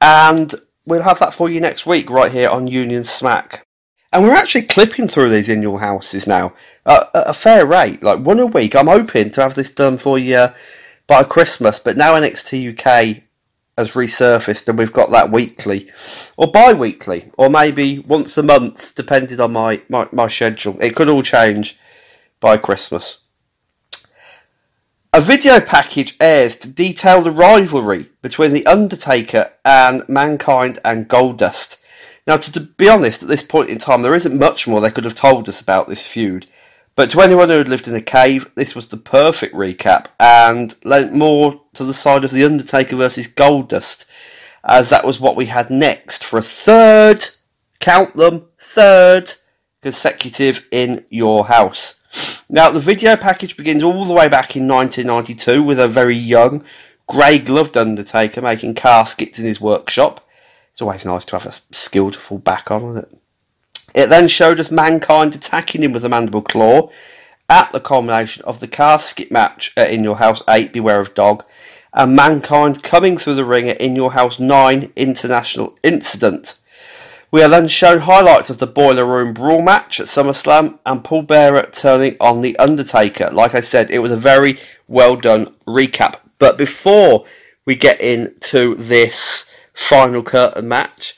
And 0.00 0.54
we'll 0.86 1.02
have 1.02 1.18
that 1.18 1.34
for 1.34 1.50
you 1.50 1.60
next 1.60 1.84
week, 1.84 2.08
right 2.08 2.32
here 2.32 2.48
on 2.48 2.66
Union 2.66 3.04
Smack. 3.04 3.66
And 4.14 4.24
we're 4.24 4.32
actually 4.32 4.62
clipping 4.62 5.08
through 5.08 5.28
these 5.28 5.50
in 5.50 5.60
your 5.60 5.80
houses 5.80 6.26
now 6.26 6.54
at 6.86 7.10
a 7.12 7.34
fair 7.34 7.66
rate, 7.66 8.02
like 8.02 8.20
one 8.20 8.38
a 8.38 8.46
week. 8.46 8.74
I'm 8.74 8.86
hoping 8.86 9.30
to 9.32 9.42
have 9.42 9.54
this 9.54 9.70
done 9.70 9.98
for 9.98 10.18
you 10.18 10.48
by 11.06 11.22
Christmas, 11.22 11.78
but 11.78 11.96
now 11.96 12.14
NXT 12.14 12.78
UK 12.78 13.22
has 13.76 13.92
resurfaced 13.92 14.68
and 14.68 14.78
we've 14.78 14.92
got 14.92 15.10
that 15.10 15.30
weekly 15.30 15.90
or 16.36 16.50
bi-weekly 16.50 17.30
or 17.36 17.50
maybe 17.50 17.98
once 17.98 18.38
a 18.38 18.42
month 18.42 18.94
depending 18.94 19.40
on 19.40 19.52
my, 19.52 19.82
my, 19.88 20.06
my 20.12 20.28
schedule 20.28 20.80
it 20.80 20.94
could 20.94 21.08
all 21.08 21.24
change 21.24 21.76
by 22.38 22.56
christmas 22.56 23.24
a 25.16 25.20
video 25.20 25.60
package 25.60 26.16
airs 26.18 26.56
to 26.56 26.68
detail 26.68 27.20
the 27.20 27.30
rivalry 27.30 28.10
between 28.20 28.52
The 28.52 28.66
Undertaker 28.66 29.52
and 29.64 30.02
Mankind 30.08 30.80
and 30.84 31.08
Goldust. 31.08 31.76
Now, 32.26 32.36
to, 32.36 32.50
to, 32.50 32.58
be 32.58 32.88
honest, 32.88 33.22
at 33.22 33.28
this 33.28 33.44
point 33.44 33.70
in 33.70 33.78
time, 33.78 34.02
there 34.02 34.16
isn't 34.16 34.36
much 34.36 34.66
more 34.66 34.80
they 34.80 34.90
could 34.90 35.04
have 35.04 35.14
told 35.14 35.48
us 35.48 35.60
about 35.60 35.86
this 35.86 36.04
feud. 36.04 36.48
But 36.96 37.10
to 37.10 37.20
anyone 37.20 37.48
who 37.48 37.58
had 37.58 37.68
lived 37.68 37.88
in 37.88 37.94
a 37.96 38.00
cave, 38.00 38.50
this 38.54 38.76
was 38.76 38.86
the 38.86 38.96
perfect 38.96 39.54
recap 39.54 40.06
and 40.20 40.74
lent 40.84 41.12
more 41.12 41.60
to 41.74 41.84
the 41.84 41.94
side 41.94 42.22
of 42.22 42.30
The 42.30 42.44
Undertaker 42.44 42.94
versus 42.94 43.26
Goldust, 43.26 44.04
as 44.62 44.90
that 44.90 45.04
was 45.04 45.18
what 45.18 45.34
we 45.34 45.46
had 45.46 45.70
next 45.70 46.22
for 46.24 46.38
a 46.38 46.42
third, 46.42 47.26
count 47.80 48.14
them, 48.14 48.46
third 48.58 49.34
consecutive 49.82 50.68
in 50.70 51.04
your 51.10 51.46
house. 51.46 52.00
Now, 52.48 52.70
the 52.70 52.78
video 52.78 53.16
package 53.16 53.56
begins 53.56 53.82
all 53.82 54.04
the 54.04 54.14
way 54.14 54.28
back 54.28 54.54
in 54.54 54.68
1992 54.68 55.64
with 55.64 55.80
a 55.80 55.88
very 55.88 56.14
young, 56.14 56.64
grey 57.08 57.40
gloved 57.40 57.76
Undertaker 57.76 58.40
making 58.40 58.74
caskets 58.74 59.40
in 59.40 59.44
his 59.44 59.60
workshop. 59.60 60.26
It's 60.72 60.80
always 60.80 61.04
nice 61.04 61.24
to 61.26 61.38
have 61.38 61.46
a 61.46 61.74
skill 61.74 62.12
to 62.12 62.18
fall 62.20 62.38
back 62.38 62.70
on, 62.70 62.84
isn't 62.84 62.98
it? 62.98 63.18
It 63.94 64.08
then 64.08 64.26
showed 64.26 64.58
us 64.58 64.70
Mankind 64.70 65.34
attacking 65.34 65.82
him 65.82 65.92
with 65.92 66.04
a 66.04 66.08
mandible 66.08 66.42
claw 66.42 66.90
at 67.48 67.70
the 67.72 67.80
culmination 67.80 68.42
of 68.44 68.58
the 68.58 68.66
casket 68.66 69.30
match 69.30 69.72
at 69.76 69.90
In 69.90 70.02
Your 70.02 70.16
House 70.16 70.42
8, 70.48 70.72
Beware 70.72 71.00
of 71.00 71.14
Dog, 71.14 71.44
and 71.92 72.16
Mankind 72.16 72.82
coming 72.82 73.16
through 73.16 73.36
the 73.36 73.44
ring 73.44 73.68
at 73.68 73.80
In 73.80 73.94
Your 73.94 74.12
House 74.12 74.40
9, 74.40 74.92
International 74.96 75.78
Incident. 75.84 76.58
We 77.30 77.42
are 77.42 77.48
then 77.48 77.68
shown 77.68 78.00
highlights 78.00 78.50
of 78.50 78.58
the 78.58 78.66
Boiler 78.66 79.04
Room 79.04 79.32
Brawl 79.32 79.62
match 79.62 80.00
at 80.00 80.06
SummerSlam 80.06 80.78
and 80.84 81.04
Paul 81.04 81.22
Bearer 81.22 81.68
turning 81.72 82.16
on 82.20 82.42
The 82.42 82.56
Undertaker. 82.58 83.30
Like 83.30 83.54
I 83.54 83.60
said, 83.60 83.90
it 83.90 84.00
was 84.00 84.12
a 84.12 84.16
very 84.16 84.58
well 84.88 85.16
done 85.16 85.54
recap. 85.66 86.16
But 86.38 86.58
before 86.58 87.26
we 87.64 87.74
get 87.74 88.00
into 88.00 88.74
this 88.74 89.46
final 89.72 90.22
curtain 90.22 90.68
match, 90.68 91.16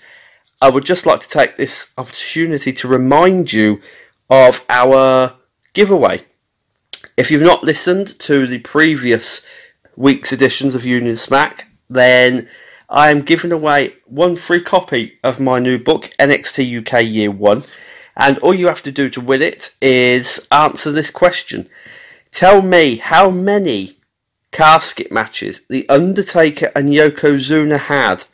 I 0.61 0.71
would 0.71 0.85
just 0.85 1.05
like 1.05 1.21
to 1.21 1.29
take 1.29 1.57
this 1.57 1.93
opportunity 1.99 2.73
to 2.73 2.89
remind 2.89 3.53
you 3.53 3.83
of 4.31 4.65
our 4.71 5.35
giveaway. 5.75 6.25
If 7.17 7.31
you've 7.31 7.43
not 7.43 7.63
listened 7.63 8.19
to 8.21 8.47
the 8.47 8.61
previous 8.61 9.45
week's 9.97 10.33
editions 10.33 10.75
of 10.75 10.87
Union 10.87 11.17
Smack, 11.17 11.69
then 11.91 12.49
I 12.89 13.11
am 13.11 13.21
giving 13.21 13.53
away 13.53 13.97
one 14.07 14.37
free 14.37 14.63
copy 14.63 15.19
of 15.23 15.41
my 15.41 15.59
new 15.59 15.79
book, 15.79 16.11
NXT 16.19 16.81
UK 16.81 17.05
Year 17.05 17.31
1. 17.31 17.65
And 18.17 18.39
all 18.39 18.55
you 18.55 18.69
have 18.69 18.83
to 18.85 18.93
do 18.93 19.11
to 19.11 19.21
win 19.21 19.43
it 19.43 19.75
is 19.83 20.47
answer 20.51 20.91
this 20.91 21.11
question. 21.11 21.69
Tell 22.31 22.63
me 22.63 22.97
how 22.97 23.29
many 23.29 23.99
casket 24.53 25.13
matches 25.13 25.61
The 25.69 25.87
Undertaker 25.91 26.73
and 26.75 26.89
Yokozuna 26.89 27.79
had 27.79 28.25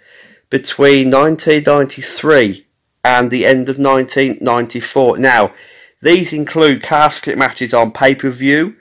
between 0.52 1.10
1993 1.10 2.66
and 3.02 3.30
the 3.30 3.46
end 3.46 3.70
of 3.70 3.78
1994. 3.78 5.16
Now, 5.16 5.54
these 6.02 6.34
include 6.34 6.82
casket 6.82 7.38
matches 7.38 7.72
on 7.72 7.90
pay 7.90 8.14
per 8.14 8.28
view, 8.28 8.76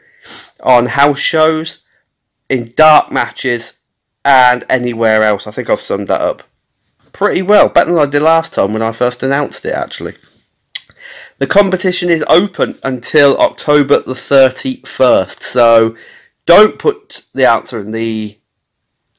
on 0.62 0.88
house 0.88 1.20
shows, 1.20 1.80
in 2.50 2.74
dark 2.76 3.10
matches, 3.10 3.78
and 4.26 4.66
anywhere 4.70 5.24
else. 5.24 5.48
I 5.48 5.52
think 5.52 5.70
I've 5.70 5.80
summed 5.80 6.10
that 6.10 6.20
up 6.20 6.44
pretty 7.14 7.42
well, 7.42 7.70
better 7.70 7.92
than 7.92 8.00
I 8.00 8.06
did 8.06 8.22
last 8.22 8.54
time 8.54 8.74
when 8.74 8.82
I 8.82 8.92
first 8.92 9.24
announced 9.24 9.66
it, 9.66 9.74
actually. 9.74 10.16
The 11.38 11.48
competition 11.48 12.10
is 12.10 12.26
open 12.28 12.80
until 12.84 13.38
October 13.38 14.02
the 14.02 14.14
31st, 14.14 15.40
so 15.42 15.96
don't 16.46 16.78
put 16.78 17.24
the 17.34 17.50
answer 17.50 17.80
in 17.80 17.92
the 17.92 18.38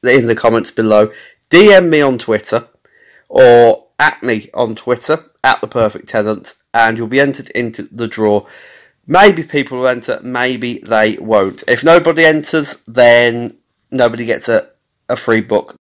in 0.03 0.27
the 0.27 0.35
comments 0.35 0.69
below. 0.69 1.11
DM 1.53 1.89
me 1.89 2.01
on 2.01 2.17
Twitter 2.17 2.67
or 3.29 3.85
at 3.99 4.23
me 4.23 4.49
on 4.55 4.73
Twitter 4.73 5.23
at 5.43 5.61
The 5.61 5.67
Perfect 5.67 6.09
Tennant 6.09 6.55
and 6.73 6.97
you'll 6.97 7.05
be 7.05 7.19
entered 7.19 7.51
into 7.51 7.87
the 7.91 8.07
draw. 8.07 8.47
Maybe 9.05 9.43
people 9.43 9.77
will 9.77 9.87
enter, 9.87 10.19
maybe 10.23 10.79
they 10.79 11.15
won't. 11.17 11.63
If 11.67 11.83
nobody 11.83 12.25
enters, 12.25 12.81
then 12.87 13.55
nobody 13.91 14.25
gets 14.25 14.49
a, 14.49 14.67
a 15.07 15.15
free 15.15 15.41
book. 15.41 15.75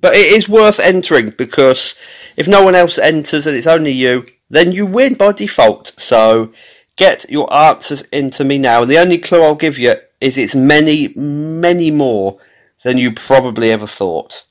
But 0.00 0.14
it 0.14 0.32
is 0.32 0.48
worth 0.48 0.80
entering 0.80 1.34
because 1.36 1.94
if 2.38 2.48
no 2.48 2.62
one 2.62 2.74
else 2.74 2.96
enters 2.96 3.46
and 3.46 3.54
it's 3.54 3.66
only 3.66 3.92
you, 3.92 4.24
then 4.48 4.72
you 4.72 4.86
win 4.86 5.12
by 5.12 5.32
default. 5.32 5.92
So 5.98 6.54
get 6.96 7.30
your 7.30 7.52
answers 7.52 8.00
into 8.12 8.44
me 8.44 8.56
now. 8.56 8.80
And 8.80 8.90
the 8.90 8.98
only 8.98 9.18
clue 9.18 9.42
I'll 9.42 9.56
give 9.56 9.78
you 9.78 9.96
is 10.22 10.38
it's 10.38 10.54
many, 10.54 11.08
many 11.14 11.90
more 11.90 12.38
than 12.82 12.96
you 12.96 13.12
probably 13.12 13.70
ever 13.70 13.86
thought. 13.86 14.44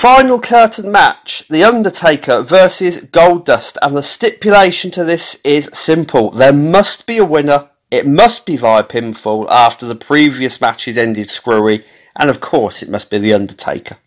Final 0.00 0.40
curtain 0.40 0.90
match 0.90 1.44
The 1.50 1.62
Undertaker 1.62 2.40
versus 2.40 3.02
Goldust, 3.02 3.76
and 3.82 3.94
the 3.94 4.02
stipulation 4.02 4.90
to 4.92 5.04
this 5.04 5.38
is 5.44 5.68
simple. 5.74 6.30
There 6.30 6.54
must 6.54 7.06
be 7.06 7.18
a 7.18 7.24
winner, 7.26 7.68
it 7.90 8.06
must 8.06 8.46
be 8.46 8.56
via 8.56 8.82
pinfall 8.82 9.46
after 9.50 9.84
the 9.84 9.94
previous 9.94 10.58
matches 10.58 10.96
ended 10.96 11.28
screwy, 11.28 11.84
and 12.18 12.30
of 12.30 12.40
course 12.40 12.82
it 12.82 12.88
must 12.88 13.10
be 13.10 13.18
The 13.18 13.34
Undertaker. 13.34 13.98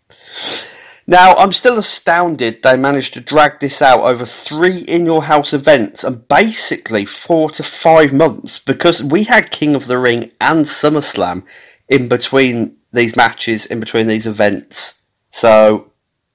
Now, 1.06 1.36
I'm 1.36 1.52
still 1.52 1.78
astounded 1.78 2.64
they 2.64 2.76
managed 2.76 3.14
to 3.14 3.20
drag 3.20 3.60
this 3.60 3.80
out 3.80 4.00
over 4.00 4.26
three 4.26 4.78
in 4.78 5.06
your 5.06 5.22
house 5.22 5.52
events 5.52 6.02
and 6.02 6.26
basically 6.26 7.06
four 7.06 7.52
to 7.52 7.62
five 7.62 8.12
months 8.12 8.58
because 8.58 9.00
we 9.00 9.22
had 9.22 9.52
King 9.52 9.76
of 9.76 9.86
the 9.86 9.98
Ring 9.98 10.32
and 10.40 10.64
SummerSlam 10.64 11.44
in 11.88 12.08
between 12.08 12.78
these 12.92 13.14
matches, 13.14 13.64
in 13.64 13.78
between 13.78 14.08
these 14.08 14.26
events. 14.26 14.98
So, 15.34 15.90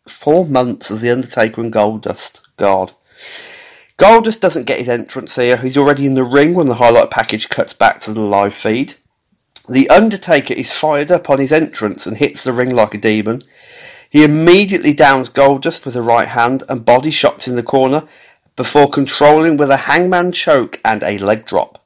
four 0.10 0.46
months 0.46 0.92
of 0.92 1.00
The 1.00 1.10
Undertaker 1.10 1.62
and 1.62 1.72
Goldust. 1.72 2.42
God. 2.58 2.92
Goldust 3.98 4.42
doesn't 4.42 4.66
get 4.66 4.80
his 4.80 4.90
entrance 4.90 5.38
here. 5.38 5.56
He's 5.56 5.78
already 5.78 6.06
in 6.06 6.16
the 6.16 6.26
ring 6.26 6.54
when 6.54 6.68
the 6.68 6.76
highlight 6.76 7.10
package 7.10 7.48
cuts 7.48 7.72
back 7.72 8.02
to 8.02 8.14
the 8.14 8.20
live 8.20 8.54
feed. 8.54 8.96
The 9.70 9.90
Undertaker 9.90 10.54
is 10.54 10.74
fired 10.74 11.14
up 11.14 11.30
on 11.30 11.40
his 11.40 11.54
entrance 11.54 12.06
and 12.06 12.18
hits 12.18 12.44
the 12.44 12.52
ring 12.52 12.72
like 12.76 12.94
a 12.94 12.98
demon. 12.98 13.42
He 14.10 14.26
immediately 14.26 14.94
downs 14.94 15.30
Goldust 15.30 15.86
with 15.86 15.96
a 15.96 16.02
right 16.02 16.28
hand 16.28 16.64
and 16.68 16.84
body 16.84 17.10
shots 17.10 17.48
in 17.48 17.56
the 17.56 17.64
corner 17.64 18.06
before 18.58 18.90
controlling 18.90 19.56
with 19.56 19.70
a 19.70 19.78
hangman 19.78 20.34
choke 20.34 20.82
and 20.84 21.04
a 21.04 21.18
leg 21.20 21.46
drop. 21.46 21.79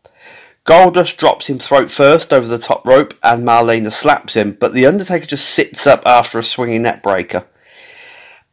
Goldust 0.66 1.18
drops 1.18 1.50
him 1.50 1.60
throat 1.60 1.92
first 1.92 2.32
over 2.32 2.48
the 2.48 2.58
top 2.58 2.88
rope 2.88 3.14
and 3.22 3.46
Marlena 3.46 3.92
slaps 3.92 4.34
him, 4.34 4.54
but 4.58 4.74
The 4.74 4.86
Undertaker 4.86 5.26
just 5.26 5.50
sits 5.50 5.86
up 5.86 6.02
after 6.06 6.40
a 6.40 6.44
swinging 6.44 6.84
neckbreaker. 6.84 7.46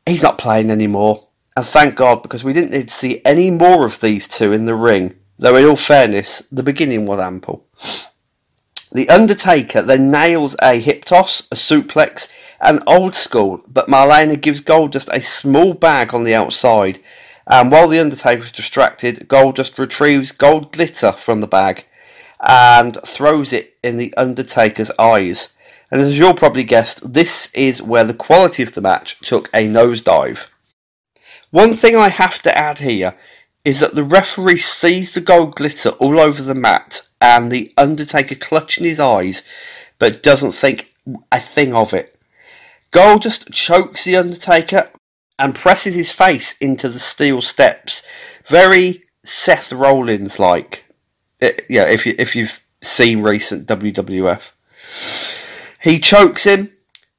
He's 0.04 0.22
not 0.22 0.36
playing 0.36 0.72
anymore, 0.72 1.28
and 1.56 1.64
thank 1.64 1.94
God 1.94 2.22
because 2.22 2.42
we 2.42 2.52
didn't 2.52 2.72
need 2.72 2.88
to 2.88 2.94
see 2.94 3.22
any 3.24 3.48
more 3.52 3.86
of 3.86 4.00
these 4.00 4.26
two 4.26 4.52
in 4.52 4.64
the 4.64 4.74
ring, 4.74 5.14
though 5.38 5.54
in 5.54 5.64
all 5.64 5.76
fairness, 5.76 6.42
the 6.50 6.64
beginning 6.64 7.06
was 7.06 7.20
ample. 7.20 7.64
The 8.90 9.08
Undertaker 9.08 9.80
then 9.80 10.10
nails 10.10 10.56
a 10.60 10.80
hip 10.80 11.04
toss, 11.04 11.46
a 11.52 11.54
suplex, 11.54 12.28
and 12.60 12.82
old 12.88 13.14
school, 13.14 13.62
but 13.68 13.86
Marlena 13.86 14.40
gives 14.40 14.60
Goldust 14.60 15.08
a 15.12 15.22
small 15.22 15.74
bag 15.74 16.12
on 16.12 16.24
the 16.24 16.34
outside. 16.34 16.98
And 17.46 17.70
while 17.70 17.86
The 17.86 18.00
Undertaker 18.00 18.42
is 18.42 18.50
distracted, 18.50 19.28
Goldust 19.28 19.78
retrieves 19.78 20.32
gold 20.32 20.72
glitter 20.72 21.12
from 21.12 21.40
the 21.40 21.46
bag 21.46 21.84
and 22.40 22.98
throws 23.06 23.52
it 23.52 23.76
in 23.82 23.96
the 23.96 24.14
Undertaker's 24.16 24.90
eyes. 24.98 25.48
And 25.90 26.00
as 26.00 26.16
you'll 26.16 26.34
probably 26.34 26.64
guessed, 26.64 27.12
this 27.12 27.52
is 27.52 27.82
where 27.82 28.04
the 28.04 28.14
quality 28.14 28.62
of 28.62 28.74
the 28.74 28.80
match 28.80 29.18
took 29.20 29.48
a 29.52 29.66
nosedive. 29.66 30.48
One 31.50 31.74
thing 31.74 31.96
I 31.96 32.08
have 32.08 32.40
to 32.42 32.56
add 32.56 32.78
here 32.78 33.14
is 33.64 33.80
that 33.80 33.94
the 33.94 34.04
referee 34.04 34.58
sees 34.58 35.12
the 35.12 35.20
gold 35.20 35.56
glitter 35.56 35.90
all 35.90 36.20
over 36.20 36.42
the 36.42 36.54
mat 36.54 37.02
and 37.20 37.50
the 37.50 37.72
Undertaker 37.76 38.36
clutching 38.36 38.84
his 38.84 39.00
eyes, 39.00 39.42
but 39.98 40.22
doesn't 40.22 40.52
think 40.52 40.90
a 41.30 41.40
thing 41.40 41.74
of 41.74 41.92
it. 41.92 42.16
Goldust 42.92 43.52
chokes 43.52 44.04
the 44.04 44.16
Undertaker 44.16 44.90
and 45.38 45.54
presses 45.54 45.94
his 45.94 46.10
face 46.10 46.56
into 46.58 46.88
the 46.88 46.98
steel 46.98 47.42
steps. 47.42 48.02
Very 48.46 49.04
Seth 49.24 49.72
Rollins 49.72 50.38
like 50.38 50.84
yeah, 51.40 51.86
if 51.86 52.06
you 52.06 52.14
if 52.18 52.36
you've 52.36 52.60
seen 52.82 53.22
recent 53.22 53.66
WWF, 53.66 54.50
he 55.82 55.98
chokes 55.98 56.44
him, 56.44 56.72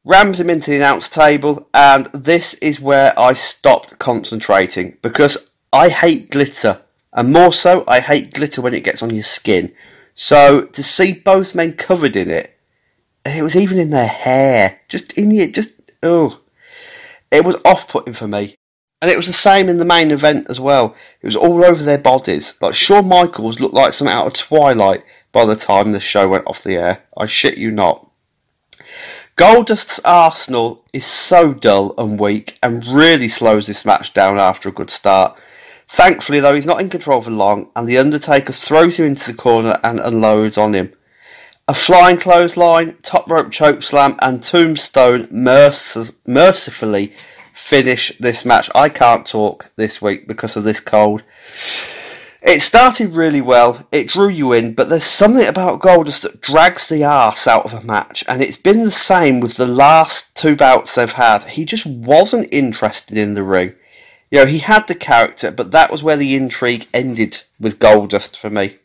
rams 0.04 0.40
him 0.40 0.50
into 0.50 0.72
the 0.72 0.78
announce 0.78 1.10
table, 1.10 1.68
and 1.74 2.06
this 2.08 2.54
is 2.56 2.80
where 2.80 3.18
I 3.20 3.34
stopped 3.34 4.00
concentrating 4.00 4.98
because 5.02 5.50
I 5.74 5.90
hate 5.90 6.32
glitter, 6.32 6.82
and 7.14 7.34
more 7.34 7.54
so, 7.54 7.84
I 7.88 8.00
hate 8.00 8.34
glitter 8.34 8.62
when 8.62 8.74
it 8.74 8.84
gets 8.84 9.02
on 9.02 9.14
your 9.14 9.24
skin. 9.24 9.74
So 10.16 10.64
to 10.64 10.84
see 10.84 11.14
both 11.14 11.56
men 11.56 11.74
covered 11.74 12.16
in 12.16 12.30
it, 12.30 12.58
it 13.26 13.44
was 13.44 13.56
even 13.56 13.78
in 13.78 13.90
their 13.90 14.08
hair, 14.08 14.82
just 14.88 15.14
in 15.14 15.32
it, 15.32 15.54
just 15.54 15.74
oh, 16.04 16.40
it 17.30 17.46
was 17.46 17.56
off-putting 17.64 18.14
for 18.14 18.28
me. 18.28 18.56
And 19.02 19.10
it 19.10 19.18
was 19.18 19.28
the 19.28 19.34
same 19.34 19.68
in 19.68 19.78
the 19.78 19.86
main 19.86 20.12
event 20.12 20.48
as 20.50 20.60
well. 20.60 20.96
It 21.22 21.26
was 21.26 21.36
all 21.36 21.66
over 21.66 21.84
their 21.84 21.98
bodies. 21.98 22.54
Like 22.62 22.76
Shawn 22.76 23.08
Michaels 23.08 23.60
looked 23.60 23.74
like 23.74 23.94
something 23.94 24.14
out 24.14 24.28
of 24.28 24.34
Twilight 24.34 25.04
by 25.32 25.46
the 25.46 25.56
time 25.56 25.92
the 25.92 26.00
show 26.00 26.28
went 26.28 26.46
off 26.46 26.64
the 26.64 26.76
air. 26.76 27.04
I 27.18 27.26
shit 27.26 27.58
you 27.58 27.72
not. 27.72 28.08
Goldust's 29.38 30.00
Arsenal 30.06 30.86
is 30.94 31.06
so 31.06 31.54
dull 31.54 31.96
and 31.98 32.20
weak 32.20 32.60
and 32.62 32.86
really 32.86 33.28
slows 33.28 33.66
this 33.66 33.86
match 33.86 34.14
down 34.14 34.38
after 34.38 34.70
a 34.70 34.74
good 34.74 34.92
start. 34.92 35.36
Thankfully, 35.88 36.40
though, 36.40 36.54
he's 36.54 36.66
not 36.66 36.80
in 36.80 36.90
control 36.90 37.22
for 37.22 37.32
long, 37.32 37.70
and 37.76 37.88
The 37.88 37.98
Undertaker 37.98 38.54
throws 38.54 38.98
him 38.98 39.08
into 39.08 39.32
the 39.32 39.38
corner 39.38 39.80
and 39.84 40.00
unloads 40.00 40.58
on 40.58 40.74
him. 40.74 40.94
A 41.68 41.74
flying 41.74 42.18
clothesline, 42.18 42.98
top 43.02 43.30
rope 43.30 43.52
choke 43.52 43.84
slam, 43.84 44.16
and 44.22 44.44
tombstone 44.44 45.28
merc- 45.32 46.14
mercifully 46.28 47.14
finish 47.62 48.12
this 48.18 48.44
match. 48.44 48.70
I 48.76 48.90
can't 48.90 49.26
talk 49.26 49.72
this 49.76 50.02
week 50.02 50.28
because 50.28 50.58
of 50.58 50.64
this 50.64 50.80
cold. 50.80 51.24
It 52.42 52.60
started 52.62 53.12
really 53.12 53.40
well, 53.40 53.88
it 53.92 54.08
drew 54.08 54.28
you 54.28 54.52
in, 54.52 54.74
but 54.74 54.90
there's 54.90 55.04
something 55.04 55.48
about 55.48 55.80
Goldust 55.80 56.24
that 56.24 56.42
drags 56.42 56.90
the 56.90 57.04
arse 57.04 57.48
out 57.48 57.66
of 57.66 57.74
a 57.74 57.86
match, 57.86 58.24
and 58.28 58.42
it's 58.42 58.58
been 58.58 58.84
the 58.84 58.92
same 58.92 59.40
with 59.40 59.58
the 59.58 59.68
last 59.68 60.36
two 60.36 60.56
bouts 60.56 60.96
they've 60.96 61.12
had. 61.12 61.44
He 61.44 61.64
just 61.64 61.86
wasn't 61.86 62.52
interested 62.52 63.16
in 63.16 63.36
the 63.36 63.44
ring. 63.44 63.76
You 64.32 64.40
know, 64.40 64.48
he 64.48 64.60
had 64.60 64.88
the 64.88 64.96
character, 64.96 65.52
but 65.52 65.72
that 65.72 65.92
was 65.92 66.02
where 66.02 66.18
the 66.18 66.36
intrigue 66.36 66.88
ended 66.94 67.44
with 67.60 67.80
Goldust 67.80 68.36
for 68.36 68.50
me. 68.50 68.80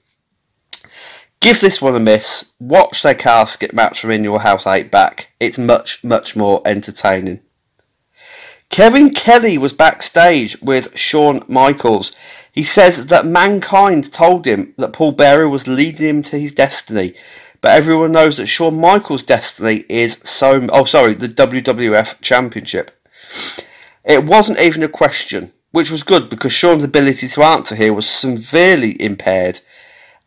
Give 1.40 1.60
this 1.60 1.80
one 1.80 1.96
a 1.96 2.00
miss. 2.00 2.52
Watch 2.60 3.02
their 3.02 3.14
casket 3.14 3.72
match 3.72 4.00
from 4.00 4.10
In 4.10 4.22
Your 4.22 4.40
House 4.40 4.66
8 4.66 4.90
back. 4.90 5.30
It's 5.40 5.58
much, 5.58 6.04
much 6.04 6.36
more 6.36 6.60
entertaining. 6.66 7.40
Kevin 8.70 9.10
Kelly 9.10 9.56
was 9.58 9.72
backstage 9.72 10.60
with 10.60 10.96
Shawn 10.96 11.42
Michaels. 11.48 12.12
He 12.52 12.64
says 12.64 13.06
that 13.06 13.26
mankind 13.26 14.12
told 14.12 14.46
him 14.46 14.74
that 14.76 14.92
Paul 14.92 15.12
Bearer 15.12 15.48
was 15.48 15.68
leading 15.68 16.08
him 16.08 16.22
to 16.24 16.38
his 16.38 16.52
destiny, 16.52 17.14
but 17.60 17.70
everyone 17.70 18.12
knows 18.12 18.36
that 18.36 18.46
Shawn 18.46 18.80
Michaels' 18.80 19.22
destiny 19.22 19.84
is 19.88 20.20
so. 20.24 20.66
Oh, 20.70 20.84
sorry, 20.84 21.14
the 21.14 21.28
WWF 21.28 22.20
Championship. 22.20 22.92
It 24.04 24.24
wasn't 24.24 24.60
even 24.60 24.82
a 24.82 24.88
question, 24.88 25.52
which 25.70 25.90
was 25.90 26.02
good 26.02 26.28
because 26.28 26.52
Shawn's 26.52 26.84
ability 26.84 27.28
to 27.28 27.42
answer 27.42 27.74
here 27.74 27.92
was 27.92 28.08
severely 28.08 29.00
impaired. 29.02 29.60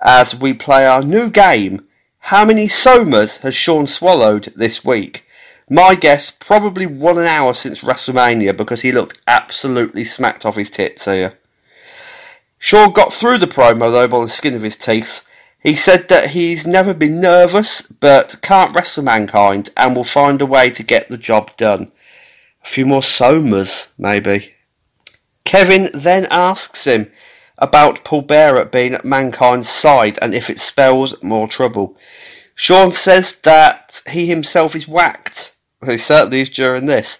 As 0.01 0.33
we 0.33 0.53
play 0.53 0.85
our 0.85 1.01
new 1.01 1.29
game, 1.29 1.87
how 2.19 2.45
many 2.45 2.67
somas 2.67 3.39
has 3.39 3.55
Shawn 3.55 3.87
swallowed 3.87 4.53
this 4.55 4.85
week? 4.85 5.25
My 5.71 5.93
guess, 5.93 6.31
probably 6.31 6.87
one 6.87 7.19
an 7.19 7.27
hour 7.27 7.53
since 7.53 7.83
WrestleMania 7.83 8.57
because 8.57 8.81
he 8.81 8.91
looked 8.91 9.21
absolutely 9.27 10.03
smacked 10.03 10.43
off 10.43 10.55
his 10.55 10.71
tits 10.71 11.05
here. 11.05 11.37
Shawn 12.57 12.91
got 12.91 13.13
through 13.13 13.37
the 13.37 13.45
promo 13.45 13.91
though 13.91 14.07
by 14.07 14.21
the 14.21 14.29
skin 14.29 14.55
of 14.55 14.63
his 14.63 14.75
teeth. 14.75 15.27
He 15.59 15.75
said 15.75 16.09
that 16.09 16.31
he's 16.31 16.65
never 16.65 16.95
been 16.95 17.21
nervous 17.21 17.83
but 17.83 18.37
can't 18.41 18.73
wrestle 18.73 19.03
mankind 19.03 19.69
and 19.77 19.95
will 19.95 20.03
find 20.03 20.41
a 20.41 20.45
way 20.47 20.71
to 20.71 20.81
get 20.81 21.07
the 21.07 21.17
job 21.17 21.55
done. 21.55 21.91
A 22.63 22.67
few 22.67 22.87
more 22.87 23.01
somas, 23.01 23.89
maybe. 23.95 24.55
Kevin 25.45 25.89
then 25.93 26.25
asks 26.31 26.85
him 26.85 27.11
about 27.59 28.03
Paul 28.03 28.23
Bearer 28.23 28.65
being 28.65 28.95
at 28.95 29.05
mankind's 29.05 29.69
side 29.69 30.17
and 30.19 30.33
if 30.33 30.49
it 30.49 30.59
spells 30.59 31.21
more 31.21 31.47
trouble. 31.47 31.95
Shawn 32.55 32.91
says 32.91 33.39
that 33.41 34.01
he 34.09 34.25
himself 34.25 34.75
is 34.75 34.87
whacked. 34.87 35.53
He 35.85 35.97
certainly 35.97 36.41
is 36.41 36.49
during 36.49 36.85
this. 36.85 37.19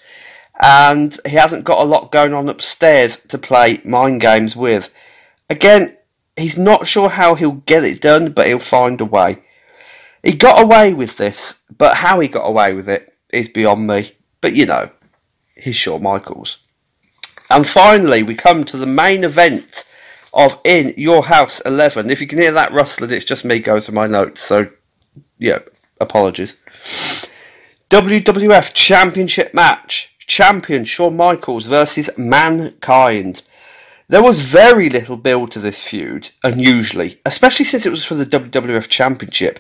And 0.62 1.18
he 1.26 1.36
hasn't 1.36 1.64
got 1.64 1.82
a 1.82 1.88
lot 1.88 2.12
going 2.12 2.34
on 2.34 2.50
upstairs 2.50 3.16
to 3.16 3.38
play 3.38 3.80
mind 3.86 4.22
games 4.22 4.56
with. 4.56 4.94
Again, 5.50 5.98
he's 6.36 6.58
not 6.58 6.88
sure 6.88 7.10
how 7.10 7.36
he'll 7.36 7.52
get 7.52 7.84
it 7.84 8.02
done, 8.02 8.32
but 8.32 8.48
he'll 8.48 8.60
find 8.60 9.00
a 9.00 9.06
way. 9.06 9.44
He 10.22 10.34
got 10.34 10.62
away 10.62 10.94
with 10.94 11.18
this, 11.18 11.62
but 11.78 11.98
how 11.98 12.20
he 12.20 12.28
got 12.28 12.48
away 12.48 12.74
with 12.74 12.90
it 12.90 13.14
is 13.32 13.48
beyond 13.48 13.88
me. 13.88 14.12
But 14.42 14.54
you 14.54 14.66
know, 14.66 14.90
he's 15.56 15.78
Shawn 15.78 16.04
Michaels. 16.04 16.58
And 17.50 17.66
finally, 17.66 18.22
we 18.22 18.36
come 18.36 18.64
to 18.66 18.78
the 18.78 18.86
main 18.86 19.24
event 19.24 19.86
of 20.34 20.60
In 20.64 20.94
Your 20.98 21.24
House 21.24 21.62
11. 21.62 22.10
If 22.10 22.22
you 22.22 22.28
can 22.28 22.38
hear 22.38 22.52
that 22.52 22.74
rustling, 22.74 23.12
it's 23.12 23.26
just 23.26 23.46
me 23.46 23.60
going 23.60 23.82
through 23.82 23.96
my 23.96 24.08
notes, 24.08 24.44
so 24.44 24.70
yeah, 25.38 25.60
apologies. 26.00 26.56
WWF 27.90 28.72
Championship 28.76 29.52
match. 29.56 30.16
Champion 30.28 30.86
Shawn 30.86 31.18
Michaels 31.18 31.66
versus 31.66 32.16
Mankind. 32.20 33.42
There 34.08 34.22
was 34.22 34.42
very 34.42 34.92
little 34.92 35.18
build 35.18 35.52
to 35.54 35.60
this 35.60 35.88
feud, 35.88 36.30
unusually, 36.44 37.20
especially 37.26 37.66
since 37.66 37.88
it 37.88 37.90
was 37.90 38.06
for 38.06 38.14
the 38.14 38.28
WWF 38.28 38.90
Championship. 38.90 39.60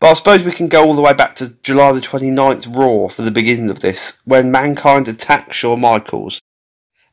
But 0.00 0.10
I 0.10 0.12
suppose 0.12 0.44
we 0.44 0.52
can 0.52 0.68
go 0.68 0.84
all 0.84 0.92
the 0.92 1.00
way 1.00 1.14
back 1.14 1.34
to 1.36 1.56
July 1.62 1.92
the 1.92 2.02
29th 2.02 2.76
Raw 2.76 3.08
for 3.08 3.22
the 3.22 3.30
beginning 3.30 3.70
of 3.70 3.80
this, 3.80 4.18
when 4.26 4.50
Mankind 4.50 5.08
attacked 5.08 5.54
Shawn 5.54 5.80
Michaels. 5.80 6.42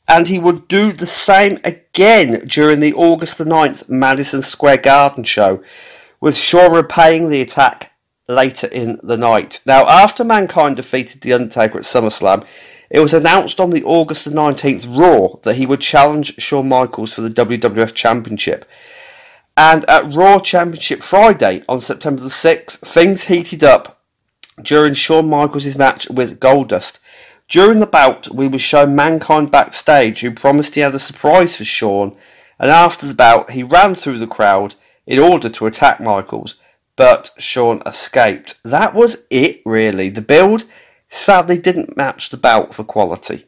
And 0.10 0.28
he 0.28 0.40
would 0.40 0.68
do 0.68 0.92
the 0.92 1.08
same 1.08 1.60
again 1.64 2.46
during 2.46 2.82
the 2.82 2.94
August 2.94 3.38
the 3.38 3.46
9th 3.46 3.88
Madison 3.88 4.42
Square 4.42 4.80
Garden 4.80 5.24
show, 5.24 5.64
with 6.20 6.36
Shawn 6.36 6.74
repaying 6.74 7.30
the 7.30 7.42
attack 7.42 7.89
later 8.30 8.68
in 8.68 9.00
the 9.04 9.18
night. 9.18 9.60
Now, 9.66 9.88
after 9.88 10.24
Mankind 10.24 10.78
defeated 10.78 11.22
The 11.22 11.34
Undertaker 11.34 11.80
at 11.80 11.84
SummerSlam, 11.84 12.46
it 12.90 13.00
was 13.00 13.14
announced 13.14 13.60
on 13.60 13.72
the 13.72 13.84
August 13.84 14.26
the 14.26 14.32
19th 14.32 14.86
Raw 14.98 15.40
that 15.44 15.56
he 15.56 15.66
would 15.66 15.82
challenge 15.82 16.36
Shawn 16.38 16.70
Michaels 16.70 17.14
for 17.14 17.22
the 17.22 17.30
WWF 17.30 17.94
Championship. 17.94 18.66
And 19.58 19.84
at 19.90 20.14
Raw 20.14 20.40
Championship 20.40 21.04
Friday 21.04 21.64
on 21.68 21.82
September 21.82 22.22
the 22.22 22.30
6th, 22.30 22.78
things 22.78 23.24
heated 23.24 23.64
up 23.64 24.00
during 24.62 24.94
Shawn 24.94 25.30
Michaels' 25.30 25.76
match 25.76 26.10
with 26.10 26.40
Goldust. 26.40 27.00
During 27.48 27.80
the 27.80 27.88
bout, 27.88 28.34
we 28.34 28.48
were 28.48 28.60
shown 28.60 28.96
Mankind 28.96 29.52
backstage, 29.52 30.22
who 30.22 30.32
promised 30.32 30.76
he 30.76 30.82
had 30.82 30.94
a 30.94 31.00
surprise 31.00 31.56
for 31.56 31.66
Shawn, 31.66 32.16
and 32.60 32.70
after 32.70 33.08
the 33.08 33.14
bout, 33.14 33.52
he 33.52 33.64
ran 33.64 33.96
through 33.96 34.20
the 34.20 34.28
crowd 34.28 34.76
in 35.08 35.18
order 35.18 35.50
to 35.50 35.66
attack 35.66 36.00
Michaels, 36.00 36.56
but 37.00 37.32
Shawn 37.38 37.82
escaped. 37.86 38.62
That 38.66 38.94
was 38.94 39.26
it, 39.30 39.62
really. 39.66 40.10
The 40.10 40.22
build 40.22 40.66
sadly 41.08 41.58
didn't 41.58 41.96
match 41.96 42.30
the 42.30 42.36
bout 42.36 42.76
for 42.76 42.84
quality. 42.84 43.46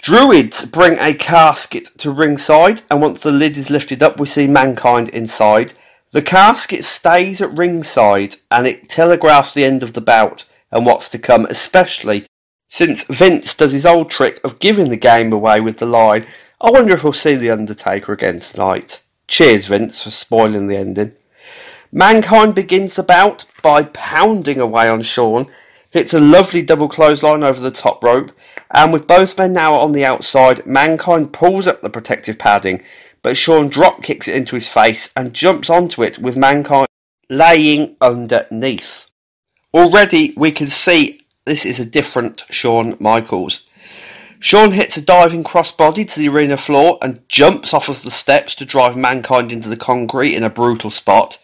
Druids 0.00 0.66
bring 0.66 1.00
a 1.00 1.12
casket 1.12 1.88
to 1.98 2.12
ringside, 2.12 2.82
and 2.92 3.02
once 3.02 3.24
the 3.24 3.32
lid 3.32 3.56
is 3.56 3.70
lifted 3.70 4.04
up, 4.04 4.20
we 4.20 4.26
see 4.26 4.46
mankind 4.46 5.08
inside. 5.08 5.72
The 6.12 6.22
casket 6.22 6.84
stays 6.84 7.40
at 7.40 7.58
ringside, 7.58 8.36
and 8.52 8.68
it 8.68 8.88
telegraphs 8.88 9.52
the 9.52 9.64
end 9.64 9.82
of 9.82 9.94
the 9.94 10.00
bout 10.00 10.44
and 10.70 10.86
what's 10.86 11.08
to 11.08 11.18
come, 11.18 11.44
especially 11.46 12.24
since 12.68 13.02
Vince 13.02 13.52
does 13.56 13.72
his 13.72 13.84
old 13.84 14.12
trick 14.12 14.38
of 14.44 14.60
giving 14.60 14.90
the 14.90 14.96
game 14.96 15.32
away 15.32 15.60
with 15.60 15.78
the 15.78 15.86
line, 15.86 16.24
I 16.60 16.70
wonder 16.70 16.94
if 16.94 17.02
we'll 17.02 17.14
see 17.14 17.34
The 17.34 17.50
Undertaker 17.50 18.12
again 18.12 18.38
tonight. 18.38 19.02
Cheers, 19.26 19.66
Vince, 19.66 20.04
for 20.04 20.10
spoiling 20.10 20.68
the 20.68 20.76
ending. 20.76 21.16
Mankind 21.92 22.54
begins 22.54 22.94
the 22.94 23.02
bout 23.02 23.46
by 23.62 23.82
pounding 23.82 24.60
away 24.60 24.88
on 24.88 25.02
Shawn, 25.02 25.46
hits 25.90 26.14
a 26.14 26.20
lovely 26.20 26.62
double 26.62 26.88
clothesline 26.88 27.42
over 27.42 27.60
the 27.60 27.72
top 27.72 28.04
rope, 28.04 28.30
and 28.70 28.92
with 28.92 29.08
both 29.08 29.36
men 29.36 29.52
now 29.52 29.74
on 29.74 29.90
the 29.90 30.04
outside, 30.04 30.64
Mankind 30.64 31.32
pulls 31.32 31.66
up 31.66 31.82
the 31.82 31.90
protective 31.90 32.38
padding, 32.38 32.84
but 33.22 33.36
Shawn 33.36 33.68
drop 33.68 34.04
kicks 34.04 34.28
it 34.28 34.36
into 34.36 34.54
his 34.54 34.68
face 34.68 35.10
and 35.16 35.34
jumps 35.34 35.68
onto 35.68 36.04
it 36.04 36.18
with 36.18 36.36
Mankind 36.36 36.86
laying 37.28 37.96
underneath. 38.00 39.10
Already 39.74 40.32
we 40.36 40.52
can 40.52 40.68
see 40.68 41.20
this 41.44 41.66
is 41.66 41.80
a 41.80 41.84
different 41.84 42.44
Shawn 42.50 42.96
Michaels. 43.00 43.62
Shawn 44.38 44.70
hits 44.70 44.96
a 44.96 45.02
diving 45.02 45.44
crossbody 45.44 46.06
to 46.08 46.18
the 46.18 46.28
arena 46.28 46.56
floor 46.56 46.98
and 47.02 47.28
jumps 47.28 47.74
off 47.74 47.88
of 47.88 48.02
the 48.02 48.10
steps 48.10 48.54
to 48.54 48.64
drive 48.64 48.96
Mankind 48.96 49.52
into 49.52 49.68
the 49.68 49.76
concrete 49.76 50.34
in 50.34 50.44
a 50.44 50.50
brutal 50.50 50.90
spot. 50.90 51.38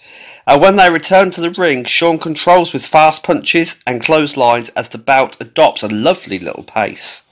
And 0.46 0.60
when 0.60 0.76
they 0.76 0.90
return 0.90 1.32
to 1.32 1.40
the 1.40 1.50
ring, 1.50 1.84
Shawn 1.84 2.18
controls 2.18 2.72
with 2.72 2.86
fast 2.86 3.22
punches 3.22 3.82
and 3.86 4.00
clotheslines 4.00 4.68
as 4.70 4.88
the 4.88 4.98
bout 4.98 5.36
adopts 5.40 5.82
a 5.82 5.88
lovely 5.88 6.38
little 6.38 6.62
pace. 6.62 7.22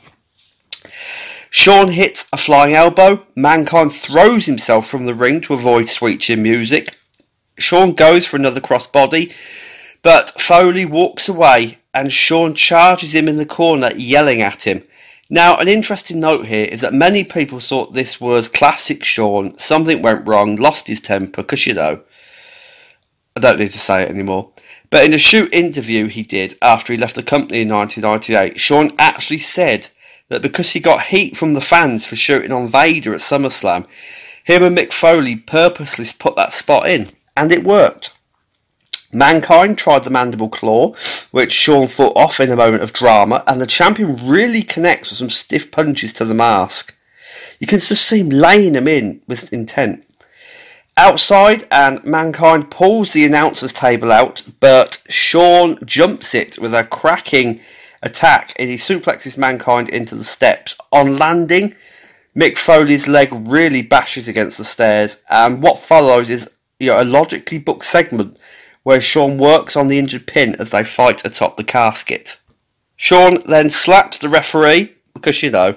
Shawn 1.51 1.89
hits 1.93 2.27
a 2.33 2.37
flying 2.37 2.75
elbow. 2.75 3.25
Mankind 3.37 3.93
throws 3.93 4.47
himself 4.47 4.89
from 4.89 5.07
the 5.07 5.15
ring 5.15 5.41
to 5.43 5.55
avoid 5.55 5.89
Sweet 5.89 6.21
Chin 6.21 6.43
Music. 6.43 6.97
Shawn 7.57 7.93
goes 7.93 8.27
for 8.27 8.37
another 8.37 8.61
crossbody, 8.61 9.33
but 10.03 10.41
Foley 10.41 10.85
walks 10.85 11.29
away 11.29 11.79
and 11.95 12.12
Shawn 12.12 12.55
charges 12.55 13.15
him 13.15 13.29
in 13.29 13.37
the 13.37 13.47
corner, 13.47 13.93
yelling 13.95 14.43
at 14.43 14.67
him. 14.67 14.83
Now, 15.31 15.57
an 15.57 15.69
interesting 15.69 16.19
note 16.19 16.47
here 16.47 16.65
is 16.65 16.81
that 16.81 16.93
many 16.93 17.23
people 17.23 17.61
thought 17.61 17.93
this 17.93 18.21
was 18.21 18.49
classic 18.49 19.05
Shawn. 19.05 19.57
Something 19.57 20.03
went 20.03 20.27
wrong, 20.27 20.57
lost 20.57 20.89
his 20.89 21.01
temper, 21.01 21.43
because 21.43 21.69
you 21.69 21.75
know, 21.75 22.03
I 23.37 23.41
don't 23.41 23.59
need 23.59 23.72
to 23.72 23.78
say 23.78 24.03
it 24.03 24.11
anymore. 24.11 24.53
But 24.91 25.05
in 25.05 25.12
a 25.12 25.18
shoot 25.18 25.53
interview 25.53 26.07
he 26.07 26.22
did 26.22 26.57
after 26.62 26.93
he 26.93 26.99
left 26.99 27.16
the 27.16 27.22
company 27.22 27.62
in 27.62 27.68
1998, 27.68 28.61
Shawn 28.61 28.91
actually 28.99 29.39
said 29.39 29.89
that 30.28 30.43
because 30.43 30.70
he 30.70 30.80
got 30.80 31.07
heat 31.07 31.37
from 31.37 31.55
the 31.55 31.61
fans 31.61 32.07
for 32.07 32.16
shooting 32.16 32.53
on 32.53 32.68
Vader 32.68 33.12
at 33.12 33.20
SummerSlam, 33.20 33.87
him 34.45 34.62
and 34.62 34.76
Mick 34.76 34.93
Foley 34.93 35.37
purposely 35.37 36.07
put 36.18 36.37
that 36.37 36.53
spot 36.53 36.87
in, 36.87 37.11
and 37.37 37.51
it 37.51 37.64
worked. 37.64 38.12
Mankind 39.12 39.78
tried 39.78 40.05
the 40.05 40.11
mandible 40.11 40.49
claw, 40.49 40.93
which 41.30 41.53
Shawn 41.53 41.87
fought 41.87 42.16
off 42.16 42.41
in 42.41 42.51
a 42.51 42.57
moment 42.57 42.82
of 42.82 42.93
drama, 42.93 43.45
and 43.47 43.61
the 43.61 43.66
champion 43.66 44.28
really 44.28 44.62
connects 44.62 45.11
with 45.11 45.18
some 45.18 45.30
stiff 45.30 45.70
punches 45.70 46.12
to 46.14 46.24
the 46.24 46.35
mask. 46.35 46.97
You 47.59 47.66
can 47.66 47.78
just 47.78 48.05
see 48.05 48.20
him 48.20 48.30
laying 48.30 48.74
him 48.74 48.89
in 48.89 49.22
with 49.26 49.53
intent. 49.53 50.04
Outside, 50.97 51.64
and 51.72 52.05
Mankind 52.05 52.70
pulls 52.70 53.12
the 53.12 53.24
announcer's 53.24 53.72
table 53.72 54.12
out, 54.12 54.42
but 54.61 55.03
Shawn 55.09 55.76
jumps 55.84 56.34
it 56.36 56.57
with 56.59 56.72
a 56.72 56.84
cracking 56.84 57.61
attack 58.01 58.55
as 58.61 58.68
he 58.68 58.76
suplexes 58.76 59.36
Mankind 59.36 59.88
into 59.88 60.14
the 60.14 60.22
steps. 60.22 60.78
On 60.92 61.18
landing, 61.18 61.74
Mick 62.36 62.59
Foley's 62.59 63.09
leg 63.09 63.28
really 63.32 63.82
bashes 63.82 64.28
against 64.28 64.57
the 64.59 64.64
stairs, 64.64 65.20
and 65.28 65.62
what 65.62 65.80
follows 65.80 66.30
is 66.30 66.49
you 66.78 66.88
know, 66.88 67.03
a 67.03 67.05
logically 67.05 67.59
booked 67.59 67.84
segment 67.84 68.36
where 68.84 69.01
Shawn 69.01 69.36
works 69.36 69.76
on 69.76 69.88
the 69.88 69.99
injured 69.99 70.28
pin 70.28 70.55
as 70.57 70.70
they 70.70 70.84
fight 70.84 71.24
atop 71.24 71.57
the 71.57 71.64
casket. 71.64 72.38
Shawn 72.97 73.42
then 73.47 73.68
slaps 73.68 74.18
the 74.18 74.28
referee, 74.28 74.95
because 75.12 75.42
you 75.42 75.51
know, 75.51 75.76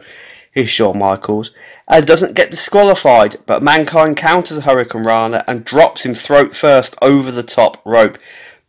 is 0.57 0.69
Shawn 0.69 0.97
Michaels, 0.97 1.51
and 1.87 2.05
doesn't 2.05 2.33
get 2.33 2.51
disqualified, 2.51 3.37
but 3.45 3.61
Mankind 3.61 4.17
counters 4.17 4.59
hurricanrana 4.59 5.43
and 5.47 5.63
drops 5.63 6.03
him 6.03 6.15
throat 6.15 6.55
first 6.55 6.95
over 7.01 7.31
the 7.31 7.43
top 7.43 7.81
rope. 7.85 8.17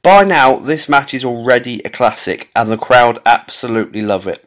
By 0.03 0.25
now, 0.25 0.57
this 0.57 0.89
match 0.89 1.15
is 1.15 1.25
already 1.25 1.81
a 1.85 1.91
classic, 1.91 2.51
and 2.55 2.71
the 2.71 2.77
crowd 2.77 3.19
absolutely 3.25 4.03
love 4.03 4.29
it. 4.29 4.45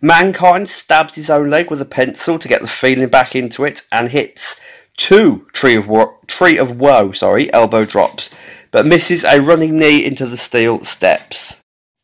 Mankind 0.00 0.68
stabs 0.68 1.14
his 1.14 1.30
own 1.30 1.48
leg 1.48 1.70
with 1.70 1.80
a 1.80 1.86
pencil 1.86 2.38
to 2.38 2.48
get 2.48 2.62
the 2.62 2.66
feeling 2.66 3.08
back 3.08 3.36
into 3.36 3.64
it, 3.64 3.82
and 3.92 4.08
hits 4.08 4.60
two 4.96 5.46
tree 5.52 5.76
of 5.76 5.90
tree 6.26 6.56
of 6.56 6.80
woe, 6.80 7.12
sorry, 7.12 7.52
elbow 7.52 7.84
drops, 7.84 8.34
but 8.70 8.86
misses 8.86 9.24
a 9.24 9.40
running 9.40 9.78
knee 9.78 10.04
into 10.04 10.26
the 10.26 10.36
steel 10.36 10.82
steps. 10.84 11.56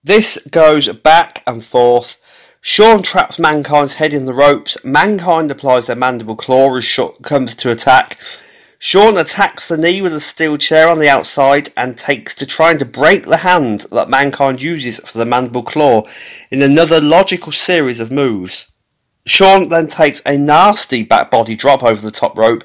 This 0.05 0.39
goes 0.51 0.89
back 0.93 1.43
and 1.47 1.65
forth. 1.65 2.20
Shawn 2.63 3.03
traps 3.03 3.39
Mankind's 3.39 3.95
head 3.95 4.13
in 4.13 4.27
the 4.27 4.35
ropes. 4.35 4.77
Mankind 4.85 5.51
applies 5.51 5.87
their 5.87 5.97
mandible 5.97 6.37
claw 6.37 6.77
as 6.77 6.85
Shawn 6.85 7.15
comes 7.23 7.55
to 7.55 7.71
attack. 7.71 8.19
Shawn 8.79 9.17
attacks 9.17 9.67
the 9.67 9.79
knee 9.79 10.03
with 10.03 10.15
a 10.15 10.21
steel 10.21 10.59
chair 10.59 10.87
on 10.87 10.99
the 10.99 11.09
outside 11.09 11.71
and 11.75 11.97
takes 11.97 12.35
to 12.35 12.45
trying 12.45 12.77
to 12.77 12.85
break 12.85 13.25
the 13.25 13.39
hand 13.39 13.87
that 13.93 14.11
Mankind 14.11 14.61
uses 14.61 14.99
for 14.99 15.17
the 15.17 15.25
mandible 15.25 15.63
claw 15.63 16.03
in 16.51 16.61
another 16.61 17.01
logical 17.01 17.51
series 17.51 17.99
of 17.99 18.13
moves. 18.13 18.71
Shawn 19.25 19.71
then 19.71 19.87
takes 19.87 20.21
a 20.27 20.37
nasty 20.37 21.03
back 21.03 21.31
body 21.31 21.57
drop 21.57 21.83
over 21.83 22.03
the 22.03 22.11
top 22.11 22.37
rope 22.37 22.63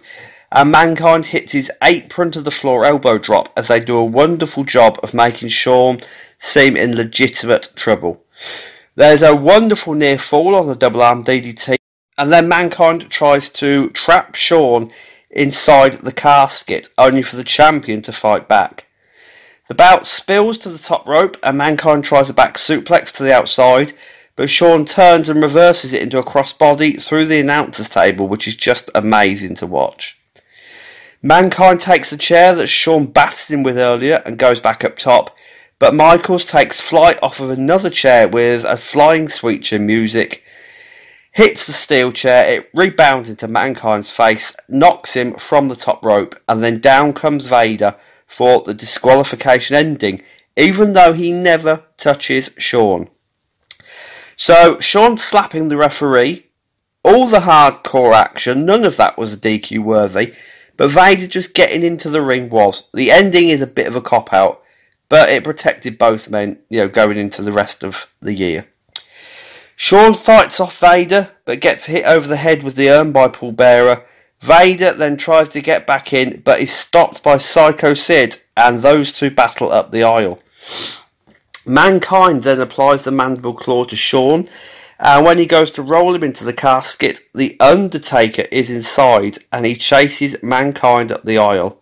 and 0.51 0.71
Mankind 0.71 1.27
hits 1.27 1.53
his 1.53 1.71
apron 1.81 2.31
to 2.31 2.41
the 2.41 2.51
floor 2.51 2.83
elbow 2.83 3.17
drop 3.17 3.51
as 3.55 3.69
they 3.69 3.79
do 3.79 3.97
a 3.97 4.03
wonderful 4.03 4.65
job 4.65 4.99
of 5.01 5.13
making 5.13 5.49
Shawn 5.49 6.01
seem 6.37 6.75
in 6.75 6.97
legitimate 6.97 7.71
trouble. 7.77 8.21
There's 8.95 9.21
a 9.21 9.35
wonderful 9.35 9.93
near 9.93 10.17
fall 10.17 10.55
on 10.55 10.67
the 10.67 10.75
double 10.75 11.01
arm 11.01 11.23
DDT 11.23 11.75
and 12.17 12.31
then 12.31 12.47
Mankind 12.47 13.09
tries 13.09 13.49
to 13.49 13.89
trap 13.89 14.35
Shawn 14.35 14.91
inside 15.29 15.95
the 15.95 16.13
casket, 16.13 16.87
only 16.97 17.21
for 17.21 17.35
the 17.35 17.43
champion 17.43 18.01
to 18.03 18.13
fight 18.13 18.47
back. 18.47 18.85
The 19.67 19.75
bout 19.75 20.07
spills 20.07 20.57
to 20.59 20.69
the 20.69 20.79
top 20.79 21.07
rope, 21.07 21.37
and 21.43 21.57
Mankind 21.57 22.05
tries 22.05 22.29
a 22.29 22.33
back 22.33 22.55
suplex 22.55 23.11
to 23.17 23.23
the 23.23 23.35
outside, 23.35 23.93
but 24.35 24.49
Shawn 24.49 24.85
turns 24.85 25.27
and 25.27 25.41
reverses 25.41 25.91
it 25.91 26.01
into 26.01 26.19
a 26.19 26.23
crossbody 26.23 27.01
through 27.01 27.25
the 27.25 27.39
announcer's 27.39 27.89
table, 27.89 28.27
which 28.27 28.47
is 28.47 28.55
just 28.55 28.89
amazing 28.95 29.55
to 29.55 29.67
watch. 29.67 30.17
Mankind 31.21 31.79
takes 31.79 32.11
the 32.11 32.17
chair 32.17 32.53
that 32.55 32.67
Shawn 32.67 33.07
battered 33.07 33.53
him 33.53 33.63
with 33.63 33.77
earlier 33.77 34.21
and 34.25 34.37
goes 34.37 34.59
back 34.59 34.85
up 34.85 34.97
top, 34.97 35.35
but 35.79 35.93
Michaels 35.93 36.45
takes 36.45 36.81
flight 36.81 37.19
off 37.21 37.39
of 37.39 37.49
another 37.49 37.89
chair 37.89 38.27
with 38.27 38.63
a 38.63 38.77
flying 38.77 39.29
Sweet 39.29 39.63
Chin 39.63 39.85
Music 39.85 40.43
hits 41.35 41.67
the 41.67 41.73
steel 41.73 42.13
chair, 42.13 42.49
it 42.49 42.69
rebounds 42.73 43.29
into 43.29 43.45
Mankind's 43.45 44.09
face, 44.09 44.55
knocks 44.69 45.15
him 45.15 45.33
from 45.33 45.67
the 45.67 45.75
top 45.75 46.03
rope, 46.03 46.39
and 46.47 46.63
then 46.63 46.79
down 46.79 47.11
comes 47.11 47.47
Vader 47.47 47.97
for 48.25 48.61
the 48.61 48.73
disqualification 48.73 49.75
ending, 49.75 50.23
even 50.55 50.93
though 50.93 51.11
he 51.11 51.33
never 51.33 51.83
touches 51.97 52.51
Shawn. 52.57 53.09
So, 54.37 54.79
Shawn 54.79 55.17
slapping 55.17 55.67
the 55.67 55.75
referee, 55.75 56.45
all 57.03 57.27
the 57.27 57.41
hardcore 57.41 58.13
action, 58.13 58.65
none 58.65 58.85
of 58.85 58.95
that 58.95 59.17
was 59.17 59.35
DQ 59.35 59.79
worthy, 59.79 60.33
but 60.77 60.89
Vader 60.89 61.27
just 61.27 61.53
getting 61.53 61.83
into 61.83 62.09
the 62.09 62.21
ring 62.21 62.49
was. 62.49 62.89
The 62.93 63.11
ending 63.11 63.49
is 63.49 63.61
a 63.61 63.67
bit 63.67 63.87
of 63.87 63.97
a 63.97 64.01
cop 64.01 64.31
out, 64.31 64.63
but 65.09 65.29
it 65.29 65.43
protected 65.43 65.97
both 65.97 66.29
men, 66.29 66.59
you 66.69 66.79
know, 66.79 66.87
going 66.87 67.17
into 67.17 67.41
the 67.41 67.51
rest 67.51 67.83
of 67.83 68.07
the 68.21 68.33
year. 68.33 68.67
Shawn 69.75 70.13
fights 70.13 70.59
off 70.59 70.79
Vader, 70.79 71.31
but 71.43 71.59
gets 71.59 71.87
hit 71.87 72.05
over 72.05 72.27
the 72.27 72.37
head 72.37 72.63
with 72.63 72.75
the 72.75 72.89
urn 72.89 73.11
by 73.11 73.27
Paul 73.27 73.51
Bearer. 73.51 74.05
Vader 74.39 74.93
then 74.93 75.17
tries 75.17 75.49
to 75.49 75.61
get 75.61 75.85
back 75.85 76.13
in, 76.13 76.41
but 76.41 76.61
is 76.61 76.71
stopped 76.71 77.23
by 77.23 77.37
Psycho 77.37 77.93
Sid, 77.93 78.41
and 78.55 78.79
those 78.79 79.11
two 79.11 79.29
battle 79.29 79.71
up 79.71 79.91
the 79.91 80.03
aisle. 80.03 80.39
Mankind 81.65 82.43
then 82.43 82.59
applies 82.59 83.03
the 83.03 83.11
mandible 83.11 83.53
claw 83.53 83.85
to 83.85 83.95
Shawn, 83.95 84.47
and 84.99 85.25
when 85.25 85.37
he 85.37 85.45
goes 85.45 85.71
to 85.71 85.81
roll 85.81 86.15
him 86.15 86.23
into 86.23 86.43
the 86.45 86.53
casket, 86.53 87.21
the 87.33 87.59
Undertaker 87.59 88.43
is 88.51 88.69
inside, 88.69 89.39
and 89.51 89.65
he 89.65 89.75
chases 89.75 90.41
Mankind 90.41 91.11
up 91.11 91.25
the 91.25 91.37
aisle. 91.37 91.81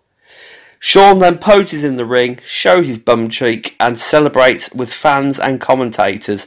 Shawn 0.85 1.19
then 1.19 1.37
poses 1.37 1.85
in 1.85 1.95
the 1.95 2.03
ring, 2.03 2.39
shows 2.45 2.87
his 2.87 2.97
bum 2.97 3.29
cheek, 3.29 3.73
and 3.79 3.97
celebrates 3.97 4.69
with 4.73 4.91
fans 4.91 5.39
and 5.39 5.61
commentators 5.61 6.45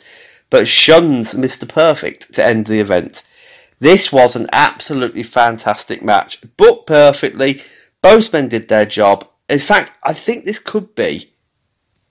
but 0.51 0.68
shuns 0.68 1.32
Mr. 1.32 1.66
Perfect 1.66 2.34
to 2.34 2.45
end 2.45 2.66
the 2.66 2.78
event. 2.78 3.22
This 3.78 4.12
was 4.12 4.37
an 4.37 4.47
absolutely 4.53 5.22
fantastic 5.22 6.03
match, 6.03 6.43
booked 6.59 6.87
perfectly. 6.87 7.62
Both 8.03 8.34
men 8.34 8.49
did 8.49 8.68
their 8.68 8.84
job. 8.84 9.26
In 9.49 9.59
fact, 9.59 9.93
I 10.03 10.12
think 10.12 10.45
this 10.45 10.59
could 10.59 10.95
be, 10.95 11.32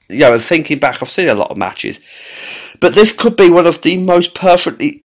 you 0.09 0.21
know, 0.21 0.39
thinking 0.39 0.80
back, 0.80 1.03
I've 1.03 1.11
seen 1.11 1.30
a 1.30 1.36
lot 1.36 1.51
of 1.51 1.57
matches, 1.57 1.99
but 2.80 2.95
this 2.95 3.13
could 3.13 3.38
be 3.38 3.51
one 3.51 3.67
of 3.67 3.84
the 3.84 3.97
most 3.97 4.34
perfectly 4.34 5.03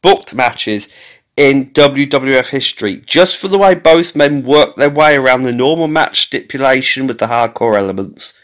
booked 0.00 0.34
matches 0.34 0.88
in 1.36 1.70
WWF 1.70 2.48
history, 2.48 3.02
just 3.06 3.40
for 3.40 3.48
the 3.48 3.58
way 3.58 3.74
both 3.74 4.14
men 4.14 4.44
worked 4.44 4.76
their 4.76 4.90
way 4.90 5.16
around 5.16 5.42
the 5.42 5.52
normal 5.52 5.88
match 5.88 6.22
stipulation 6.22 7.06
with 7.06 7.18
the 7.18 7.26
hardcore 7.26 7.76
elements. 7.76 8.34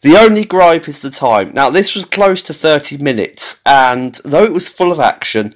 The 0.00 0.16
only 0.16 0.44
gripe 0.44 0.88
is 0.88 1.00
the 1.00 1.10
time. 1.10 1.52
Now, 1.52 1.68
this 1.70 1.94
was 1.94 2.04
close 2.04 2.40
to 2.42 2.54
30 2.54 2.98
minutes, 2.98 3.60
and 3.66 4.14
though 4.24 4.44
it 4.44 4.52
was 4.52 4.68
full 4.68 4.92
of 4.92 5.00
action, 5.00 5.54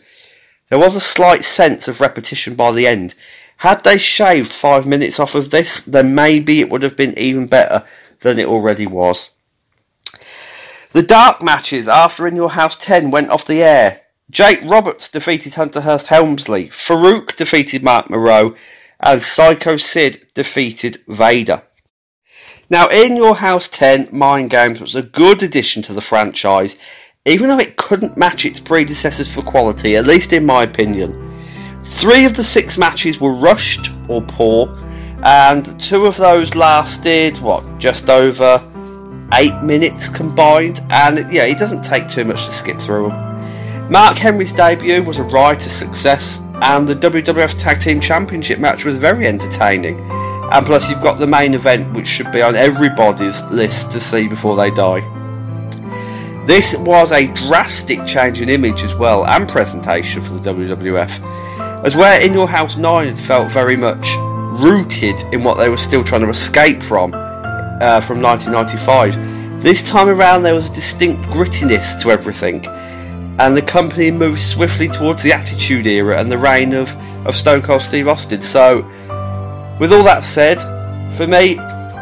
there 0.69 0.79
was 0.79 0.95
a 0.95 1.01
slight 1.01 1.45
sense 1.45 1.89
of 1.89 2.01
repetition 2.01 2.55
by 2.55 2.73
the 2.73 2.87
end. 2.87 3.15
Had 3.59 3.85
they 3.85 3.99
shaved 3.99 4.53
five 4.53 4.87
minutes 4.87 5.21
off 5.21 5.35
of 5.35 5.51
this, 5.51 5.81
then 5.83 6.15
maybe 6.15 6.61
it 6.61 6.71
would 6.71 6.83
have 6.83 6.97
been 6.97 7.19
even 7.19 7.47
better 7.47 7.85
than 8.21 8.39
it 8.39 8.47
already 8.47 8.87
was. 8.87 9.31
The 10.93 11.03
dark 11.03 11.43
matches 11.43 11.87
after 11.87 12.27
In 12.27 12.37
Your 12.37 12.51
House 12.51 12.77
10 12.77 13.11
went 13.11 13.31
off 13.31 13.47
the 13.47 13.63
air. 13.63 14.01
Jake 14.31 14.61
Roberts 14.63 15.09
defeated 15.09 15.55
Hunter 15.55 15.81
Hearst 15.81 16.07
Helmsley, 16.07 16.69
Faarooq 16.69 17.35
defeated 17.35 17.83
Mark 17.83 18.09
Mero, 18.11 18.55
and 19.01 19.21
Psycho 19.21 19.77
Sid 19.77 20.27
defeated 20.35 20.99
Vader. 21.09 21.63
Now, 22.69 22.87
In 22.87 23.17
Your 23.17 23.37
House 23.37 23.67
10 23.67 24.09
Mind 24.13 24.51
Games 24.51 24.81
was 24.81 24.95
a 24.95 25.03
good 25.03 25.43
addition 25.43 25.83
to 25.83 25.93
the 25.93 26.01
franchise, 26.01 26.77
even 27.25 27.49
though 27.49 27.59
it 27.59 27.77
couldn't 27.77 28.17
match 28.17 28.45
its 28.45 28.61
predecessors 28.61 29.35
for 29.35 29.43
quality, 29.43 29.97
at 29.97 30.07
least 30.07 30.33
in 30.33 30.47
my 30.47 30.63
opinion. 30.63 31.35
Three 31.83 32.25
of 32.25 32.35
the 32.35 32.45
six 32.45 32.79
matches 32.79 33.21
were 33.21 33.35
rushed 33.35 33.91
or 34.07 34.23
poor, 34.23 34.79
and 35.25 35.79
two 35.81 36.07
of 36.07 36.17
those 36.17 36.55
lasted, 36.55 37.37
what, 37.39 37.65
just 37.79 38.09
over 38.09 38.65
eight 39.35 39.61
minutes 39.63 40.09
combined, 40.09 40.81
and 40.91 41.19
yeah, 41.33 41.47
it 41.47 41.59
doesn't 41.59 41.83
take 41.83 42.07
too 42.07 42.25
much 42.25 42.47
to 42.47 42.53
skip 42.53 42.79
through 42.79 43.09
them. 43.09 43.30
Mark 43.91 44.19
Henry's 44.19 44.53
debut 44.53 45.03
was 45.03 45.17
a 45.17 45.25
riotous 45.25 45.77
success, 45.77 46.39
and 46.63 46.87
the 46.87 46.95
WWF 46.95 47.59
Tag 47.59 47.81
Team 47.81 47.99
Championship 47.99 48.61
match 48.61 48.85
was 48.85 48.97
very 48.99 49.27
entertaining. 49.27 49.99
And 50.53 50.65
plus, 50.65 50.89
you've 50.89 51.03
got 51.03 51.19
the 51.19 51.27
main 51.27 51.55
event, 51.55 51.93
which 51.93 52.07
should 52.07 52.31
be 52.31 52.41
on 52.41 52.55
everybody's 52.55 53.43
list 53.47 53.91
to 53.91 53.99
see 53.99 54.29
before 54.29 54.55
they 54.55 54.71
die. 54.71 55.01
This 56.47 56.77
was 56.77 57.11
a 57.11 57.27
drastic 57.49 58.07
change 58.07 58.41
in 58.41 58.49
image 58.49 58.85
as 58.85 58.95
well, 58.95 59.27
and 59.27 59.49
presentation 59.49 60.23
for 60.23 60.35
the 60.35 60.55
WWF, 60.55 61.85
as 61.85 61.97
where 61.97 62.25
In 62.25 62.33
Your 62.33 62.47
House 62.47 62.77
9 62.77 63.09
had 63.09 63.19
felt 63.19 63.51
very 63.51 63.77
much 63.77 64.07
rooted 64.63 65.21
in 65.33 65.43
what 65.43 65.59
they 65.59 65.69
were 65.69 65.77
still 65.77 66.05
trying 66.05 66.21
to 66.21 66.29
escape 66.29 66.81
from 66.81 67.13
uh, 67.13 68.01
from 68.01 68.23
1995. 68.23 69.63
This 69.65 69.83
time 69.83 70.09
around, 70.09 70.45
there 70.45 70.55
was 70.55 70.69
a 70.69 70.73
distinct 70.73 71.23
grittiness 71.25 72.01
to 72.03 72.13
everything, 72.13 72.65
and 73.41 73.57
the 73.57 73.63
company 73.63 74.11
moved 74.11 74.39
swiftly 74.39 74.87
towards 74.87 75.23
the 75.23 75.33
Attitude 75.33 75.87
Era 75.87 76.21
and 76.21 76.31
the 76.31 76.37
reign 76.37 76.75
of, 76.75 76.95
of 77.27 77.35
Stone 77.35 77.63
Cold 77.63 77.81
Steve 77.81 78.07
Austin. 78.07 78.43
So, 78.43 78.83
with 79.81 79.95
all 79.95 80.03
that 80.03 80.25
said, 80.25 80.61
for 81.17 81.27
me, 81.27 81.55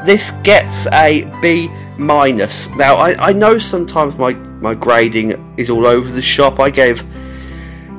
this 0.04 0.32
gets 0.42 0.88
a 0.88 1.30
B 1.40 1.68
minus. 1.96 2.68
Now, 2.70 2.96
I, 2.96 3.28
I 3.28 3.32
know 3.32 3.56
sometimes 3.56 4.18
my, 4.18 4.32
my 4.32 4.74
grading 4.74 5.54
is 5.56 5.70
all 5.70 5.86
over 5.86 6.10
the 6.10 6.20
shop. 6.20 6.58
I 6.58 6.70
gave, 6.70 7.02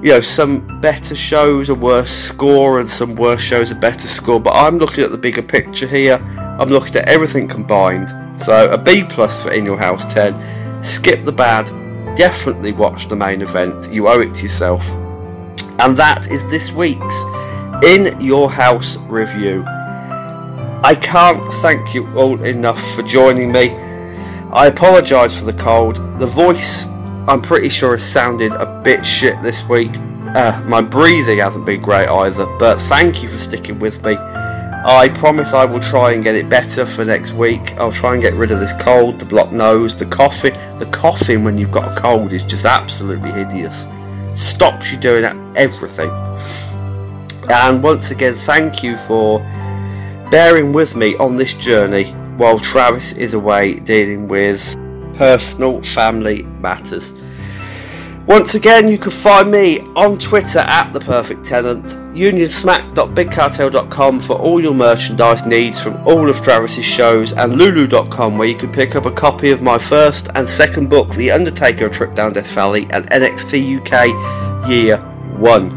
you 0.03 0.09
know, 0.09 0.21
some 0.21 0.81
better 0.81 1.15
shows 1.15 1.69
a 1.69 1.75
worse 1.75 2.11
score 2.11 2.81
and 2.81 2.89
some 2.89 3.15
worse 3.15 3.41
shows 3.41 3.71
a 3.71 3.75
better 3.75 4.07
score, 4.09 4.41
but 4.41 4.51
I'm 4.51 4.79
looking 4.79 5.05
at 5.05 5.11
the 5.11 5.17
bigger 5.17 5.43
picture 5.43 5.87
here. 5.87 6.15
I'm 6.59 6.69
looking 6.69 6.93
at 6.97 7.07
everything 7.07 7.47
combined. 7.47 8.09
So, 8.43 8.69
a 8.69 8.77
B 8.77 9.05
plus 9.05 9.43
for 9.43 9.53
In 9.53 9.65
Your 9.65 9.77
House 9.77 10.13
10. 10.13 10.83
Skip 10.83 11.23
the 11.23 11.31
bad. 11.31 11.78
Definitely 12.19 12.73
watch 12.73 13.07
the 13.07 13.15
main 13.15 13.41
event. 13.41 13.93
You 13.93 14.09
owe 14.09 14.19
it 14.19 14.35
to 14.35 14.43
yourself. 14.43 14.85
And 15.79 15.95
that 15.95 16.27
is 16.29 16.41
this 16.51 16.69
week's 16.69 17.17
in 17.81 18.19
your 18.19 18.51
house 18.51 18.97
review. 19.07 19.63
I 20.83 20.99
can't 21.01 21.41
thank 21.61 21.93
you 21.93 22.13
all 22.17 22.43
enough 22.43 22.85
for 22.93 23.03
joining 23.03 23.53
me. 23.53 23.69
I 24.51 24.67
apologise 24.67 25.39
for 25.39 25.45
the 25.45 25.53
cold. 25.53 25.95
The 26.19 26.25
voice, 26.25 26.87
I'm 27.29 27.41
pretty 27.41 27.69
sure, 27.69 27.91
has 27.91 28.03
sounded 28.03 28.51
a 28.51 28.81
bit 28.83 29.05
shit 29.05 29.41
this 29.41 29.65
week. 29.69 29.91
Uh, 29.95 30.61
my 30.65 30.81
breathing 30.81 31.39
hasn't 31.39 31.65
been 31.65 31.81
great 31.81 32.09
either, 32.09 32.45
but 32.59 32.81
thank 32.81 33.23
you 33.23 33.29
for 33.29 33.37
sticking 33.37 33.79
with 33.79 34.03
me. 34.03 34.15
I 34.89 35.07
promise 35.07 35.53
I 35.53 35.65
will 35.65 35.79
try 35.79 36.13
and 36.13 36.23
get 36.23 36.33
it 36.33 36.49
better 36.49 36.83
for 36.83 37.05
next 37.05 37.33
week. 37.33 37.73
I'll 37.73 37.91
try 37.91 38.13
and 38.13 38.23
get 38.23 38.33
rid 38.33 38.49
of 38.49 38.59
this 38.59 38.73
cold, 38.81 39.19
the 39.19 39.25
blocked 39.25 39.51
nose, 39.51 39.95
the 39.95 40.07
coughing. 40.07 40.55
The 40.79 40.89
coughing 40.91 41.43
when 41.43 41.59
you've 41.59 41.71
got 41.71 41.95
a 41.95 42.01
cold 42.01 42.33
is 42.33 42.41
just 42.41 42.65
absolutely 42.65 43.31
hideous. 43.31 43.85
Stops 44.33 44.91
you 44.91 44.97
doing 44.97 45.25
everything. 45.55 46.09
And 47.51 47.83
once 47.83 48.09
again, 48.09 48.33
thank 48.33 48.81
you 48.81 48.97
for 48.97 49.41
bearing 50.31 50.73
with 50.73 50.95
me 50.95 51.15
on 51.17 51.37
this 51.37 51.53
journey 51.53 52.05
while 52.37 52.59
Travis 52.59 53.11
is 53.11 53.35
away 53.35 53.75
dealing 53.75 54.27
with 54.27 54.75
personal 55.17 55.83
family 55.83 56.41
matters. 56.61 57.13
Once 58.27 58.53
again, 58.53 58.87
you 58.87 58.97
can 58.97 59.11
find 59.11 59.49
me 59.49 59.79
on 59.95 60.19
Twitter 60.19 60.59
at 60.59 60.93
The 60.93 60.99
Perfect 60.99 61.43
Tennant, 61.45 61.83
unionsmack.bigcartel.com 62.13 64.21
for 64.21 64.37
all 64.37 64.61
your 64.61 64.75
merchandise 64.75 65.47
needs 65.47 65.81
from 65.81 65.95
all 66.07 66.29
of 66.29 66.43
Travis's 66.43 66.85
shows, 66.85 67.33
and 67.33 67.55
lulu.com 67.55 68.37
where 68.37 68.47
you 68.47 68.55
can 68.55 68.71
pick 68.71 68.95
up 68.95 69.05
a 69.05 69.11
copy 69.11 69.49
of 69.49 69.63
my 69.63 69.79
first 69.79 70.27
and 70.35 70.47
second 70.47 70.89
book, 70.89 71.09
The 71.15 71.31
Undertaker 71.31 71.89
Trip 71.89 72.13
Down 72.13 72.33
Death 72.33 72.51
Valley, 72.51 72.85
and 72.91 73.09
NXT 73.09 73.81
UK 73.81 74.69
Year 74.69 74.97
1. 75.37 75.69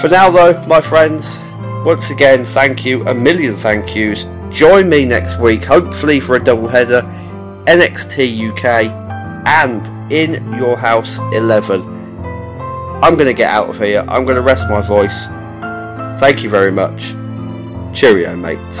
For 0.00 0.08
now, 0.08 0.28
though, 0.30 0.60
my 0.66 0.82
friends, 0.82 1.38
once 1.86 2.10
again, 2.10 2.44
thank 2.44 2.84
you, 2.84 3.06
a 3.08 3.14
million 3.14 3.56
thank 3.56 3.94
yous. 3.94 4.26
Join 4.50 4.88
me 4.88 5.04
next 5.04 5.38
week, 5.38 5.64
hopefully 5.64 6.18
for 6.20 6.36
a 6.36 6.44
double 6.44 6.68
header, 6.68 7.02
NXT 7.66 8.50
UK 8.50 9.03
and 9.46 10.12
in 10.12 10.52
your 10.54 10.76
house 10.76 11.18
11. 11.32 11.82
I'm 13.02 13.14
going 13.14 13.26
to 13.26 13.34
get 13.34 13.50
out 13.50 13.68
of 13.68 13.78
here. 13.78 14.04
I'm 14.08 14.24
going 14.24 14.36
to 14.36 14.42
rest 14.42 14.68
my 14.68 14.80
voice. 14.80 15.26
Thank 16.20 16.42
you 16.42 16.48
very 16.48 16.72
much. 16.72 17.14
Cheerio, 17.94 18.34
mates. 18.36 18.80